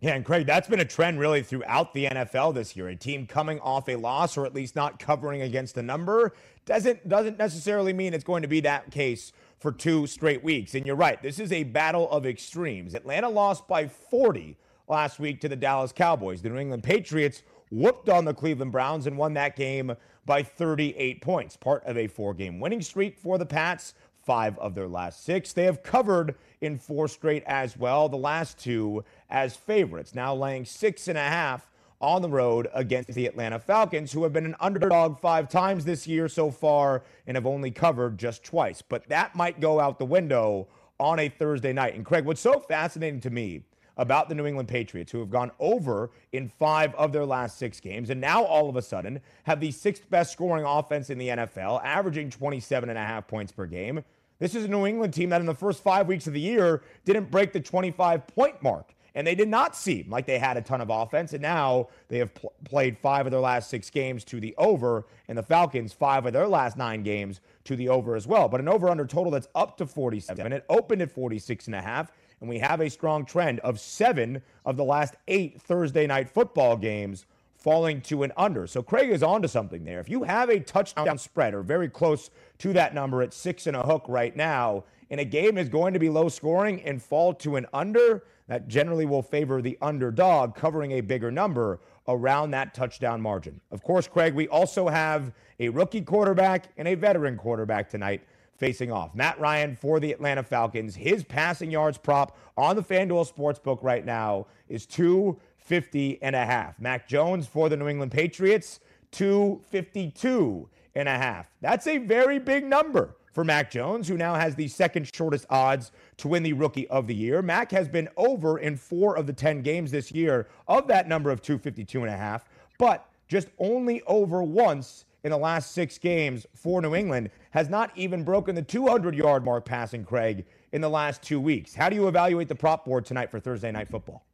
Yeah, 0.00 0.14
and 0.14 0.24
Craig, 0.24 0.46
that's 0.46 0.68
been 0.68 0.78
a 0.78 0.84
trend 0.84 1.18
really 1.18 1.42
throughout 1.42 1.92
the 1.92 2.04
NFL 2.06 2.54
this 2.54 2.76
year. 2.76 2.86
A 2.86 2.94
team 2.94 3.26
coming 3.26 3.58
off 3.58 3.88
a 3.88 3.96
loss 3.96 4.36
or 4.36 4.46
at 4.46 4.54
least 4.54 4.76
not 4.76 5.00
covering 5.00 5.42
against 5.42 5.74
the 5.74 5.82
number 5.82 6.34
doesn't 6.66 7.08
doesn't 7.08 7.36
necessarily 7.36 7.92
mean 7.92 8.14
it's 8.14 8.24
going 8.24 8.42
to 8.42 8.48
be 8.48 8.60
that 8.60 8.90
case 8.92 9.32
for 9.58 9.72
two 9.72 10.06
straight 10.06 10.42
weeks. 10.42 10.74
And 10.74 10.86
you're 10.86 10.96
right, 10.96 11.20
this 11.22 11.38
is 11.38 11.52
a 11.52 11.64
battle 11.64 12.10
of 12.10 12.26
extremes. 12.26 12.94
Atlanta 12.94 13.28
lost 13.28 13.66
by 13.66 13.88
40 13.88 14.56
last 14.88 15.18
week 15.18 15.40
to 15.40 15.48
the 15.48 15.56
Dallas 15.56 15.92
Cowboys. 15.92 16.42
The 16.42 16.48
New 16.48 16.58
England 16.58 16.82
Patriots 16.82 17.42
whooped 17.70 18.08
on 18.08 18.24
the 18.24 18.34
Cleveland 18.34 18.72
Browns 18.72 19.06
and 19.06 19.18
won 19.18 19.34
that 19.34 19.56
game 19.56 19.94
by 20.24 20.42
38 20.42 21.20
points, 21.20 21.56
part 21.56 21.84
of 21.84 21.96
a 21.96 22.06
four 22.06 22.34
game 22.34 22.60
winning 22.60 22.82
streak 22.82 23.18
for 23.18 23.38
the 23.38 23.46
Pats. 23.46 23.94
Five 24.24 24.58
of 24.58 24.74
their 24.74 24.88
last 24.88 25.24
six. 25.24 25.54
They 25.54 25.64
have 25.64 25.82
covered 25.82 26.34
in 26.60 26.78
four 26.78 27.08
straight 27.08 27.42
as 27.46 27.78
well, 27.78 28.10
the 28.10 28.18
last 28.18 28.58
two 28.58 29.02
as 29.30 29.56
favorites, 29.56 30.14
now 30.14 30.34
laying 30.34 30.66
six 30.66 31.08
and 31.08 31.16
a 31.16 31.22
half 31.22 31.70
on 32.00 32.22
the 32.22 32.28
road 32.28 32.68
against 32.74 33.12
the 33.14 33.26
Atlanta 33.26 33.58
Falcons, 33.58 34.12
who 34.12 34.22
have 34.22 34.32
been 34.32 34.46
an 34.46 34.56
underdog 34.60 35.18
five 35.18 35.48
times 35.48 35.84
this 35.84 36.06
year 36.06 36.28
so 36.28 36.50
far 36.50 37.02
and 37.26 37.36
have 37.36 37.46
only 37.46 37.70
covered 37.70 38.18
just 38.18 38.44
twice. 38.44 38.82
But 38.82 39.08
that 39.08 39.34
might 39.34 39.60
go 39.60 39.80
out 39.80 39.98
the 39.98 40.04
window 40.04 40.68
on 41.00 41.18
a 41.18 41.28
Thursday 41.28 41.72
night. 41.72 41.94
And 41.94 42.04
Craig, 42.04 42.24
what's 42.24 42.40
so 42.40 42.60
fascinating 42.60 43.20
to 43.20 43.30
me 43.30 43.62
about 43.96 44.28
the 44.28 44.34
New 44.34 44.46
England 44.46 44.68
Patriots, 44.68 45.10
who 45.10 45.18
have 45.18 45.30
gone 45.30 45.50
over 45.58 46.10
in 46.32 46.48
five 46.48 46.94
of 46.94 47.12
their 47.12 47.26
last 47.26 47.58
six 47.58 47.80
games, 47.80 48.10
and 48.10 48.20
now 48.20 48.44
all 48.44 48.68
of 48.68 48.76
a 48.76 48.82
sudden 48.82 49.20
have 49.42 49.58
the 49.58 49.72
sixth 49.72 50.08
best 50.08 50.32
scoring 50.32 50.64
offense 50.64 51.10
in 51.10 51.18
the 51.18 51.28
NFL, 51.28 51.82
averaging 51.84 52.30
27 52.30 52.88
and 52.88 52.98
a 52.98 53.04
half 53.04 53.26
points 53.26 53.50
per 53.50 53.66
game. 53.66 54.04
This 54.38 54.54
is 54.54 54.64
a 54.64 54.68
New 54.68 54.86
England 54.86 55.14
team 55.14 55.30
that 55.30 55.40
in 55.40 55.46
the 55.46 55.54
first 55.54 55.82
five 55.82 56.06
weeks 56.06 56.28
of 56.28 56.32
the 56.32 56.40
year 56.40 56.82
didn't 57.04 57.28
break 57.28 57.52
the 57.52 57.60
25 57.60 58.24
point 58.28 58.62
mark. 58.62 58.94
And 59.18 59.26
they 59.26 59.34
did 59.34 59.48
not 59.48 59.74
seem 59.74 60.08
like 60.08 60.26
they 60.26 60.38
had 60.38 60.56
a 60.56 60.62
ton 60.62 60.80
of 60.80 60.90
offense. 60.90 61.32
And 61.32 61.42
now 61.42 61.88
they 62.06 62.18
have 62.18 62.32
pl- 62.34 62.52
played 62.64 62.96
five 62.96 63.26
of 63.26 63.32
their 63.32 63.40
last 63.40 63.68
six 63.68 63.90
games 63.90 64.22
to 64.26 64.38
the 64.38 64.54
over, 64.56 65.06
and 65.26 65.36
the 65.36 65.42
Falcons 65.42 65.92
five 65.92 66.24
of 66.24 66.32
their 66.32 66.46
last 66.46 66.76
nine 66.76 67.02
games 67.02 67.40
to 67.64 67.74
the 67.74 67.88
over 67.88 68.14
as 68.14 68.28
well. 68.28 68.48
But 68.48 68.60
an 68.60 68.68
over 68.68 68.88
under 68.88 69.04
total 69.04 69.32
that's 69.32 69.48
up 69.56 69.76
to 69.78 69.86
47. 69.86 70.52
It 70.52 70.64
opened 70.68 71.02
at 71.02 71.10
46 71.10 71.66
and 71.66 71.74
a 71.74 71.80
half. 71.80 72.12
And 72.40 72.48
we 72.48 72.60
have 72.60 72.80
a 72.80 72.88
strong 72.88 73.24
trend 73.24 73.58
of 73.60 73.80
seven 73.80 74.40
of 74.64 74.76
the 74.76 74.84
last 74.84 75.16
eight 75.26 75.60
Thursday 75.60 76.06
night 76.06 76.30
football 76.30 76.76
games 76.76 77.26
falling 77.56 78.00
to 78.02 78.22
an 78.22 78.30
under. 78.36 78.68
So 78.68 78.84
Craig 78.84 79.10
is 79.10 79.24
onto 79.24 79.48
something 79.48 79.82
there. 79.82 79.98
If 79.98 80.08
you 80.08 80.22
have 80.22 80.48
a 80.48 80.60
touchdown 80.60 81.18
spread 81.18 81.54
or 81.54 81.62
very 81.62 81.88
close 81.88 82.30
to 82.58 82.72
that 82.74 82.94
number 82.94 83.20
at 83.20 83.34
six 83.34 83.66
and 83.66 83.76
a 83.76 83.82
hook 83.82 84.04
right 84.06 84.36
now, 84.36 84.84
and 85.10 85.20
a 85.20 85.24
game 85.24 85.58
is 85.58 85.68
going 85.68 85.92
to 85.94 85.98
be 85.98 86.08
low 86.08 86.28
scoring 86.28 86.82
and 86.82 87.02
fall 87.02 87.32
to 87.34 87.56
an 87.56 87.66
under, 87.72 88.24
that 88.46 88.68
generally 88.68 89.06
will 89.06 89.22
favor 89.22 89.60
the 89.62 89.78
underdog 89.80 90.54
covering 90.54 90.92
a 90.92 91.00
bigger 91.00 91.30
number 91.30 91.80
around 92.08 92.50
that 92.50 92.74
touchdown 92.74 93.20
margin. 93.20 93.60
Of 93.70 93.82
course, 93.82 94.08
Craig, 94.08 94.34
we 94.34 94.48
also 94.48 94.88
have 94.88 95.32
a 95.60 95.68
rookie 95.68 96.00
quarterback 96.00 96.70
and 96.78 96.88
a 96.88 96.94
veteran 96.94 97.36
quarterback 97.36 97.90
tonight 97.90 98.22
facing 98.56 98.90
off. 98.90 99.14
Matt 99.14 99.38
Ryan 99.38 99.76
for 99.76 100.00
the 100.00 100.12
Atlanta 100.12 100.42
Falcons. 100.42 100.96
His 100.96 101.22
passing 101.22 101.70
yards 101.70 101.98
prop 101.98 102.36
on 102.56 102.74
the 102.74 102.82
FanDuel 102.82 103.32
Sportsbook 103.32 103.82
right 103.82 104.04
now 104.04 104.46
is 104.68 104.84
250 104.86 106.22
and 106.22 106.34
a 106.34 106.44
half. 106.44 106.80
Mac 106.80 107.06
Jones 107.06 107.46
for 107.46 107.68
the 107.68 107.76
New 107.76 107.88
England 107.88 108.10
Patriots, 108.10 108.80
252 109.12 110.68
and 110.94 111.08
a 111.08 111.16
half. 111.16 111.50
That's 111.60 111.86
a 111.86 111.98
very 111.98 112.38
big 112.38 112.64
number 112.64 113.17
for 113.38 113.44
Mac 113.44 113.70
Jones, 113.70 114.08
who 114.08 114.16
now 114.16 114.34
has 114.34 114.56
the 114.56 114.66
second 114.66 115.08
shortest 115.14 115.46
odds 115.48 115.92
to 116.16 116.26
win 116.26 116.42
the 116.42 116.52
Rookie 116.54 116.88
of 116.88 117.06
the 117.06 117.14
Year. 117.14 117.40
Mac 117.40 117.70
has 117.70 117.88
been 117.88 118.08
over 118.16 118.58
in 118.58 118.76
four 118.76 119.16
of 119.16 119.28
the 119.28 119.32
10 119.32 119.62
games 119.62 119.92
this 119.92 120.10
year 120.10 120.48
of 120.66 120.88
that 120.88 121.06
number 121.06 121.30
of 121.30 121.40
252 121.40 122.02
and 122.02 122.12
a 122.12 122.16
half, 122.16 122.46
but 122.80 123.08
just 123.28 123.46
only 123.60 124.02
over 124.08 124.42
once 124.42 125.04
in 125.22 125.30
the 125.30 125.38
last 125.38 125.70
six 125.70 125.98
games 125.98 126.48
for 126.52 126.82
New 126.82 126.96
England, 126.96 127.30
has 127.52 127.68
not 127.68 127.92
even 127.94 128.24
broken 128.24 128.56
the 128.56 128.62
200 128.62 129.14
yard 129.14 129.44
mark 129.44 129.64
passing 129.64 130.02
Craig 130.02 130.44
in 130.72 130.80
the 130.80 130.90
last 130.90 131.22
two 131.22 131.38
weeks. 131.38 131.76
How 131.76 131.88
do 131.88 131.94
you 131.94 132.08
evaluate 132.08 132.48
the 132.48 132.56
prop 132.56 132.84
board 132.84 133.04
tonight 133.04 133.30
for 133.30 133.38
Thursday 133.38 133.70
night 133.70 133.86
football? 133.86 134.26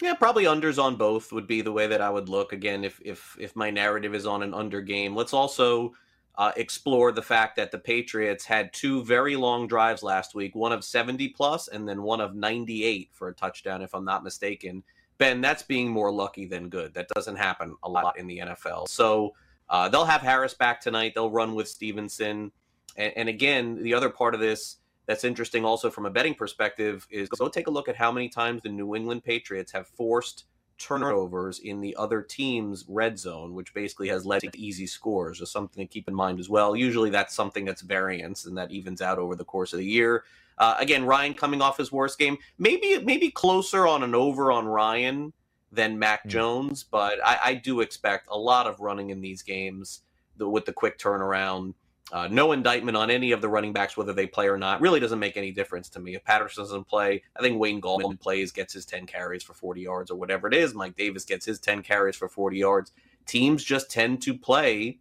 Yeah, 0.00 0.14
probably 0.14 0.44
unders 0.44 0.80
on 0.80 0.94
both 0.94 1.32
would 1.32 1.48
be 1.48 1.60
the 1.60 1.72
way 1.72 1.88
that 1.88 2.00
I 2.00 2.08
would 2.08 2.28
look. 2.28 2.52
Again, 2.52 2.84
if 2.84 3.00
if 3.04 3.36
if 3.40 3.56
my 3.56 3.70
narrative 3.70 4.14
is 4.14 4.26
on 4.26 4.44
an 4.44 4.54
under 4.54 4.80
game, 4.80 5.16
let's 5.16 5.32
also 5.32 5.94
uh, 6.36 6.52
explore 6.56 7.12
the 7.12 7.22
fact 7.22 7.56
that 7.56 7.70
the 7.70 7.78
Patriots 7.78 8.44
had 8.44 8.72
two 8.72 9.04
very 9.04 9.36
long 9.36 9.66
drives 9.66 10.02
last 10.02 10.34
week, 10.34 10.54
one 10.54 10.72
of 10.72 10.82
70 10.82 11.28
plus 11.28 11.68
and 11.68 11.86
then 11.88 12.02
one 12.02 12.20
of 12.20 12.34
98 12.34 13.10
for 13.12 13.28
a 13.28 13.34
touchdown, 13.34 13.82
if 13.82 13.94
I'm 13.94 14.04
not 14.04 14.24
mistaken. 14.24 14.82
Ben, 15.18 15.40
that's 15.40 15.62
being 15.62 15.90
more 15.90 16.10
lucky 16.10 16.46
than 16.46 16.68
good. 16.68 16.94
That 16.94 17.08
doesn't 17.08 17.36
happen 17.36 17.76
a 17.82 17.88
lot 17.88 18.18
in 18.18 18.26
the 18.26 18.38
NFL. 18.38 18.88
So 18.88 19.34
uh, 19.68 19.88
they'll 19.88 20.06
have 20.06 20.22
Harris 20.22 20.54
back 20.54 20.80
tonight. 20.80 21.12
They'll 21.14 21.30
run 21.30 21.54
with 21.54 21.68
Stevenson. 21.68 22.50
And, 22.96 23.12
and 23.16 23.28
again, 23.28 23.82
the 23.82 23.94
other 23.94 24.08
part 24.08 24.34
of 24.34 24.40
this 24.40 24.78
that's 25.06 25.24
interesting 25.24 25.64
also 25.64 25.90
from 25.90 26.06
a 26.06 26.10
betting 26.10 26.34
perspective 26.34 27.06
is 27.10 27.28
go 27.28 27.48
take 27.48 27.66
a 27.66 27.70
look 27.70 27.88
at 27.88 27.96
how 27.96 28.12
many 28.12 28.28
times 28.28 28.62
the 28.62 28.68
New 28.68 28.94
England 28.94 29.24
Patriots 29.24 29.72
have 29.72 29.88
forced 29.88 30.44
turnovers 30.78 31.58
in 31.58 31.80
the 31.80 31.94
other 31.96 32.22
team's 32.22 32.84
red 32.88 33.18
zone, 33.18 33.54
which 33.54 33.74
basically 33.74 34.08
has 34.08 34.26
led 34.26 34.40
to 34.42 34.50
easy 34.58 34.86
scores, 34.86 35.38
just 35.38 35.52
something 35.52 35.86
to 35.86 35.92
keep 35.92 36.08
in 36.08 36.14
mind 36.14 36.40
as 36.40 36.48
well. 36.48 36.74
Usually 36.74 37.10
that's 37.10 37.34
something 37.34 37.64
that's 37.64 37.82
variance 37.82 38.46
and 38.46 38.56
that 38.56 38.70
evens 38.70 39.00
out 39.00 39.18
over 39.18 39.34
the 39.34 39.44
course 39.44 39.72
of 39.72 39.78
the 39.78 39.86
year. 39.86 40.24
Uh, 40.58 40.76
again, 40.78 41.04
Ryan 41.04 41.34
coming 41.34 41.62
off 41.62 41.78
his 41.78 41.90
worst 41.90 42.18
game, 42.18 42.38
maybe 42.58 43.02
maybe 43.02 43.30
closer 43.30 43.86
on 43.86 44.02
an 44.02 44.14
over 44.14 44.52
on 44.52 44.66
Ryan 44.66 45.32
than 45.72 45.98
Mac 45.98 46.24
mm. 46.24 46.30
Jones, 46.30 46.84
but 46.84 47.18
I, 47.24 47.38
I, 47.42 47.54
do 47.54 47.80
expect 47.80 48.28
a 48.30 48.36
lot 48.36 48.66
of 48.66 48.78
running 48.78 49.10
in 49.10 49.22
these 49.22 49.42
games 49.42 50.02
the, 50.36 50.48
with 50.48 50.66
the 50.66 50.72
quick 50.72 50.98
turnaround. 50.98 51.74
Uh, 52.12 52.28
no 52.30 52.52
indictment 52.52 52.94
on 52.94 53.10
any 53.10 53.32
of 53.32 53.40
the 53.40 53.48
running 53.48 53.72
backs, 53.72 53.96
whether 53.96 54.12
they 54.12 54.26
play 54.26 54.46
or 54.46 54.58
not. 54.58 54.82
Really 54.82 55.00
doesn't 55.00 55.18
make 55.18 55.38
any 55.38 55.50
difference 55.50 55.88
to 55.88 55.98
me. 55.98 56.14
If 56.14 56.22
Patterson 56.22 56.62
doesn't 56.62 56.86
play, 56.86 57.22
I 57.34 57.40
think 57.40 57.58
Wayne 57.58 57.80
Gallman 57.80 58.20
plays, 58.20 58.52
gets 58.52 58.74
his 58.74 58.84
10 58.84 59.06
carries 59.06 59.42
for 59.42 59.54
40 59.54 59.80
yards 59.80 60.10
or 60.10 60.16
whatever 60.16 60.46
it 60.46 60.52
is. 60.52 60.74
Mike 60.74 60.94
Davis 60.94 61.24
gets 61.24 61.46
his 61.46 61.58
10 61.58 61.82
carries 61.82 62.14
for 62.14 62.28
40 62.28 62.58
yards. 62.58 62.92
Teams 63.24 63.64
just 63.64 63.90
tend 63.90 64.20
to 64.22 64.36
play 64.36 64.98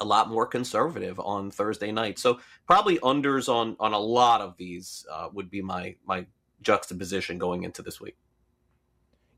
a 0.00 0.04
lot 0.04 0.30
more 0.30 0.46
conservative 0.46 1.20
on 1.20 1.50
Thursday 1.50 1.92
night. 1.92 2.18
So 2.18 2.40
probably 2.66 2.98
unders 3.00 3.52
on 3.52 3.76
on 3.78 3.92
a 3.92 3.98
lot 3.98 4.40
of 4.40 4.56
these 4.56 5.06
uh, 5.12 5.28
would 5.32 5.50
be 5.50 5.60
my 5.60 5.96
my 6.06 6.24
juxtaposition 6.62 7.36
going 7.36 7.64
into 7.64 7.82
this 7.82 8.00
week. 8.00 8.16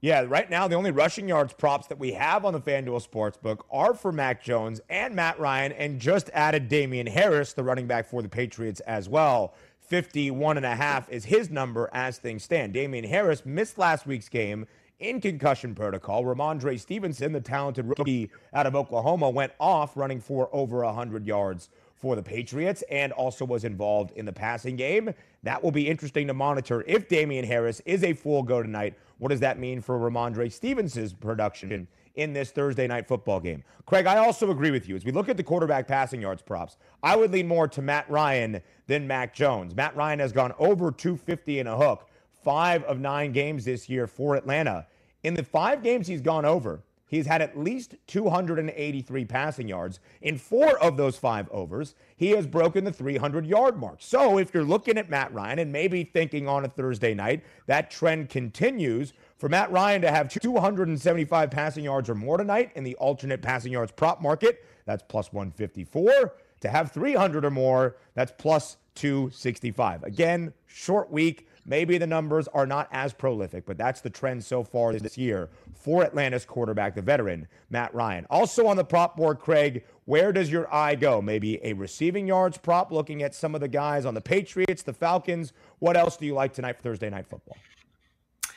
Yeah, 0.05 0.25
right 0.27 0.51
now 0.51 0.67
the 0.67 0.75
only 0.75 0.91
rushing 0.91 1.29
yards 1.29 1.53
props 1.53 1.87
that 1.87 1.99
we 2.01 2.11
have 2.15 2.45
on 2.45 2.55
the 2.55 2.61
FanDuel 2.61 3.09
Sportsbook 3.09 3.61
are 3.71 3.95
for 3.95 4.11
Mac 4.11 4.43
Jones 4.43 4.81
and 4.91 5.15
Matt 5.15 5.39
Ryan, 5.39 5.71
and 5.71 6.01
just 6.01 6.29
added 6.35 6.69
Damien 6.69 7.07
Harris, 7.07 7.53
the 7.53 7.63
running 7.63 7.87
back 7.87 8.09
for 8.09 8.21
the 8.21 8.29
Patriots 8.29 8.81
as 8.81 9.09
well. 9.09 9.55
51 9.79 10.57
and 10.57 10.67
a 10.67 10.75
half 10.75 11.09
is 11.09 11.27
his 11.27 11.51
number 11.51 11.89
as 11.93 12.19
things 12.19 12.43
stand. 12.43 12.73
Damien 12.73 13.05
Harris 13.05 13.47
missed 13.47 13.79
last 13.79 14.05
week's 14.05 14.29
game 14.29 14.67
in 14.99 15.21
concussion 15.21 15.73
protocol. 15.73 16.25
Rhamondre 16.25 16.81
Stevenson, 16.81 17.33
the 17.33 17.41
talented 17.41 17.87
rookie 17.87 18.29
out 18.53 18.67
of 18.67 18.75
Oklahoma, 18.75 19.31
went 19.31 19.53
off 19.61 19.97
running 19.97 20.21
for 20.21 20.49
over 20.53 20.85
100 20.85 21.25
yards 21.29 21.69
for 21.95 22.17
the 22.17 22.23
Patriots 22.25 22.83
and 22.91 23.13
also 23.13 23.45
was 23.45 23.63
involved 23.63 24.11
in 24.17 24.25
the 24.25 24.33
passing 24.33 24.75
game. 24.75 25.15
That 25.43 25.63
will 25.63 25.73
be 25.73 25.89
interesting 25.89 26.29
to 26.29 26.35
monitor 26.35 26.85
if 26.87 27.09
Damien 27.09 27.45
Harris 27.45 27.81
is 27.85 28.05
a 28.05 28.13
full 28.13 28.43
go 28.43 28.63
tonight 28.63 28.95
what 29.23 29.29
does 29.29 29.39
that 29.39 29.57
mean 29.57 29.81
for 29.81 30.01
Rhamondre 30.01 30.51
Stevenson's 30.51 31.13
production 31.13 31.87
in 32.17 32.33
this 32.33 32.51
Thursday 32.51 32.89
night 32.89 33.07
football 33.07 33.39
game? 33.39 33.63
Craig, 33.87 34.07
I 34.07 34.17
also 34.17 34.51
agree 34.51 34.73
with 34.73 34.89
you. 34.89 34.97
As 34.97 35.05
we 35.05 35.13
look 35.13 35.29
at 35.29 35.37
the 35.37 35.45
quarterback 35.45 35.87
passing 35.87 36.21
yards 36.21 36.43
props, 36.43 36.77
I 37.05 37.15
would 37.15 37.31
lean 37.31 37.47
more 37.47 37.69
to 37.69 37.81
Matt 37.81 38.11
Ryan 38.11 38.61
than 38.89 39.07
Mac 39.07 39.33
Jones. 39.33 39.77
Matt 39.77 39.95
Ryan 39.95 40.19
has 40.19 40.33
gone 40.33 40.53
over 40.59 40.91
250 40.91 41.61
in 41.61 41.69
a 41.69 41.77
hook, 41.77 42.09
five 42.43 42.83
of 42.83 42.99
nine 42.99 43.31
games 43.31 43.65
this 43.65 43.89
year 43.89 44.09
for 44.09 44.35
Atlanta. 44.35 44.89
In 45.23 45.35
the 45.35 45.45
five 45.45 45.85
games 45.85 46.09
he's 46.09 46.21
gone 46.21 46.45
over, 46.45 46.83
He's 47.13 47.27
had 47.27 47.43
at 47.43 47.59
least 47.59 47.95
283 48.07 49.27
passing 49.27 49.69
yards. 49.69 50.01
In 50.23 50.39
four 50.39 50.79
of 50.79 50.97
those 50.97 51.19
five 51.19 51.47
overs, 51.51 51.95
he 52.17 52.31
has 52.31 52.47
broken 52.47 52.85
the 52.85 52.91
300 52.91 53.45
yard 53.45 53.79
mark. 53.79 53.99
So 54.01 54.39
if 54.39 54.55
you're 54.55 54.65
looking 54.65 54.97
at 54.97 55.11
Matt 55.11 55.31
Ryan 55.35 55.59
and 55.59 55.71
maybe 55.71 56.05
thinking 56.05 56.49
on 56.49 56.65
a 56.65 56.69
Thursday 56.69 57.13
night 57.13 57.45
that 57.67 57.91
trend 57.91 58.31
continues, 58.31 59.13
for 59.37 59.51
Matt 59.51 59.71
Ryan 59.71 60.01
to 60.01 60.11
have 60.11 60.31
275 60.31 61.51
passing 61.51 61.85
yards 61.85 62.09
or 62.09 62.15
more 62.15 62.39
tonight 62.39 62.73
in 62.77 62.83
the 62.83 62.95
alternate 62.95 63.43
passing 63.43 63.73
yards 63.73 63.93
prop 63.93 64.23
market, 64.23 64.65
that's 64.87 65.05
plus 65.07 65.35
154. 65.35 66.33
To 66.63 66.69
have 66.71 66.93
300 66.93 67.45
or 67.45 67.51
more, 67.51 67.97
that's 68.15 68.33
plus 68.39 68.79
265. 68.95 70.05
Again, 70.05 70.53
short 70.67 71.11
week. 71.11 71.49
Maybe 71.65 71.97
the 71.97 72.09
numbers 72.09 72.49
are 72.49 72.67
not 72.67 72.89
as 72.91 73.13
prolific, 73.13 73.67
but 73.67 73.79
that's 73.79 74.01
the 74.01 74.11
trend 74.11 74.45
so 74.45 74.65
far 74.65 74.93
this 74.93 75.17
year 75.17 75.49
for 75.75 76.03
Atlanta's 76.03 76.45
quarterback, 76.45 76.97
the 76.97 77.03
veteran, 77.03 77.47
Matt 77.71 77.95
Ryan. 77.95 78.27
Also 78.31 78.67
on 78.67 78.77
the 78.77 78.85
prop 78.85 79.17
board, 79.17 79.39
Craig, 79.39 79.85
where 80.05 80.33
does 80.33 80.51
your 80.51 80.73
eye 80.75 80.97
go? 80.97 81.23
Maybe 81.23 81.65
a 81.65 81.73
receiving 81.75 82.27
yards 82.27 82.59
prop, 82.59 82.91
looking 82.91 83.23
at 83.23 83.33
some 83.35 83.55
of 83.55 83.61
the 83.61 83.69
guys 83.69 84.05
on 84.05 84.15
the 84.15 84.21
Patriots, 84.21 84.83
the 84.83 84.93
Falcons. 84.93 85.53
What 85.79 85.97
else 85.97 86.17
do 86.17 86.27
you 86.27 86.35
like 86.35 86.53
tonight 86.53 86.77
for 86.77 86.83
Thursday 86.83 87.11
Night 87.11 87.29
Football? 87.29 87.57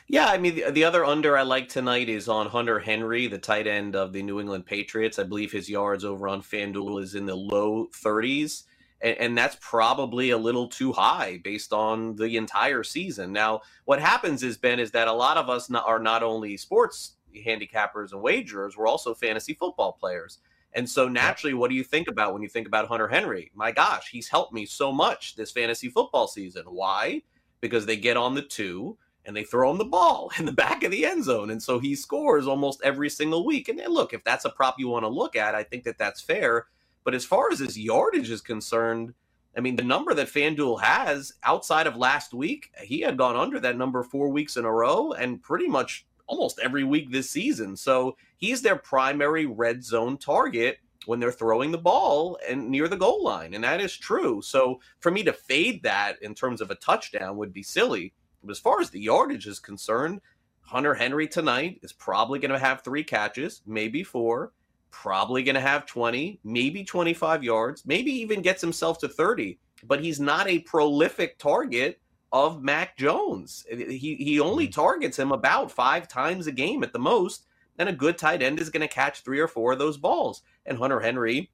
Yeah, 0.08 0.26
I 0.26 0.38
mean, 0.38 0.56
the, 0.56 0.70
the, 0.70 0.84
other 0.84 1.04
under 1.04 1.36
I 1.36 1.42
like 1.42 1.68
tonight 1.68 2.08
is 2.08 2.28
on 2.28 2.46
Hunter 2.46 2.78
Henry, 2.78 3.26
the 3.26 3.38
tight 3.38 3.66
end 3.66 3.96
of 3.96 4.12
the 4.12 4.22
New 4.22 4.40
England 4.40 4.66
Patriots. 4.66 5.18
I 5.18 5.24
believe 5.24 5.50
his 5.50 5.68
yards 5.68 6.04
over 6.04 6.28
on 6.28 6.42
FanDuel 6.42 7.02
is 7.02 7.16
in 7.16 7.26
the 7.26 7.34
low 7.34 7.86
30s 7.86 8.64
and, 9.00 9.18
and 9.18 9.38
that's 9.38 9.56
probably 9.60 10.30
a 10.30 10.38
little 10.38 10.68
too 10.68 10.92
high 10.92 11.40
based 11.42 11.72
on 11.72 12.16
the 12.16 12.36
entire 12.36 12.82
season. 12.82 13.32
Now, 13.32 13.62
what 13.84 14.00
happens 14.00 14.42
is 14.42 14.56
Ben 14.56 14.78
is 14.78 14.90
that 14.92 15.08
a 15.08 15.12
lot 15.12 15.36
of 15.36 15.48
us 15.48 15.70
not, 15.70 15.86
are 15.86 15.98
not 15.98 16.22
only 16.22 16.56
sports 16.56 17.16
handicappers 17.46 18.12
and 18.12 18.22
wagerers, 18.22 18.76
we're 18.76 18.88
also 18.88 19.14
fantasy 19.14 19.54
football 19.54 19.92
players. 19.92 20.38
And 20.72 20.88
so 20.88 21.08
naturally, 21.08 21.54
what 21.54 21.70
do 21.70 21.76
you 21.76 21.84
think 21.84 22.08
about 22.08 22.32
when 22.34 22.42
you 22.42 22.48
think 22.48 22.66
about 22.66 22.88
Hunter 22.88 23.08
Henry? 23.08 23.50
My 23.54 23.72
gosh, 23.72 24.10
he's 24.10 24.28
helped 24.28 24.52
me 24.52 24.66
so 24.66 24.92
much 24.92 25.34
this 25.34 25.50
fantasy 25.50 25.88
football 25.88 26.28
season. 26.28 26.64
Why? 26.66 27.22
Because 27.60 27.86
they 27.86 27.96
get 27.96 28.18
on 28.18 28.34
the 28.34 28.42
two 28.42 28.98
and 29.24 29.34
they 29.34 29.42
throw 29.42 29.70
him 29.70 29.78
the 29.78 29.84
ball 29.84 30.30
in 30.38 30.44
the 30.44 30.52
back 30.52 30.82
of 30.84 30.90
the 30.90 31.06
end 31.06 31.24
zone. 31.24 31.50
And 31.50 31.62
so 31.62 31.78
he 31.78 31.94
scores 31.94 32.46
almost 32.46 32.82
every 32.82 33.08
single 33.08 33.46
week. 33.46 33.68
And 33.68 33.78
then 33.78 33.88
look, 33.88 34.12
if 34.12 34.22
that's 34.24 34.44
a 34.44 34.50
prop 34.50 34.76
you 34.78 34.88
want 34.88 35.04
to 35.04 35.08
look 35.08 35.34
at, 35.34 35.54
I 35.54 35.62
think 35.62 35.84
that 35.84 35.98
that's 35.98 36.20
fair. 36.20 36.66
But 37.06 37.14
as 37.14 37.24
far 37.24 37.52
as 37.52 37.60
his 37.60 37.78
yardage 37.78 38.30
is 38.32 38.40
concerned, 38.40 39.14
I 39.56 39.60
mean, 39.60 39.76
the 39.76 39.84
number 39.84 40.12
that 40.12 40.26
FanDuel 40.26 40.82
has 40.82 41.32
outside 41.44 41.86
of 41.86 41.96
last 41.96 42.34
week, 42.34 42.72
he 42.82 43.00
had 43.00 43.16
gone 43.16 43.36
under 43.36 43.60
that 43.60 43.78
number 43.78 44.02
four 44.02 44.28
weeks 44.28 44.56
in 44.56 44.64
a 44.64 44.72
row 44.72 45.12
and 45.12 45.40
pretty 45.40 45.68
much 45.68 46.04
almost 46.26 46.58
every 46.58 46.82
week 46.82 47.12
this 47.12 47.30
season. 47.30 47.76
So 47.76 48.16
he's 48.38 48.60
their 48.60 48.74
primary 48.74 49.46
red 49.46 49.84
zone 49.84 50.18
target 50.18 50.78
when 51.04 51.20
they're 51.20 51.30
throwing 51.30 51.70
the 51.70 51.78
ball 51.78 52.40
and 52.46 52.70
near 52.70 52.88
the 52.88 52.96
goal 52.96 53.22
line. 53.22 53.54
And 53.54 53.62
that 53.62 53.80
is 53.80 53.96
true. 53.96 54.42
So 54.42 54.80
for 54.98 55.12
me 55.12 55.22
to 55.22 55.32
fade 55.32 55.84
that 55.84 56.20
in 56.22 56.34
terms 56.34 56.60
of 56.60 56.72
a 56.72 56.74
touchdown 56.74 57.36
would 57.36 57.52
be 57.52 57.62
silly. 57.62 58.14
But 58.42 58.50
as 58.50 58.58
far 58.58 58.80
as 58.80 58.90
the 58.90 59.00
yardage 59.00 59.46
is 59.46 59.60
concerned, 59.60 60.20
Hunter 60.62 60.94
Henry 60.94 61.28
tonight 61.28 61.78
is 61.84 61.92
probably 61.92 62.40
going 62.40 62.50
to 62.50 62.58
have 62.58 62.82
three 62.82 63.04
catches, 63.04 63.62
maybe 63.64 64.02
four 64.02 64.50
probably 64.90 65.42
going 65.42 65.54
to 65.54 65.60
have 65.60 65.86
20, 65.86 66.40
maybe 66.44 66.84
25 66.84 67.44
yards, 67.44 67.84
maybe 67.86 68.10
even 68.10 68.42
gets 68.42 68.60
himself 68.60 68.98
to 68.98 69.08
30, 69.08 69.58
but 69.84 70.02
he's 70.02 70.20
not 70.20 70.48
a 70.48 70.60
prolific 70.60 71.38
target 71.38 72.00
of 72.32 72.62
Mac 72.62 72.96
Jones. 72.96 73.64
He 73.70 74.16
he 74.16 74.40
only 74.40 74.66
mm-hmm. 74.66 74.80
targets 74.80 75.18
him 75.18 75.32
about 75.32 75.70
5 75.70 76.08
times 76.08 76.46
a 76.46 76.52
game 76.52 76.82
at 76.82 76.92
the 76.92 76.98
most, 76.98 77.46
and 77.78 77.88
a 77.88 77.92
good 77.92 78.18
tight 78.18 78.42
end 78.42 78.58
is 78.58 78.70
going 78.70 78.86
to 78.86 78.94
catch 78.94 79.22
3 79.22 79.38
or 79.38 79.48
4 79.48 79.72
of 79.72 79.78
those 79.78 79.96
balls. 79.96 80.42
And 80.66 80.78
Hunter 80.78 81.00
Henry 81.00 81.50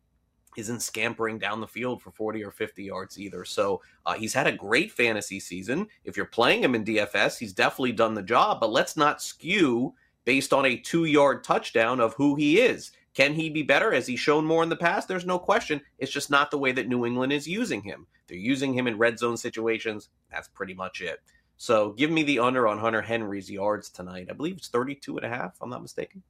isn't 0.56 0.80
scampering 0.80 1.38
down 1.38 1.60
the 1.60 1.66
field 1.66 2.02
for 2.02 2.10
40 2.10 2.44
or 2.44 2.50
50 2.50 2.84
yards 2.84 3.18
either. 3.18 3.44
So 3.44 3.80
uh, 4.04 4.14
he's 4.14 4.34
had 4.34 4.46
a 4.46 4.52
great 4.52 4.92
fantasy 4.92 5.40
season. 5.40 5.86
If 6.04 6.16
you're 6.16 6.26
playing 6.26 6.62
him 6.62 6.74
in 6.74 6.84
DFS, 6.84 7.38
he's 7.38 7.52
definitely 7.52 7.92
done 7.92 8.14
the 8.14 8.22
job, 8.22 8.60
but 8.60 8.70
let's 8.70 8.96
not 8.96 9.22
skew 9.22 9.94
based 10.24 10.52
on 10.52 10.66
a 10.66 10.76
two 10.76 11.04
yard 11.04 11.42
touchdown 11.42 12.00
of 12.00 12.14
who 12.14 12.34
he 12.34 12.60
is. 12.60 12.92
Can 13.14 13.34
he 13.34 13.50
be 13.50 13.62
better? 13.62 13.92
Has 13.92 14.06
he 14.06 14.16
shown 14.16 14.44
more 14.44 14.62
in 14.62 14.68
the 14.68 14.76
past? 14.76 15.06
There's 15.06 15.26
no 15.26 15.38
question. 15.38 15.82
It's 15.98 16.12
just 16.12 16.30
not 16.30 16.50
the 16.50 16.58
way 16.58 16.72
that 16.72 16.88
New 16.88 17.04
England 17.04 17.32
is 17.32 17.46
using 17.46 17.82
him. 17.82 18.06
They're 18.26 18.38
using 18.38 18.72
him 18.72 18.86
in 18.86 18.96
red 18.96 19.18
zone 19.18 19.36
situations. 19.36 20.08
That's 20.30 20.48
pretty 20.48 20.74
much 20.74 21.00
it. 21.02 21.20
So 21.58 21.92
give 21.92 22.10
me 22.10 22.22
the 22.22 22.38
under 22.38 22.66
on 22.66 22.78
Hunter 22.78 23.02
Henry's 23.02 23.50
yards 23.50 23.90
tonight. 23.90 24.28
I 24.30 24.32
believe 24.32 24.56
it's 24.56 24.68
32 24.68 25.18
and 25.18 25.26
a 25.26 25.28
half, 25.28 25.56
I'm 25.60 25.70
not 25.70 25.82
mistaken. 25.82 26.22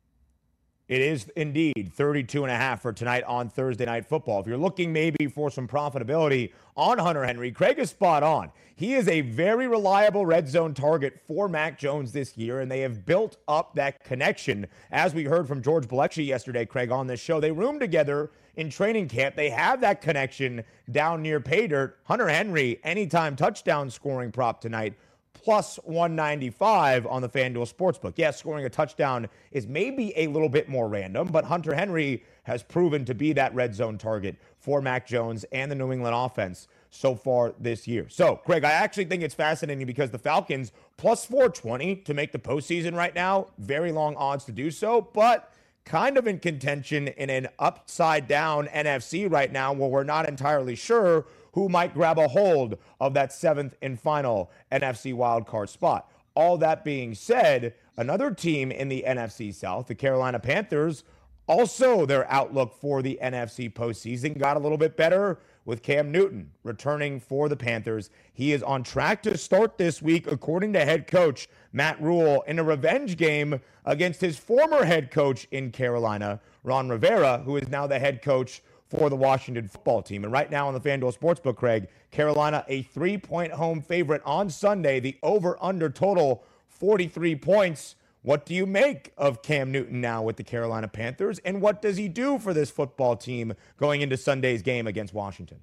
It 0.89 1.01
is 1.01 1.29
indeed 1.37 1.93
32 1.95 2.43
and 2.43 2.53
a 2.53 2.57
half 2.57 2.83
for 2.83 2.93
tonight 2.93 3.23
on 3.25 3.49
Thursday 3.49 3.85
Night 3.85 4.05
Football. 4.05 4.41
If 4.41 4.49
you're 4.49 4.59
looking 4.59 4.93
maybe 4.93 5.29
for 5.29 5.49
some 5.49 5.69
profitability 5.69 6.53
on 6.77 6.99
Hunter 6.99 7.25
Henry, 7.25 7.53
Craig 7.53 7.79
is 7.79 7.91
spot 7.91 8.25
on. 8.25 8.51
He 8.75 8.95
is 8.95 9.07
a 9.07 9.21
very 9.21 9.69
reliable 9.69 10.27
red 10.27 10.49
zone 10.49 10.75
target 10.75 11.21
for 11.27 11.49
Mac 11.49 11.79
Jones 11.79 12.11
this 12.11 12.37
year, 12.37 12.61
and 12.61 12.71
they 12.71 12.81
have 12.81 13.07
built 13.07 13.37
up 13.47 13.77
that 13.77 14.03
connection. 14.03 14.67
As 14.91 15.15
we 15.15 15.23
heard 15.25 15.47
from 15.47 15.63
George 15.63 15.87
Bilecki 15.87 16.27
yesterday, 16.27 16.67
Craig, 16.67 16.91
on 16.91 17.07
this 17.07 17.21
show, 17.21 17.39
they 17.39 17.53
room 17.53 17.79
together 17.79 18.33
in 18.57 18.69
training 18.69 19.09
camp. 19.09 19.37
They 19.37 19.51
have 19.51 19.81
that 19.83 20.03
connection 20.03 20.65
down 20.91 21.23
near 21.23 21.39
pay 21.39 21.69
dirt. 21.69 22.01
Hunter 22.05 22.29
Henry, 22.29 22.81
anytime 22.83 23.37
touchdown 23.37 23.89
scoring 23.89 24.33
prop 24.33 24.61
tonight 24.61 24.95
plus 25.43 25.77
195 25.85 27.07
on 27.07 27.23
the 27.23 27.29
FanDuel 27.29 27.73
Sportsbook. 27.73 28.15
Yes, 28.17 28.39
scoring 28.39 28.65
a 28.65 28.71
touchdown 28.71 29.29
is 29.51 29.67
maybe 29.67 30.13
a 30.17 30.27
little 30.29 30.49
bit 30.49 30.69
more 30.69 30.89
random, 30.89 31.29
but 31.29 31.45
Hunter 31.45 31.75
Henry 31.75 32.23
has 32.45 32.63
proven 32.63 33.05
to 33.05 33.15
be 33.15 33.33
that 33.33 33.55
red 33.55 33.75
zone 33.75 33.99
target 33.99 34.37
for 34.59 34.81
Mac 34.81 35.07
Jones 35.07 35.45
and 35.53 35.71
the 35.71 35.75
New 35.75 35.93
England 35.93 36.15
offense 36.15 36.69
so 36.91 37.15
far 37.15 37.55
this 37.59 37.87
year. 37.87 38.09
So, 38.09 38.37
Craig, 38.37 38.65
I 38.65 38.73
actually 38.73 39.07
think 39.07 39.23
it's 39.23 39.35
fascinating 39.35 39.87
because 39.87 40.11
the 40.11 40.19
Falcons 40.19 40.73
plus 40.97 41.25
420 41.25 41.97
to 41.97 42.15
make 42.15 42.33
the 42.33 42.39
postseason 42.39 42.95
right 42.95 43.15
now, 43.15 43.49
very 43.59 43.93
long 43.93 44.15
odds 44.17 44.45
to 44.45 44.53
do 44.53 44.71
so, 44.71 45.09
but 45.13 45.53
kind 45.85 46.17
of 46.17 46.27
in 46.27 46.39
contention 46.39 47.09
in 47.09 47.31
an 47.31 47.49
upside 47.59 48.29
down 48.29 48.67
NFC 48.69 49.31
right 49.31 49.51
now 49.51 49.73
where 49.73 49.89
we're 49.89 50.05
not 50.05 50.29
entirely 50.29 50.75
sure 50.75 51.27
who 51.53 51.69
might 51.69 51.95
grab 51.95 52.19
a 52.19 52.29
hold 52.29 52.79
of 53.01 53.15
that 53.15 53.33
seventh 53.33 53.75
and 53.83 54.01
final 54.01 54.51
NFC 54.71 55.15
wildcard 55.15 55.69
spot. 55.69 56.11
All 56.35 56.57
that 56.59 56.85
being 56.85 57.15
said, 57.15 57.75
another 57.97 58.31
team 58.31 58.71
in 58.71 58.89
the 58.89 59.05
NFC 59.07 59.55
South, 59.55 59.87
the 59.87 59.95
Carolina 59.95 60.39
Panthers, 60.39 61.05
also 61.47 62.07
their 62.07 62.31
outlook 62.31 62.75
for 62.81 63.03
the 63.03 63.19
NFC 63.23 63.71
postseason 63.73 64.39
got 64.39 64.57
a 64.57 64.61
little 64.61 64.79
bit 64.79 64.97
better 64.97 65.41
with 65.65 65.83
Cam 65.83 66.11
Newton 66.11 66.51
returning 66.63 67.21
for 67.21 67.49
the 67.49 67.57
Panthers. 67.57 68.11
He 68.33 68.53
is 68.53 68.63
on 68.63 68.83
track 68.83 69.23
to 69.25 69.37
start 69.37 69.77
this 69.79 70.01
week, 70.01 70.31
according 70.31 70.73
to 70.73 70.85
head 70.85 71.07
coach 71.07 71.49
Matt 71.73 72.01
Rhule 72.01 72.43
in 72.47 72.59
a 72.59 72.65
revenge 72.65 73.17
game 73.17 73.61
against 73.85 74.21
his 74.21 74.39
former 74.39 74.85
head 74.85 75.11
coach 75.11 75.47
in 75.51 75.71
Carolina, 75.71 76.41
Ron 76.63 76.89
Rivera, 76.89 77.39
who 77.39 77.57
is 77.57 77.69
now 77.69 77.87
the 77.87 77.99
head 77.99 78.23
coach 78.23 78.63
for 78.89 79.09
the 79.09 79.17
Washington 79.17 79.69
football 79.69 80.03
team. 80.03 80.25
And 80.25 80.33
right 80.33 80.51
now 80.51 80.69
on 80.69 80.75
the 80.75 80.81
FanDuel 80.81 81.17
Sportsbook, 81.17 81.57
Craig, 81.57 81.89
Carolina 82.11 82.65
a 82.69 82.83
three 82.83 83.17
point 83.17 83.53
home 83.53 83.81
favorite 83.81 84.23
on 84.25 84.51
Sunday. 84.51 85.01
The 85.01 85.17
over 85.23 85.57
under 85.63 85.89
total 85.89 86.45
43 86.69 87.37
points. 87.37 87.97
What 88.21 88.47
do 88.47 88.55
you 88.55 88.67
make 88.67 89.13
of 89.17 89.43
Cam 89.43 89.73
Newton 89.73 90.01
now 90.01 90.23
with 90.23 90.37
the 90.37 90.45
Carolina 90.45 90.87
Panthers? 90.89 91.39
And 91.41 91.61
what 91.61 91.83
does 91.83 91.97
he 91.97 92.07
do 92.07 92.39
for 92.39 92.55
this 92.55 92.71
football 92.71 93.17
team 93.17 93.55
going 93.79 94.01
into 94.01 94.17
Sunday's 94.17 94.63
game 94.63 94.87
against 94.87 95.13
Washington? 95.13 95.61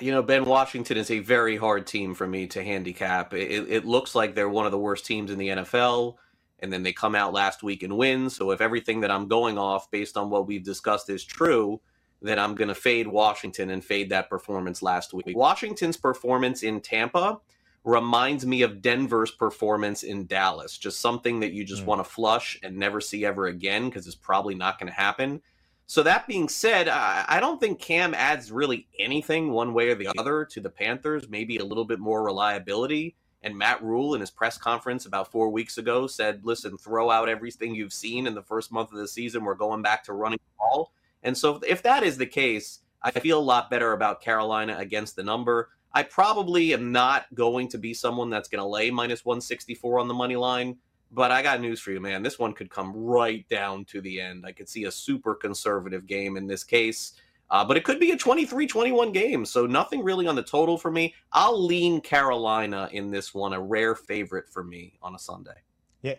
You 0.00 0.12
know, 0.12 0.22
Ben 0.22 0.44
Washington 0.44 0.96
is 0.96 1.10
a 1.10 1.20
very 1.20 1.56
hard 1.56 1.86
team 1.86 2.14
for 2.14 2.26
me 2.26 2.46
to 2.48 2.62
handicap. 2.62 3.34
It, 3.34 3.66
it 3.68 3.84
looks 3.84 4.14
like 4.14 4.34
they're 4.34 4.48
one 4.48 4.66
of 4.66 4.72
the 4.72 4.78
worst 4.78 5.06
teams 5.06 5.30
in 5.30 5.38
the 5.38 5.48
NFL 5.48 6.16
and 6.60 6.72
then 6.72 6.82
they 6.82 6.92
come 6.92 7.14
out 7.14 7.32
last 7.32 7.62
week 7.62 7.82
and 7.82 7.96
win. 7.96 8.30
So 8.30 8.50
if 8.50 8.60
everything 8.60 9.00
that 9.00 9.10
I'm 9.10 9.28
going 9.28 9.58
off 9.58 9.90
based 9.90 10.16
on 10.16 10.30
what 10.30 10.46
we've 10.46 10.64
discussed 10.64 11.10
is 11.10 11.24
true, 11.24 11.80
then 12.22 12.38
I'm 12.38 12.54
going 12.54 12.68
to 12.68 12.74
fade 12.74 13.06
Washington 13.06 13.70
and 13.70 13.84
fade 13.84 14.10
that 14.10 14.30
performance 14.30 14.82
last 14.82 15.12
week. 15.12 15.36
Washington's 15.36 15.96
performance 15.96 16.62
in 16.62 16.80
Tampa 16.80 17.40
reminds 17.84 18.46
me 18.46 18.62
of 18.62 18.82
Denver's 18.82 19.30
performance 19.30 20.02
in 20.02 20.26
Dallas, 20.26 20.76
just 20.76 21.00
something 21.00 21.40
that 21.40 21.52
you 21.52 21.62
just 21.62 21.82
mm. 21.82 21.86
want 21.86 22.04
to 22.04 22.10
flush 22.10 22.58
and 22.62 22.76
never 22.76 23.00
see 23.00 23.24
ever 23.24 23.46
again 23.46 23.88
because 23.88 24.06
it's 24.06 24.16
probably 24.16 24.54
not 24.54 24.78
going 24.78 24.90
to 24.90 24.98
happen. 24.98 25.40
So 25.88 26.02
that 26.02 26.26
being 26.26 26.48
said, 26.48 26.88
I 26.88 27.38
don't 27.38 27.60
think 27.60 27.80
Cam 27.80 28.12
adds 28.12 28.50
really 28.50 28.88
anything 28.98 29.52
one 29.52 29.72
way 29.72 29.88
or 29.88 29.94
the 29.94 30.08
other 30.18 30.44
to 30.46 30.60
the 30.60 30.68
Panthers. 30.68 31.28
Maybe 31.28 31.58
a 31.58 31.64
little 31.64 31.84
bit 31.84 32.00
more 32.00 32.24
reliability. 32.24 33.16
And 33.42 33.56
Matt 33.56 33.82
Rhule 33.84 34.14
in 34.14 34.20
his 34.20 34.30
press 34.32 34.58
conference 34.58 35.06
about 35.06 35.30
four 35.30 35.50
weeks 35.50 35.78
ago 35.78 36.08
said, 36.08 36.40
listen, 36.44 36.76
throw 36.76 37.10
out 37.10 37.28
everything 37.28 37.74
you've 37.74 37.92
seen 37.92 38.26
in 38.26 38.34
the 38.34 38.42
first 38.42 38.72
month 38.72 38.90
of 38.90 38.98
the 38.98 39.06
season. 39.06 39.44
We're 39.44 39.54
going 39.54 39.82
back 39.82 40.02
to 40.04 40.12
running 40.12 40.40
the 40.40 40.58
ball. 40.58 40.92
And 41.22 41.38
so 41.38 41.60
if 41.66 41.82
that 41.84 42.02
is 42.02 42.18
the 42.18 42.26
case, 42.26 42.80
I 43.02 43.12
feel 43.12 43.38
a 43.38 43.40
lot 43.40 43.70
better 43.70 43.92
about 43.92 44.20
Carolina 44.20 44.76
against 44.78 45.14
the 45.14 45.22
number. 45.22 45.70
I 45.92 46.02
probably 46.02 46.74
am 46.74 46.90
not 46.90 47.32
going 47.34 47.68
to 47.68 47.78
be 47.78 47.94
someone 47.94 48.28
that's 48.28 48.48
going 48.48 48.62
to 48.62 48.66
lay 48.66 48.90
minus 48.90 49.24
164 49.24 50.00
on 50.00 50.08
the 50.08 50.14
money 50.14 50.36
line, 50.36 50.78
but 51.12 51.30
I 51.30 51.42
got 51.42 51.60
news 51.60 51.80
for 51.80 51.92
you, 51.92 52.00
man. 52.00 52.22
This 52.22 52.38
one 52.38 52.52
could 52.52 52.70
come 52.70 52.92
right 52.94 53.48
down 53.48 53.84
to 53.86 54.00
the 54.00 54.20
end. 54.20 54.44
I 54.46 54.52
could 54.52 54.68
see 54.68 54.84
a 54.84 54.90
super 54.90 55.34
conservative 55.34 56.06
game 56.06 56.36
in 56.36 56.46
this 56.46 56.64
case. 56.64 57.12
Uh, 57.48 57.64
but 57.64 57.76
it 57.76 57.84
could 57.84 58.00
be 58.00 58.10
a 58.10 58.16
23 58.16 58.66
21 58.66 59.12
game. 59.12 59.44
So 59.44 59.66
nothing 59.66 60.02
really 60.02 60.26
on 60.26 60.34
the 60.34 60.42
total 60.42 60.76
for 60.76 60.90
me. 60.90 61.14
I'll 61.32 61.64
lean 61.64 62.00
Carolina 62.00 62.88
in 62.92 63.10
this 63.10 63.32
one, 63.34 63.52
a 63.52 63.60
rare 63.60 63.94
favorite 63.94 64.48
for 64.48 64.64
me 64.64 64.98
on 65.00 65.14
a 65.14 65.18
Sunday. 65.18 65.62
Yeah. 66.02 66.14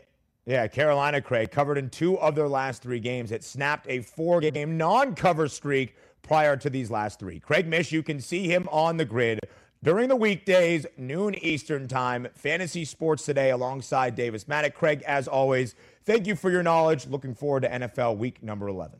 Yeah, 0.45 0.65
Carolina, 0.67 1.21
Craig, 1.21 1.51
covered 1.51 1.77
in 1.77 1.89
two 1.89 2.17
of 2.19 2.33
their 2.33 2.47
last 2.47 2.81
three 2.81 3.01
games. 3.01 3.33
It 3.33 3.43
snapped 3.43 3.85
a 3.89 3.99
four 3.99 4.39
game 4.39 4.77
non 4.77 5.13
cover 5.13 5.49
streak 5.49 5.97
prior 6.21 6.55
to 6.55 6.69
these 6.69 6.89
last 6.89 7.19
three. 7.19 7.39
Craig 7.39 7.67
Mish, 7.67 7.91
you 7.91 8.01
can 8.01 8.21
see 8.21 8.47
him 8.47 8.67
on 8.71 8.95
the 8.95 9.03
grid 9.03 9.41
during 9.83 10.09
the 10.09 10.15
weekdays, 10.15 10.85
noon 10.97 11.35
Eastern 11.35 11.87
time. 11.87 12.27
Fantasy 12.35 12.85
Sports 12.85 13.25
Today 13.25 13.51
alongside 13.51 14.15
Davis 14.15 14.45
Mattek. 14.45 14.73
Craig, 14.73 15.03
as 15.05 15.27
always, 15.27 15.75
thank 16.05 16.27
you 16.27 16.35
for 16.35 16.49
your 16.49 16.63
knowledge. 16.63 17.07
Looking 17.07 17.35
forward 17.35 17.61
to 17.61 17.69
NFL 17.69 18.17
week 18.17 18.41
number 18.41 18.67
11. 18.67 18.99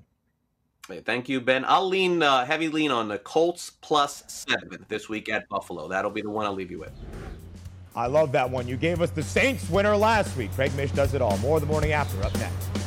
Thank 1.05 1.28
you, 1.28 1.41
Ben. 1.41 1.65
I'll 1.67 1.88
lean 1.88 2.23
uh, 2.23 2.45
heavy 2.45 2.69
lean 2.69 2.91
on 2.91 3.09
the 3.09 3.19
Colts 3.19 3.71
plus 3.82 4.23
seven 4.28 4.86
this 4.88 5.09
week 5.09 5.28
at 5.30 5.49
Buffalo. 5.49 5.88
That'll 5.88 6.11
be 6.11 6.21
the 6.21 6.30
one 6.30 6.45
I'll 6.45 6.53
leave 6.53 6.71
you 6.71 6.80
with. 6.80 6.93
I 7.93 8.07
love 8.07 8.32
that 8.34 8.49
one. 8.49 8.67
You 8.67 8.78
gave 8.78 9.01
us 9.01 9.09
the 9.09 9.23
Saints 9.23 9.69
winner 9.69 9.97
last 9.97 10.38
week. 10.38 10.51
Craig 10.53 10.73
Mish 10.75 10.91
does 10.91 11.13
it 11.13 11.21
all. 11.21 11.38
More 11.39 11.59
the 11.59 11.65
morning 11.65 11.91
after. 11.91 12.23
Up 12.23 12.34
next. 12.36 12.86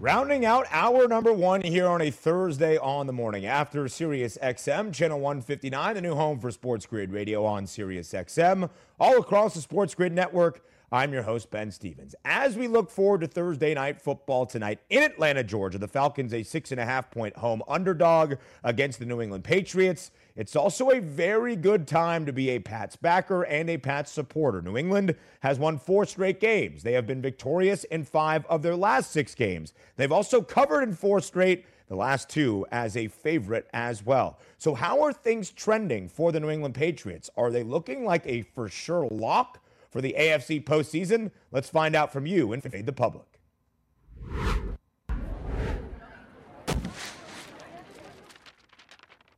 Rounding 0.00 0.44
out 0.44 0.64
our 0.70 1.08
number 1.08 1.32
one 1.32 1.60
here 1.60 1.88
on 1.88 2.00
a 2.00 2.12
Thursday 2.12 2.78
on 2.78 3.08
the 3.08 3.12
morning 3.12 3.46
after 3.46 3.88
Sirius 3.88 4.38
XM, 4.40 4.94
channel 4.94 5.18
159, 5.18 5.96
the 5.96 6.00
new 6.00 6.14
home 6.14 6.38
for 6.38 6.52
Sports 6.52 6.86
Grid 6.86 7.10
Radio 7.10 7.44
on 7.44 7.66
Sirius 7.66 8.12
XM, 8.12 8.70
all 9.00 9.18
across 9.18 9.54
the 9.54 9.60
Sports 9.60 9.96
Grid 9.96 10.12
network. 10.12 10.64
I'm 10.92 11.12
your 11.12 11.24
host, 11.24 11.50
Ben 11.50 11.72
Stevens. 11.72 12.14
As 12.24 12.56
we 12.56 12.68
look 12.68 12.92
forward 12.92 13.22
to 13.22 13.26
Thursday 13.26 13.74
night 13.74 14.00
football 14.00 14.46
tonight 14.46 14.78
in 14.88 15.02
Atlanta, 15.02 15.42
Georgia, 15.42 15.78
the 15.78 15.88
Falcons 15.88 16.32
a 16.32 16.44
six 16.44 16.70
and 16.70 16.80
a 16.80 16.84
half 16.84 17.10
point 17.10 17.36
home 17.36 17.64
underdog 17.66 18.34
against 18.62 19.00
the 19.00 19.04
New 19.04 19.20
England 19.20 19.42
Patriots. 19.42 20.12
It's 20.38 20.56
also 20.56 20.90
a 20.90 21.00
very 21.00 21.56
good 21.56 21.86
time 21.86 22.24
to 22.24 22.32
be 22.32 22.50
a 22.50 22.60
Pats 22.60 22.96
backer 22.96 23.42
and 23.42 23.68
a 23.68 23.76
Pats 23.76 24.10
supporter. 24.10 24.62
New 24.62 24.78
England 24.78 25.14
has 25.40 25.58
won 25.58 25.78
four 25.78 26.06
straight 26.06 26.40
games. 26.40 26.82
They 26.82 26.92
have 26.92 27.06
been 27.06 27.20
victorious 27.20 27.84
in 27.84 28.04
five 28.04 28.46
of 28.46 28.62
their 28.62 28.76
last 28.76 29.10
six 29.10 29.34
games. 29.34 29.74
They've 29.96 30.12
also 30.12 30.40
covered 30.40 30.82
in 30.82 30.94
four 30.94 31.20
straight, 31.20 31.66
the 31.88 31.96
last 31.96 32.30
two 32.30 32.64
as 32.72 32.96
a 32.96 33.08
favorite 33.08 33.68
as 33.74 34.06
well. 34.06 34.38
So, 34.58 34.74
how 34.74 35.02
are 35.02 35.12
things 35.12 35.50
trending 35.50 36.08
for 36.08 36.32
the 36.32 36.40
New 36.40 36.50
England 36.50 36.76
Patriots? 36.76 37.28
Are 37.36 37.50
they 37.50 37.64
looking 37.64 38.04
like 38.04 38.24
a 38.26 38.42
for 38.42 38.68
sure 38.68 39.08
lock? 39.10 39.60
for 39.90 40.00
the 40.00 40.14
AFC 40.18 40.64
postseason? 40.64 41.30
Let's 41.50 41.68
find 41.68 41.96
out 41.96 42.12
from 42.12 42.26
you 42.26 42.52
and 42.52 42.62
Fade 42.62 42.86
the 42.86 42.92
Public. 42.92 43.24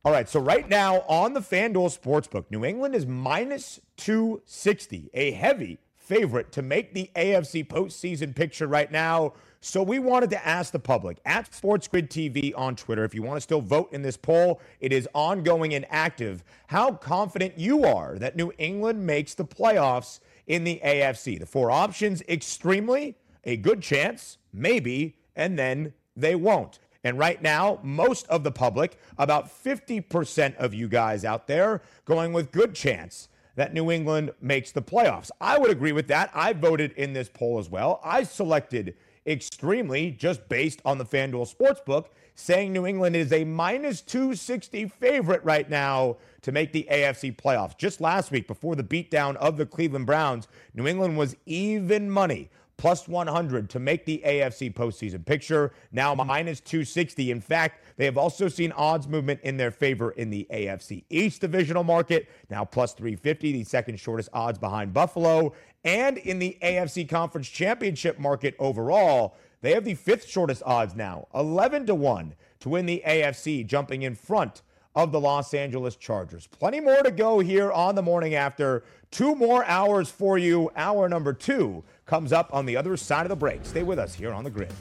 All 0.03 0.11
right, 0.11 0.27
so 0.27 0.39
right 0.39 0.67
now 0.67 1.01
on 1.01 1.33
the 1.33 1.41
FanDuel 1.41 1.95
Sportsbook, 1.95 2.45
New 2.49 2.65
England 2.65 2.95
is 2.95 3.05
minus 3.05 3.79
260, 3.97 5.11
a 5.13 5.29
heavy 5.29 5.77
favorite 5.95 6.51
to 6.53 6.63
make 6.63 6.95
the 6.95 7.11
AFC 7.15 7.67
postseason 7.67 8.35
picture 8.35 8.65
right 8.65 8.91
now. 8.91 9.33
So 9.59 9.83
we 9.83 9.99
wanted 9.99 10.31
to 10.31 10.43
ask 10.43 10.71
the 10.71 10.79
public 10.79 11.19
at 11.23 11.51
SportsGrid 11.51 12.09
TV 12.09 12.51
on 12.57 12.75
Twitter, 12.75 13.03
if 13.03 13.13
you 13.13 13.21
want 13.21 13.37
to 13.37 13.41
still 13.41 13.61
vote 13.61 13.93
in 13.93 14.01
this 14.01 14.17
poll, 14.17 14.59
it 14.79 14.91
is 14.91 15.07
ongoing 15.13 15.75
and 15.75 15.85
active, 15.91 16.43
how 16.65 16.93
confident 16.93 17.59
you 17.59 17.83
are 17.83 18.17
that 18.17 18.35
New 18.35 18.51
England 18.57 19.05
makes 19.05 19.35
the 19.35 19.45
playoffs 19.45 20.19
in 20.47 20.63
the 20.63 20.81
AFC. 20.83 21.39
The 21.39 21.45
four 21.45 21.69
options 21.69 22.23
extremely, 22.27 23.17
a 23.43 23.55
good 23.55 23.83
chance, 23.83 24.39
maybe, 24.51 25.15
and 25.35 25.59
then 25.59 25.93
they 26.15 26.33
won't. 26.33 26.79
And 27.03 27.17
right 27.17 27.41
now, 27.41 27.79
most 27.81 28.27
of 28.27 28.43
the 28.43 28.51
public, 28.51 28.97
about 29.17 29.49
50% 29.63 30.55
of 30.57 30.73
you 30.73 30.87
guys 30.87 31.25
out 31.25 31.47
there, 31.47 31.81
going 32.05 32.31
with 32.31 32.51
good 32.51 32.75
chance 32.75 33.27
that 33.55 33.73
New 33.73 33.91
England 33.91 34.31
makes 34.39 34.71
the 34.71 34.81
playoffs. 34.81 35.31
I 35.39 35.57
would 35.57 35.71
agree 35.71 35.91
with 35.91 36.07
that. 36.07 36.31
I 36.33 36.53
voted 36.53 36.91
in 36.93 37.13
this 37.13 37.29
poll 37.29 37.59
as 37.59 37.69
well. 37.69 37.99
I 38.03 38.23
selected 38.23 38.95
extremely 39.25 40.11
just 40.11 40.47
based 40.49 40.81
on 40.85 40.97
the 40.97 41.05
FanDuel 41.05 41.53
Sportsbook, 41.53 42.07
saying 42.35 42.71
New 42.71 42.87
England 42.87 43.15
is 43.15 43.31
a 43.31 43.43
minus 43.43 44.01
260 44.01 44.87
favorite 44.87 45.43
right 45.43 45.69
now 45.69 46.17
to 46.41 46.51
make 46.51 46.71
the 46.71 46.87
AFC 46.89 47.35
playoffs. 47.35 47.77
Just 47.77 48.01
last 48.01 48.31
week, 48.31 48.47
before 48.47 48.75
the 48.75 48.83
beatdown 48.83 49.35
of 49.35 49.57
the 49.57 49.65
Cleveland 49.65 50.05
Browns, 50.05 50.47
New 50.73 50.87
England 50.87 51.17
was 51.17 51.35
even 51.45 52.09
money 52.09 52.49
plus 52.81 53.07
100 53.07 53.69
to 53.69 53.79
make 53.79 54.05
the 54.05 54.23
AFC 54.25 54.73
postseason 54.73 55.23
picture. 55.23 55.71
Now 55.91 56.15
mm-hmm. 56.15 56.25
minus 56.25 56.59
260. 56.61 57.29
In 57.29 57.39
fact, 57.39 57.85
they 57.95 58.05
have 58.05 58.17
also 58.17 58.47
seen 58.47 58.71
odds 58.71 59.07
movement 59.07 59.39
in 59.43 59.55
their 59.55 59.69
favor 59.69 60.09
in 60.11 60.31
the 60.31 60.47
AFC 60.51 61.03
East 61.11 61.41
divisional 61.41 61.83
market. 61.83 62.27
Now 62.49 62.65
plus 62.65 62.93
350, 62.93 63.51
the 63.51 63.63
second 63.65 63.99
shortest 63.99 64.29
odds 64.33 64.57
behind 64.57 64.95
Buffalo. 64.95 65.53
And 65.83 66.17
in 66.17 66.39
the 66.39 66.57
AFC 66.63 67.07
Conference 67.07 67.47
Championship 67.47 68.17
market 68.17 68.55
overall, 68.57 69.35
they 69.61 69.75
have 69.75 69.85
the 69.85 69.93
fifth 69.93 70.27
shortest 70.27 70.63
odds 70.65 70.95
now, 70.95 71.27
11 71.35 71.85
to 71.85 71.93
1 71.93 72.33
to 72.61 72.69
win 72.69 72.87
the 72.87 73.03
AFC, 73.05 73.63
jumping 73.63 74.01
in 74.01 74.15
front 74.15 74.63
of 74.95 75.11
the 75.11 75.19
Los 75.19 75.53
Angeles 75.53 75.95
Chargers. 75.95 76.47
Plenty 76.47 76.79
more 76.79 77.01
to 77.03 77.11
go 77.11 77.39
here 77.39 77.71
on 77.71 77.95
the 77.95 78.01
morning 78.01 78.33
after. 78.33 78.83
Two 79.09 79.35
more 79.35 79.65
hours 79.65 80.09
for 80.09 80.37
you. 80.37 80.71
Hour 80.75 81.07
number 81.09 81.33
two 81.33 81.83
comes 82.11 82.33
up 82.33 82.53
on 82.53 82.65
the 82.65 82.75
other 82.75 82.97
side 82.97 83.21
of 83.21 83.29
the 83.29 83.35
break. 83.37 83.63
Stay 83.63 83.83
with 83.83 83.97
us 83.97 84.13
here 84.13 84.33
on 84.33 84.43
the 84.43 84.49
grid. 84.49 84.73